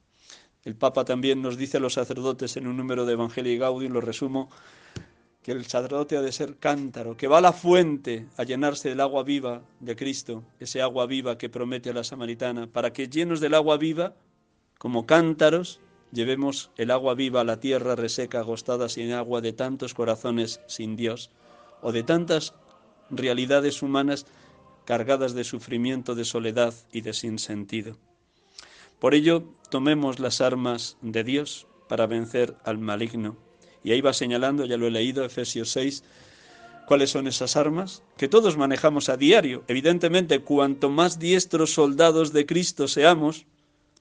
El 0.63 0.75
Papa 0.75 1.05
también 1.05 1.41
nos 1.41 1.57
dice 1.57 1.77
a 1.77 1.79
los 1.79 1.93
sacerdotes 1.93 2.57
en 2.57 2.67
un 2.67 2.77
número 2.77 3.05
de 3.05 3.13
Evangelio 3.13 3.53
y 3.53 3.57
Gaudium, 3.57 3.93
lo 3.93 4.01
resumo, 4.01 4.49
que 5.41 5.53
el 5.53 5.65
sacerdote 5.65 6.17
ha 6.17 6.21
de 6.21 6.31
ser 6.31 6.57
cántaro, 6.57 7.15
que 7.15 7.27
va 7.27 7.37
a 7.37 7.41
la 7.41 7.53
fuente 7.53 8.27
a 8.37 8.43
llenarse 8.43 8.89
del 8.89 8.99
agua 8.99 9.23
viva 9.23 9.61
de 9.79 9.95
Cristo, 9.95 10.43
ese 10.59 10.81
agua 10.81 11.05
viva 11.05 11.37
que 11.37 11.49
promete 11.49 11.89
a 11.89 11.93
la 11.93 12.03
samaritana, 12.03 12.67
para 12.67 12.91
que 12.91 13.07
llenos 13.07 13.39
del 13.39 13.53
agua 13.53 13.77
viva, 13.77 14.13
como 14.77 15.05
cántaros, 15.05 15.79
llevemos 16.11 16.71
el 16.77 16.91
agua 16.91 17.13
viva 17.13 17.41
a 17.41 17.45
la 17.45 17.59
tierra 17.59 17.95
reseca, 17.95 18.39
agostada 18.39 18.89
sin 18.89 19.13
agua 19.13 19.41
de 19.41 19.53
tantos 19.53 19.93
corazones 19.93 20.61
sin 20.67 20.95
Dios, 20.95 21.31
o 21.81 21.93
de 21.93 22.03
tantas 22.03 22.53
realidades 23.09 23.81
humanas 23.81 24.25
cargadas 24.85 25.33
de 25.33 25.43
sufrimiento, 25.43 26.15
de 26.15 26.25
soledad 26.25 26.73
y 26.91 27.01
de 27.01 27.13
sinsentido. 27.13 27.97
Por 28.99 29.13
ello, 29.13 29.43
tomemos 29.69 30.19
las 30.19 30.41
armas 30.41 30.97
de 31.01 31.23
Dios 31.23 31.67
para 31.87 32.07
vencer 32.07 32.55
al 32.63 32.79
maligno 32.79 33.37
y 33.83 33.91
ahí 33.91 34.01
va 34.01 34.13
señalando, 34.13 34.65
ya 34.65 34.77
lo 34.77 34.87
he 34.87 34.91
leído, 34.91 35.23
Efesios 35.23 35.71
6, 35.71 36.03
cuáles 36.87 37.11
son 37.11 37.27
esas 37.27 37.55
armas 37.55 38.03
que 38.17 38.27
todos 38.27 38.57
manejamos 38.57 39.09
a 39.09 39.17
diario. 39.17 39.63
Evidentemente, 39.67 40.41
cuanto 40.41 40.89
más 40.89 41.19
diestros 41.19 41.73
soldados 41.73 42.33
de 42.33 42.45
Cristo 42.45 42.87
seamos, 42.87 43.45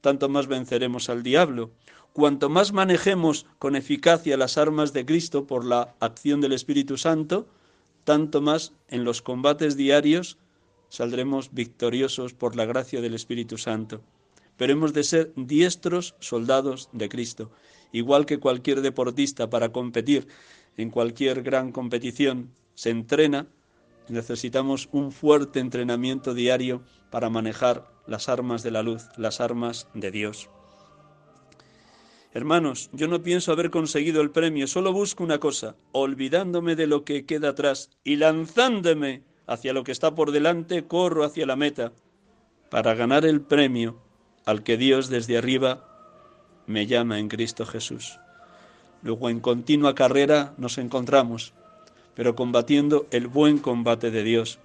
tanto 0.01 0.29
más 0.29 0.47
venceremos 0.47 1.09
al 1.09 1.23
diablo. 1.23 1.71
Cuanto 2.13 2.49
más 2.49 2.73
manejemos 2.73 3.47
con 3.59 3.77
eficacia 3.77 4.37
las 4.37 4.59
armas 4.59 4.93
de 4.93 5.05
Cristo 5.05 5.47
por 5.47 5.65
la 5.65 5.95
acción 6.01 6.41
del 6.41 6.53
Espíritu 6.53 6.97
Santo, 6.97 7.47
tanto 8.09 8.41
más 8.41 8.73
en 8.89 9.05
los 9.05 9.21
combates 9.21 9.77
diarios 9.77 10.39
saldremos 10.89 11.53
victoriosos 11.53 12.33
por 12.33 12.57
la 12.57 12.65
gracia 12.65 13.03
del 13.03 13.13
Espíritu 13.13 13.59
Santo. 13.59 14.01
Pero 14.57 14.73
hemos 14.73 14.95
de 14.95 15.05
ser 15.05 15.31
diestros 15.37 16.15
soldados 16.19 16.89
de 16.95 17.11
Cristo 17.11 17.51
igual 17.93 18.25
que 18.25 18.39
cualquier 18.39 18.81
deportista 18.81 19.51
para 19.51 19.73
competir 19.73 20.27
en 20.79 20.89
cualquier 20.89 21.43
gran 21.43 21.71
competición 21.71 22.51
se 22.75 22.89
entrena, 22.89 23.47
necesitamos 24.09 24.89
un 24.91 25.13
fuerte 25.13 25.61
entrenamiento 25.61 26.33
diario 26.33 26.81
para 27.11 27.29
manejar 27.29 27.93
las 28.07 28.31
armas 28.31 28.63
de 28.63 28.71
la 28.71 28.83
luz, 28.83 29.05
las 29.19 29.43
armas 29.43 29.87
de 29.93 30.11
Dios. 30.11 30.49
Hermanos, 32.33 32.91
yo 32.93 33.09
no 33.09 33.23
pienso 33.23 33.53
haber 33.53 33.71
conseguido 33.71 34.21
el 34.21 34.31
premio, 34.31 34.67
solo 34.67 34.93
busco 34.93 35.25
una 35.25 35.39
cosa, 35.39 35.77
olvidándome 35.93 36.77
de 36.77 36.87
lo 36.87 37.05
que 37.05 37.25
queda 37.25 37.51
atrás 37.51 37.91
y 38.05 38.17
lanzándome 38.17 39.23
hacia 39.47 39.73
lo 39.73 39.83
que 39.83 39.93
está 39.93 40.15
por 40.15 40.31
delante, 40.31 40.87
corro 40.87 41.25
hacia 41.25 41.47
la 41.47 41.57
meta 41.57 41.93
para 42.71 42.95
ganar 42.95 43.25
el 43.25 43.41
premio 43.41 43.99
al 44.45 44.63
que 44.63 44.77
Dios 44.77 45.09
desde 45.09 45.39
arriba 45.39 45.89
me 46.67 46.87
llama 46.87 47.19
en 47.19 47.29
Cristo 47.29 47.65
Jesús. 47.65 48.21
Luego 49.03 49.31
en 49.31 49.41
continua 49.41 49.95
carrera 49.95 50.55
nos 50.59 50.77
encontramos, 50.77 51.55
pero 52.15 52.35
combatiendo 52.35 53.07
el 53.11 53.27
buen 53.27 53.59
combate 53.59 54.11
de 54.11 54.23
Dios. 54.23 54.59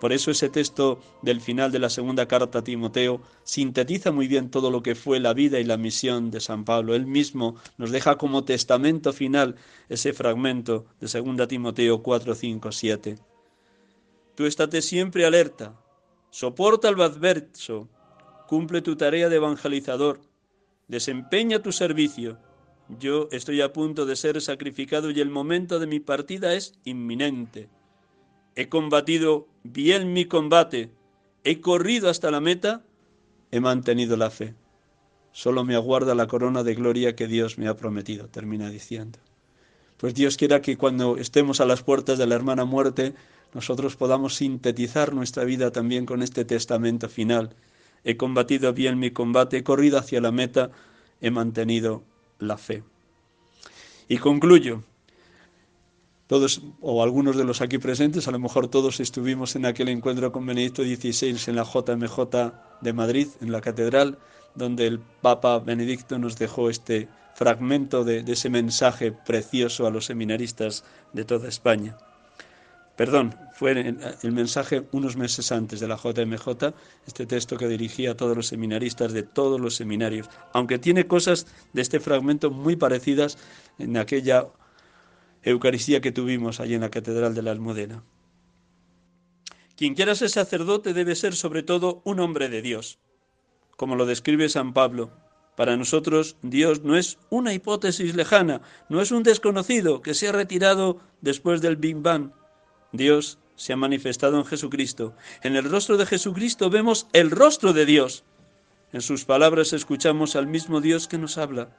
Por 0.00 0.12
eso 0.12 0.30
ese 0.30 0.50
texto 0.50 1.00
del 1.22 1.40
final 1.40 1.72
de 1.72 1.78
la 1.78 1.88
segunda 1.88 2.26
carta 2.26 2.58
a 2.58 2.64
Timoteo 2.64 3.22
sintetiza 3.44 4.12
muy 4.12 4.28
bien 4.28 4.50
todo 4.50 4.70
lo 4.70 4.82
que 4.82 4.94
fue 4.94 5.20
la 5.20 5.32
vida 5.32 5.58
y 5.58 5.64
la 5.64 5.78
misión 5.78 6.30
de 6.30 6.40
San 6.40 6.64
Pablo. 6.64 6.94
Él 6.94 7.06
mismo 7.06 7.56
nos 7.78 7.90
deja 7.90 8.16
como 8.16 8.44
testamento 8.44 9.12
final 9.12 9.56
ese 9.88 10.12
fragmento 10.12 10.86
de 11.00 11.08
segunda 11.08 11.48
Timoteo 11.48 12.02
4, 12.02 12.34
5, 12.34 12.72
7. 12.72 13.18
Tú 14.34 14.44
estate 14.44 14.82
siempre 14.82 15.24
alerta, 15.24 15.80
soporta 16.30 16.90
el 16.90 17.00
adverso, 17.00 17.88
cumple 18.46 18.82
tu 18.82 18.96
tarea 18.96 19.30
de 19.30 19.36
evangelizador, 19.36 20.20
Desempeña 20.88 21.60
tu 21.62 21.72
servicio. 21.72 22.38
Yo 23.00 23.28
estoy 23.32 23.60
a 23.60 23.72
punto 23.72 24.06
de 24.06 24.14
ser 24.14 24.40
sacrificado 24.40 25.10
y 25.10 25.20
el 25.20 25.30
momento 25.30 25.80
de 25.80 25.88
mi 25.88 25.98
partida 25.98 26.54
es 26.54 26.74
inminente. 26.84 27.68
He 28.56 28.68
combatido 28.68 29.46
bien 29.62 30.12
mi 30.12 30.24
combate, 30.24 30.90
he 31.44 31.60
corrido 31.60 32.10
hasta 32.10 32.30
la 32.30 32.40
meta, 32.40 32.82
he 33.52 33.60
mantenido 33.60 34.16
la 34.16 34.30
fe. 34.30 34.54
Solo 35.30 35.62
me 35.62 35.76
aguarda 35.76 36.14
la 36.14 36.26
corona 36.26 36.64
de 36.64 36.74
gloria 36.74 37.14
que 37.14 37.28
Dios 37.28 37.58
me 37.58 37.68
ha 37.68 37.76
prometido, 37.76 38.28
termina 38.28 38.70
diciendo. 38.70 39.18
Pues 39.98 40.14
Dios 40.14 40.36
quiera 40.36 40.60
que 40.60 40.76
cuando 40.76 41.16
estemos 41.18 41.60
a 41.60 41.66
las 41.66 41.82
puertas 41.82 42.18
de 42.18 42.26
la 42.26 42.34
hermana 42.34 42.64
muerte, 42.64 43.14
nosotros 43.54 43.96
podamos 43.96 44.34
sintetizar 44.34 45.14
nuestra 45.14 45.44
vida 45.44 45.70
también 45.70 46.06
con 46.06 46.22
este 46.22 46.44
testamento 46.44 47.08
final 47.08 47.54
he 48.06 48.16
combatido 48.16 48.72
bien 48.72 49.00
mi 49.00 49.10
combate, 49.10 49.58
he 49.58 49.64
corrido 49.64 49.98
hacia 49.98 50.20
la 50.20 50.30
meta, 50.30 50.70
he 51.20 51.32
mantenido 51.32 52.04
la 52.38 52.56
fe. 52.56 52.84
Y 54.06 54.18
concluyo. 54.18 54.84
Todos, 56.26 56.60
o 56.80 57.02
algunos 57.04 57.36
de 57.36 57.44
los 57.44 57.60
aquí 57.60 57.78
presentes, 57.78 58.26
a 58.26 58.32
lo 58.32 58.40
mejor 58.40 58.66
todos 58.66 58.98
estuvimos 58.98 59.54
en 59.54 59.64
aquel 59.64 59.88
encuentro 59.88 60.32
con 60.32 60.44
Benedicto 60.44 60.82
XVI 60.82 61.38
en 61.46 61.56
la 61.56 61.62
JMJ 61.62 62.52
de 62.80 62.92
Madrid, 62.92 63.28
en 63.40 63.52
la 63.52 63.60
catedral, 63.60 64.18
donde 64.56 64.88
el 64.88 64.98
Papa 64.98 65.60
Benedicto 65.60 66.18
nos 66.18 66.36
dejó 66.36 66.68
este 66.68 67.08
fragmento 67.36 68.02
de, 68.02 68.24
ese 68.26 68.50
mensaje 68.50 69.12
precioso 69.12 69.86
a 69.86 69.90
los 69.90 70.06
seminaristas 70.06 70.84
de 71.12 71.24
toda 71.24 71.48
España. 71.48 71.96
Perdón, 72.96 73.36
fue 73.52 73.72
el 74.22 74.32
mensaje 74.32 74.84
unos 74.90 75.16
meses 75.16 75.52
antes 75.52 75.80
de 75.80 75.86
la 75.86 75.96
JMJ, 75.96 76.72
este 77.06 77.26
texto 77.26 77.58
que 77.58 77.68
dirigía 77.68 78.12
a 78.12 78.14
todos 78.16 78.34
los 78.34 78.46
seminaristas 78.46 79.12
de 79.12 79.22
todos 79.22 79.60
los 79.60 79.76
seminarios, 79.76 80.28
aunque 80.54 80.78
tiene 80.78 81.06
cosas 81.06 81.46
de 81.74 81.82
este 81.82 82.00
fragmento 82.00 82.50
muy 82.50 82.74
parecidas 82.74 83.36
en 83.78 83.98
aquella 83.98 84.46
Eucaristía 85.46 86.00
que 86.00 86.10
tuvimos 86.10 86.58
allí 86.58 86.74
en 86.74 86.80
la 86.80 86.90
Catedral 86.90 87.32
de 87.34 87.42
la 87.42 87.52
Almudena. 87.52 88.02
Quien 89.76 89.94
quiera 89.94 90.16
ser 90.16 90.28
sacerdote 90.28 90.92
debe 90.92 91.14
ser 91.14 91.36
sobre 91.36 91.62
todo 91.62 92.02
un 92.04 92.18
hombre 92.18 92.48
de 92.48 92.62
Dios, 92.62 92.98
como 93.76 93.94
lo 93.94 94.06
describe 94.06 94.48
San 94.48 94.72
Pablo. 94.72 95.12
Para 95.56 95.76
nosotros 95.76 96.36
Dios 96.42 96.82
no 96.82 96.96
es 96.96 97.18
una 97.30 97.54
hipótesis 97.54 98.16
lejana, 98.16 98.60
no 98.88 99.00
es 99.00 99.12
un 99.12 99.22
desconocido 99.22 100.02
que 100.02 100.14
se 100.14 100.26
ha 100.26 100.32
retirado 100.32 100.98
después 101.20 101.62
del 101.62 101.76
Big 101.76 101.96
Bang. 101.96 102.32
Dios 102.90 103.38
se 103.54 103.72
ha 103.72 103.76
manifestado 103.76 104.38
en 104.38 104.46
Jesucristo. 104.46 105.14
En 105.44 105.54
el 105.54 105.70
rostro 105.70 105.96
de 105.96 106.06
Jesucristo 106.06 106.70
vemos 106.70 107.06
el 107.12 107.30
rostro 107.30 107.72
de 107.72 107.86
Dios. 107.86 108.24
En 108.92 109.00
sus 109.00 109.24
palabras 109.24 109.72
escuchamos 109.72 110.34
al 110.34 110.48
mismo 110.48 110.80
Dios 110.80 111.06
que 111.06 111.18
nos 111.18 111.38
habla. 111.38 111.70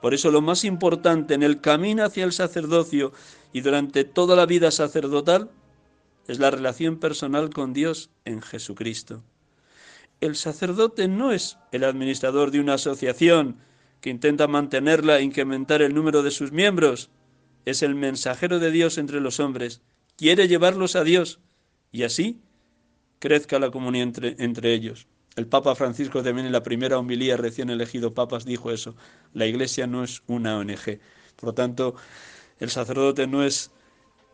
Por 0.00 0.14
eso 0.14 0.30
lo 0.30 0.40
más 0.40 0.64
importante 0.64 1.34
en 1.34 1.42
el 1.42 1.60
camino 1.60 2.04
hacia 2.04 2.24
el 2.24 2.32
sacerdocio 2.32 3.12
y 3.52 3.60
durante 3.60 4.04
toda 4.04 4.36
la 4.36 4.46
vida 4.46 4.70
sacerdotal 4.70 5.50
es 6.26 6.38
la 6.38 6.50
relación 6.50 6.96
personal 6.96 7.50
con 7.50 7.72
Dios 7.72 8.10
en 8.24 8.40
Jesucristo. 8.40 9.22
El 10.20 10.36
sacerdote 10.36 11.08
no 11.08 11.32
es 11.32 11.58
el 11.72 11.84
administrador 11.84 12.50
de 12.50 12.60
una 12.60 12.74
asociación 12.74 13.56
que 14.00 14.10
intenta 14.10 14.46
mantenerla 14.46 15.18
e 15.18 15.22
incrementar 15.22 15.82
el 15.82 15.94
número 15.94 16.22
de 16.22 16.30
sus 16.30 16.52
miembros. 16.52 17.10
Es 17.64 17.82
el 17.82 17.94
mensajero 17.94 18.58
de 18.58 18.70
Dios 18.70 18.96
entre 18.96 19.20
los 19.20 19.40
hombres 19.40 19.82
quiere 20.20 20.48
llevarlos 20.48 20.96
a 20.96 21.02
Dios 21.02 21.40
y 21.92 22.02
así 22.02 22.42
crezca 23.20 23.58
la 23.58 23.70
comunión 23.70 24.08
entre, 24.08 24.36
entre 24.38 24.74
ellos. 24.74 25.06
El 25.40 25.46
Papa 25.46 25.74
Francisco 25.74 26.22
también 26.22 26.48
en 26.48 26.52
la 26.52 26.62
primera 26.62 26.98
homilía 26.98 27.34
recién 27.38 27.70
elegido 27.70 28.12
papas 28.12 28.44
dijo 28.44 28.70
eso. 28.70 28.94
La 29.32 29.46
Iglesia 29.46 29.86
no 29.86 30.04
es 30.04 30.22
una 30.26 30.58
ONG. 30.58 31.00
Por 31.36 31.46
lo 31.46 31.54
tanto, 31.54 31.94
el 32.58 32.68
sacerdote 32.68 33.26
no 33.26 33.42
es 33.42 33.70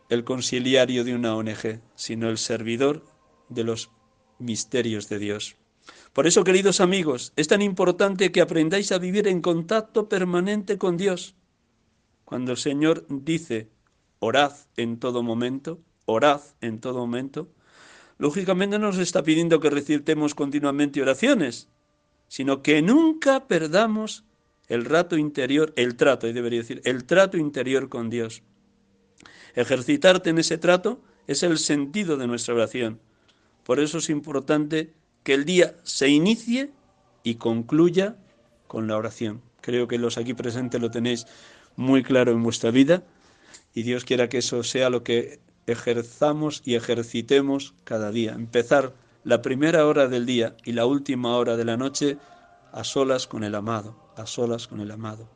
el 0.09 0.25
conciliario 0.25 1.05
de 1.05 1.15
una 1.15 1.33
ONG, 1.33 1.79
sino 1.95 2.27
el 2.27 2.37
servidor 2.37 3.05
de 3.47 3.63
los 3.63 3.89
misterios 4.37 5.07
de 5.07 5.17
Dios. 5.17 5.55
Por 6.11 6.27
eso, 6.27 6.43
queridos 6.43 6.81
amigos, 6.81 7.31
es 7.37 7.47
tan 7.47 7.61
importante 7.61 8.33
que 8.33 8.41
aprendáis 8.41 8.91
a 8.91 8.97
vivir 8.97 9.29
en 9.29 9.39
contacto 9.39 10.09
permanente 10.09 10.77
con 10.77 10.97
Dios. 10.97 11.35
Cuando 12.25 12.51
el 12.51 12.57
Señor 12.57 13.05
dice, 13.07 13.69
orad 14.19 14.51
en 14.75 14.99
todo 14.99 15.23
momento, 15.23 15.79
orad 16.03 16.41
en 16.59 16.81
todo 16.81 16.99
momento, 16.99 17.47
lógicamente 18.17 18.79
no 18.79 18.87
nos 18.87 18.97
está 18.97 19.23
pidiendo 19.23 19.59
que 19.59 19.69
recitemos 19.69 20.35
continuamente 20.35 21.01
oraciones, 21.01 21.69
sino 22.27 22.61
que 22.61 22.81
nunca 22.81 23.47
perdamos 23.47 24.25
el 24.67 24.85
rato 24.85 25.17
interior, 25.17 25.73
el 25.75 25.95
trato, 25.95 26.27
y 26.27 26.33
debería 26.33 26.59
decir, 26.59 26.81
el 26.83 27.05
trato 27.05 27.37
interior 27.37 27.89
con 27.89 28.09
Dios. 28.09 28.43
Ejercitarte 29.55 30.29
en 30.29 30.39
ese 30.39 30.57
trato 30.57 31.01
es 31.25 31.43
el 31.43 31.57
sentido 31.57 32.17
de 32.17 32.27
nuestra 32.27 32.53
oración. 32.53 32.99
Por 33.63 33.79
eso 33.79 33.99
es 33.99 34.09
importante 34.09 34.93
que 35.23 35.33
el 35.33 35.45
día 35.45 35.75
se 35.83 36.09
inicie 36.09 36.71
y 37.23 37.35
concluya 37.35 38.17
con 38.67 38.87
la 38.87 38.97
oración. 38.97 39.41
Creo 39.61 39.87
que 39.87 39.97
los 39.97 40.17
aquí 40.17 40.33
presentes 40.33 40.79
lo 40.79 40.91
tenéis 40.91 41.25
muy 41.75 42.03
claro 42.03 42.31
en 42.31 42.43
vuestra 42.43 42.71
vida 42.71 43.03
y 43.73 43.83
Dios 43.83 44.05
quiera 44.05 44.29
que 44.29 44.39
eso 44.39 44.63
sea 44.63 44.89
lo 44.89 45.03
que 45.03 45.39
ejerzamos 45.67 46.61
y 46.65 46.75
ejercitemos 46.75 47.75
cada 47.83 48.11
día. 48.11 48.33
Empezar 48.33 48.93
la 49.23 49.41
primera 49.41 49.85
hora 49.85 50.07
del 50.07 50.25
día 50.25 50.55
y 50.63 50.71
la 50.71 50.85
última 50.85 51.35
hora 51.35 51.57
de 51.57 51.65
la 51.65 51.77
noche 51.77 52.17
a 52.71 52.83
solas 52.83 53.27
con 53.27 53.43
el 53.43 53.53
amado, 53.55 53.95
a 54.15 54.25
solas 54.25 54.67
con 54.67 54.79
el 54.79 54.89
amado. 54.91 55.29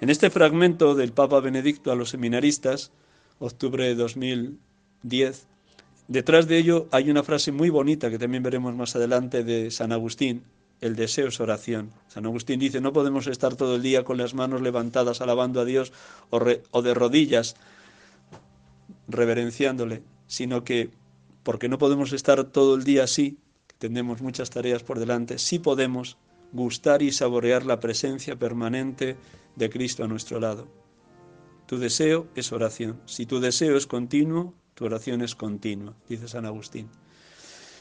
En 0.00 0.10
este 0.10 0.30
fragmento 0.30 0.94
del 0.94 1.12
Papa 1.12 1.38
Benedicto 1.40 1.92
a 1.92 1.94
los 1.94 2.10
seminaristas, 2.10 2.90
octubre 3.38 3.86
de 3.86 3.94
2010, 3.94 5.46
detrás 6.08 6.48
de 6.48 6.58
ello 6.58 6.88
hay 6.90 7.10
una 7.10 7.22
frase 7.22 7.52
muy 7.52 7.70
bonita 7.70 8.10
que 8.10 8.18
también 8.18 8.42
veremos 8.42 8.74
más 8.74 8.96
adelante 8.96 9.44
de 9.44 9.70
San 9.70 9.92
Agustín, 9.92 10.44
el 10.82 10.96
deseo 10.96 11.28
es 11.28 11.40
oración. 11.40 11.92
San 12.08 12.26
Agustín 12.26 12.58
dice, 12.58 12.80
no 12.80 12.92
podemos 12.92 13.28
estar 13.28 13.54
todo 13.54 13.76
el 13.76 13.82
día 13.82 14.04
con 14.04 14.18
las 14.18 14.34
manos 14.34 14.60
levantadas 14.60 15.20
alabando 15.20 15.60
a 15.60 15.64
Dios 15.64 15.92
o, 16.30 16.82
de 16.82 16.94
rodillas 16.94 17.54
reverenciándole, 19.08 20.02
sino 20.26 20.64
que 20.64 20.90
porque 21.42 21.68
no 21.68 21.78
podemos 21.78 22.12
estar 22.12 22.44
todo 22.44 22.74
el 22.74 22.84
día 22.84 23.04
así, 23.04 23.38
tenemos 23.78 24.22
muchas 24.22 24.50
tareas 24.50 24.82
por 24.82 24.98
delante, 24.98 25.38
sí 25.38 25.58
podemos 25.58 26.18
gustar 26.52 27.02
y 27.02 27.10
saborear 27.10 27.64
la 27.64 27.80
presencia 27.80 28.38
permanente 28.38 29.16
de 29.56 29.70
Cristo 29.70 30.04
a 30.04 30.08
nuestro 30.08 30.38
lado. 30.38 30.68
Tu 31.66 31.78
deseo 31.78 32.28
es 32.34 32.52
oración. 32.52 33.00
Si 33.06 33.26
tu 33.26 33.40
deseo 33.40 33.76
es 33.76 33.86
continuo, 33.86 34.54
tu 34.74 34.84
oración 34.84 35.22
es 35.22 35.34
continua, 35.34 35.94
dice 36.08 36.28
San 36.28 36.44
Agustín. 36.44 36.88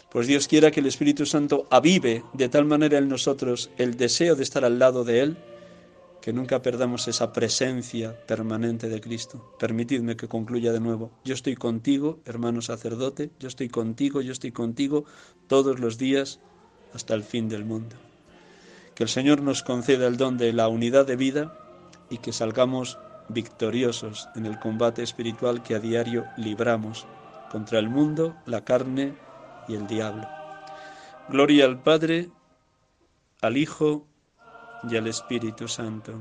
Pues 0.10 0.28
Dios 0.28 0.48
quiera 0.48 0.72
que 0.72 0.82
el 0.82 0.88
Espíritu 0.88 1.26
Santo 1.26 1.68
avive 1.70 2.24
de 2.34 2.50
tal 2.50 2.66
manera 2.66 2.98
en 2.98 3.08
nosotros 3.08 3.70
el 3.78 3.96
deseo 3.96 4.36
de 4.36 4.44
estar 4.44 4.66
al 4.66 4.80
lado 4.80 5.04
de 5.04 5.22
Él, 5.22 5.38
que 6.22 6.34
nunca 6.34 6.62
perdamos 6.62 7.08
esa 7.08 7.34
presencia 7.34 8.16
permanente 8.28 8.90
de 8.90 9.02
Cristo. 9.02 9.56
Permitidme 9.60 10.16
que 10.16 10.28
concluya 10.28 10.72
de 10.72 10.80
nuevo. 10.80 11.12
Yo 11.26 11.34
estoy 11.34 11.56
contigo, 11.56 12.20
hermano 12.26 12.62
sacerdote, 12.62 13.32
yo 13.40 13.48
estoy 13.48 13.70
contigo, 13.70 14.22
yo 14.22 14.32
estoy 14.32 14.52
contigo 14.52 15.06
todos 15.48 15.80
los 15.80 15.98
días 15.98 16.40
hasta 16.94 17.16
el 17.16 17.24
fin 17.24 17.50
del 17.50 17.66
mundo. 17.66 17.96
Que 18.94 19.04
el 19.04 19.10
Señor 19.10 19.42
nos 19.42 19.64
conceda 19.64 20.08
el 20.08 20.18
don 20.18 20.38
de 20.38 20.54
la 20.54 20.68
unidad 20.68 21.08
de 21.08 21.16
vida 21.16 21.58
y 22.10 22.20
que 22.20 22.34
salgamos 22.34 23.00
victoriosos 23.30 24.30
en 24.36 24.46
el 24.46 24.60
combate 24.60 25.02
espiritual 25.02 25.64
que 25.64 25.76
a 25.76 25.80
diario 25.80 26.26
libramos 26.38 27.08
contra 27.50 27.80
el 27.80 27.90
mundo, 27.90 28.36
la 28.46 28.64
carne, 28.64 29.16
y 29.68 29.76
el 29.76 29.88
diablo. 29.88 30.28
Gloria 31.30 31.66
al 31.66 31.82
Padre, 31.82 32.30
al 33.42 33.58
Hijo 33.58 34.08
y 34.90 34.98
al 34.98 35.08
Espíritu 35.08 35.68
Santo. 35.68 36.14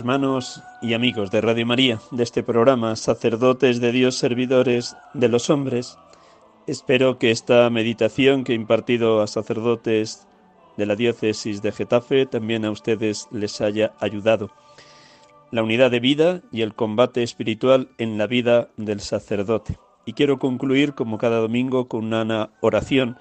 Hermanos 0.00 0.62
y 0.80 0.94
amigos 0.94 1.30
de 1.30 1.42
Radio 1.42 1.66
María, 1.66 2.00
de 2.10 2.22
este 2.22 2.42
programa, 2.42 2.96
sacerdotes 2.96 3.82
de 3.82 3.92
Dios, 3.92 4.14
servidores 4.14 4.96
de 5.12 5.28
los 5.28 5.50
hombres, 5.50 5.98
espero 6.66 7.18
que 7.18 7.30
esta 7.30 7.68
meditación 7.68 8.42
que 8.42 8.52
he 8.52 8.54
impartido 8.54 9.20
a 9.20 9.26
sacerdotes 9.26 10.26
de 10.78 10.86
la 10.86 10.96
diócesis 10.96 11.60
de 11.60 11.70
Getafe 11.70 12.24
también 12.24 12.64
a 12.64 12.70
ustedes 12.70 13.28
les 13.30 13.60
haya 13.60 13.92
ayudado. 14.00 14.50
La 15.50 15.62
unidad 15.62 15.90
de 15.90 16.00
vida 16.00 16.40
y 16.50 16.62
el 16.62 16.72
combate 16.72 17.22
espiritual 17.22 17.90
en 17.98 18.16
la 18.16 18.26
vida 18.26 18.70
del 18.78 19.00
sacerdote. 19.00 19.78
Y 20.06 20.14
quiero 20.14 20.38
concluir, 20.38 20.94
como 20.94 21.18
cada 21.18 21.40
domingo, 21.40 21.88
con 21.88 22.06
una 22.06 22.48
oración. 22.62 23.18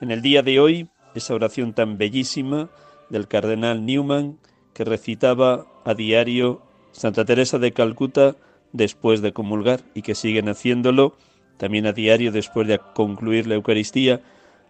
En 0.00 0.12
el 0.12 0.22
día 0.22 0.44
de 0.44 0.60
hoy 0.60 0.88
esa 1.16 1.34
oración 1.34 1.72
tan 1.72 1.98
bellísima 1.98 2.70
del 3.10 3.26
cardenal 3.26 3.84
Newman 3.84 4.38
que 4.74 4.84
recitaba 4.84 5.66
a 5.84 5.94
diario 5.94 6.62
Santa 6.92 7.24
Teresa 7.24 7.58
de 7.58 7.72
Calcuta 7.72 8.36
después 8.72 9.22
de 9.22 9.32
comulgar 9.32 9.80
y 9.94 10.02
que 10.02 10.14
siguen 10.14 10.48
haciéndolo 10.48 11.16
también 11.56 11.86
a 11.86 11.92
diario 11.92 12.32
después 12.32 12.66
de 12.66 12.80
concluir 12.94 13.46
la 13.46 13.54
Eucaristía 13.54 14.20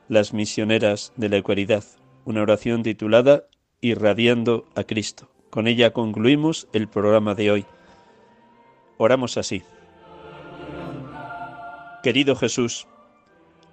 las 0.09 0.33
misioneras 0.33 1.13
de 1.17 1.29
la 1.29 1.37
Eucaridad, 1.37 1.85
una 2.25 2.43
oración 2.43 2.83
titulada 2.83 3.45
Irradiando 3.81 4.67
a 4.75 4.85
Cristo. 4.85 5.31
Con 5.51 5.67
ella 5.67 5.93
concluimos 5.93 6.69
el 6.73 6.89
programa 6.89 7.35
de 7.35 7.51
hoy. 7.51 7.67
Oramos 8.99 9.37
así. 9.37 9.63
Querido 12.03 12.37
Jesús, 12.37 12.87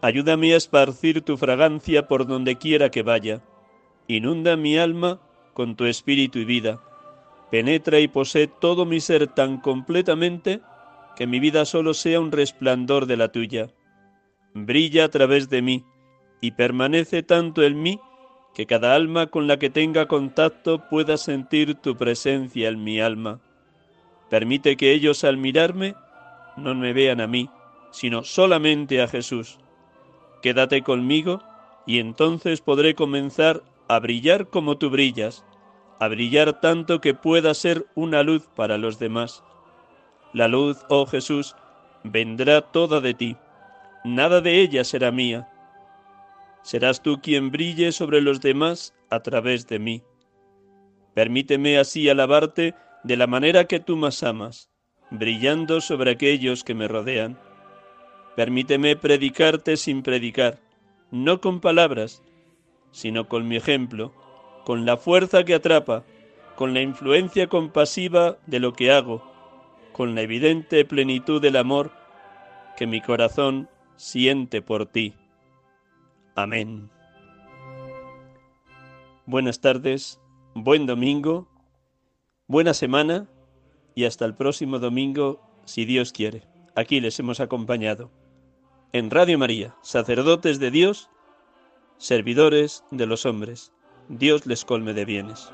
ayúdame 0.01 0.53
a 0.53 0.57
esparcir 0.57 1.21
tu 1.21 1.36
fragancia 1.36 2.07
por 2.07 2.25
donde 2.25 2.57
quiera 2.57 2.89
que 2.89 3.03
vaya. 3.03 3.41
Inunda 4.07 4.55
mi 4.55 4.77
alma 4.77 5.19
con 5.60 5.76
tu 5.76 5.84
espíritu 5.84 6.39
y 6.39 6.45
vida. 6.45 6.80
Penetra 7.51 7.99
y 7.99 8.07
posee 8.07 8.47
todo 8.47 8.86
mi 8.86 9.01
ser 9.01 9.28
tan 9.28 9.60
completamente 9.60 10.62
que 11.18 11.28
mi 11.28 11.41
vida 11.41 11.66
solo 11.66 11.93
sea 11.93 12.22
un 12.22 12.32
resplandor 12.32 13.07
de 13.07 13.18
la 13.18 13.34
tuya. 13.34 13.68
Brilla 14.53 15.03
a 15.03 15.10
través 15.10 15.49
de 15.49 15.62
mí 15.62 15.84
y 16.39 16.51
permanece 16.51 17.24
tanto 17.24 17.62
en 17.62 17.82
mí 17.82 17.99
que 18.55 18.68
cada 18.68 18.95
alma 18.95 19.28
con 19.28 19.47
la 19.47 19.60
que 19.60 19.70
tenga 19.70 20.07
contacto 20.07 20.88
pueda 20.89 21.18
sentir 21.18 21.76
tu 21.76 21.97
presencia 21.97 22.70
en 22.70 22.82
mi 22.82 23.01
alma. 23.01 23.41
Permite 24.30 24.78
que 24.78 24.93
ellos 24.93 25.26
al 25.26 25.36
mirarme 25.36 25.93
no 26.55 26.74
me 26.74 26.93
vean 26.93 27.20
a 27.20 27.28
mí, 27.28 27.49
sino 27.91 28.24
solamente 28.24 29.01
a 29.01 29.10
Jesús. 29.10 29.60
Quédate 30.41 30.84
conmigo 30.84 31.41
y 31.86 31.99
entonces 31.99 32.62
podré 32.62 32.95
comenzar 32.95 33.62
a 33.89 33.99
brillar 33.99 34.47
como 34.47 34.78
tú 34.78 34.91
brillas, 34.91 35.43
a 35.99 36.07
brillar 36.07 36.61
tanto 36.61 37.01
que 37.01 37.13
pueda 37.13 37.53
ser 37.53 37.85
una 37.93 38.23
luz 38.23 38.47
para 38.55 38.77
los 38.77 38.99
demás. 38.99 39.43
La 40.33 40.47
luz, 40.47 40.85
oh 40.89 41.05
Jesús, 41.05 41.55
vendrá 42.03 42.61
toda 42.61 43.01
de 43.01 43.13
ti, 43.13 43.37
nada 44.03 44.41
de 44.41 44.61
ella 44.61 44.83
será 44.83 45.11
mía. 45.11 45.49
Serás 46.61 47.01
tú 47.01 47.19
quien 47.21 47.51
brille 47.51 47.91
sobre 47.91 48.21
los 48.21 48.41
demás 48.41 48.93
a 49.09 49.21
través 49.21 49.67
de 49.67 49.79
mí. 49.79 50.03
Permíteme 51.13 51.77
así 51.77 52.09
alabarte 52.09 52.75
de 53.03 53.17
la 53.17 53.27
manera 53.27 53.65
que 53.65 53.79
tú 53.79 53.97
más 53.97 54.23
amas, 54.23 54.69
brillando 55.09 55.81
sobre 55.81 56.11
aquellos 56.11 56.63
que 56.63 56.75
me 56.75 56.87
rodean. 56.87 57.37
Permíteme 58.35 58.95
predicarte 58.95 59.75
sin 59.75 60.01
predicar, 60.01 60.59
no 61.11 61.41
con 61.41 61.59
palabras, 61.59 62.21
sino 62.91 63.27
con 63.27 63.47
mi 63.47 63.55
ejemplo, 63.55 64.13
con 64.70 64.86
la 64.86 64.97
fuerza 64.97 65.43
que 65.45 65.55
atrapa, 65.55 66.03
con 66.55 66.76
la 66.76 66.84
influencia 66.84 67.47
compasiva 67.47 68.38
de 68.45 68.59
lo 68.59 68.74
que 68.74 68.91
hago, 68.91 69.24
con 69.93 70.13
la 70.13 70.22
evidente 70.22 70.86
plenitud 70.86 71.41
del 71.41 71.55
amor 71.55 71.91
que 72.78 72.86
mi 72.86 73.01
corazón 73.01 73.67
siente 73.95 74.61
por 74.61 74.86
ti. 74.86 75.15
Amén. 76.36 76.91
Buenas 79.26 79.59
tardes, 79.59 80.20
buen 80.53 80.86
domingo, 80.86 81.47
buena 82.45 82.76
semana 82.76 83.28
y 83.95 84.05
hasta 84.05 84.26
el 84.26 84.36
próximo 84.36 84.78
domingo, 84.78 85.41
si 85.65 85.86
Dios 85.86 86.11
quiere. 86.11 86.43
Aquí 86.76 86.99
les 86.99 87.20
hemos 87.20 87.39
acompañado. 87.39 88.11
En 88.93 89.09
Radio 89.09 89.39
María, 89.39 89.76
sacerdotes 89.82 90.59
de 90.59 90.70
Dios, 90.70 91.09
servidores 91.97 92.84
de 92.91 93.07
los 93.07 93.26
hombres. 93.26 93.74
Dios 94.10 94.47
les 94.47 94.66
colme 94.66 94.93
de 94.95 95.05
bienes. 95.05 95.53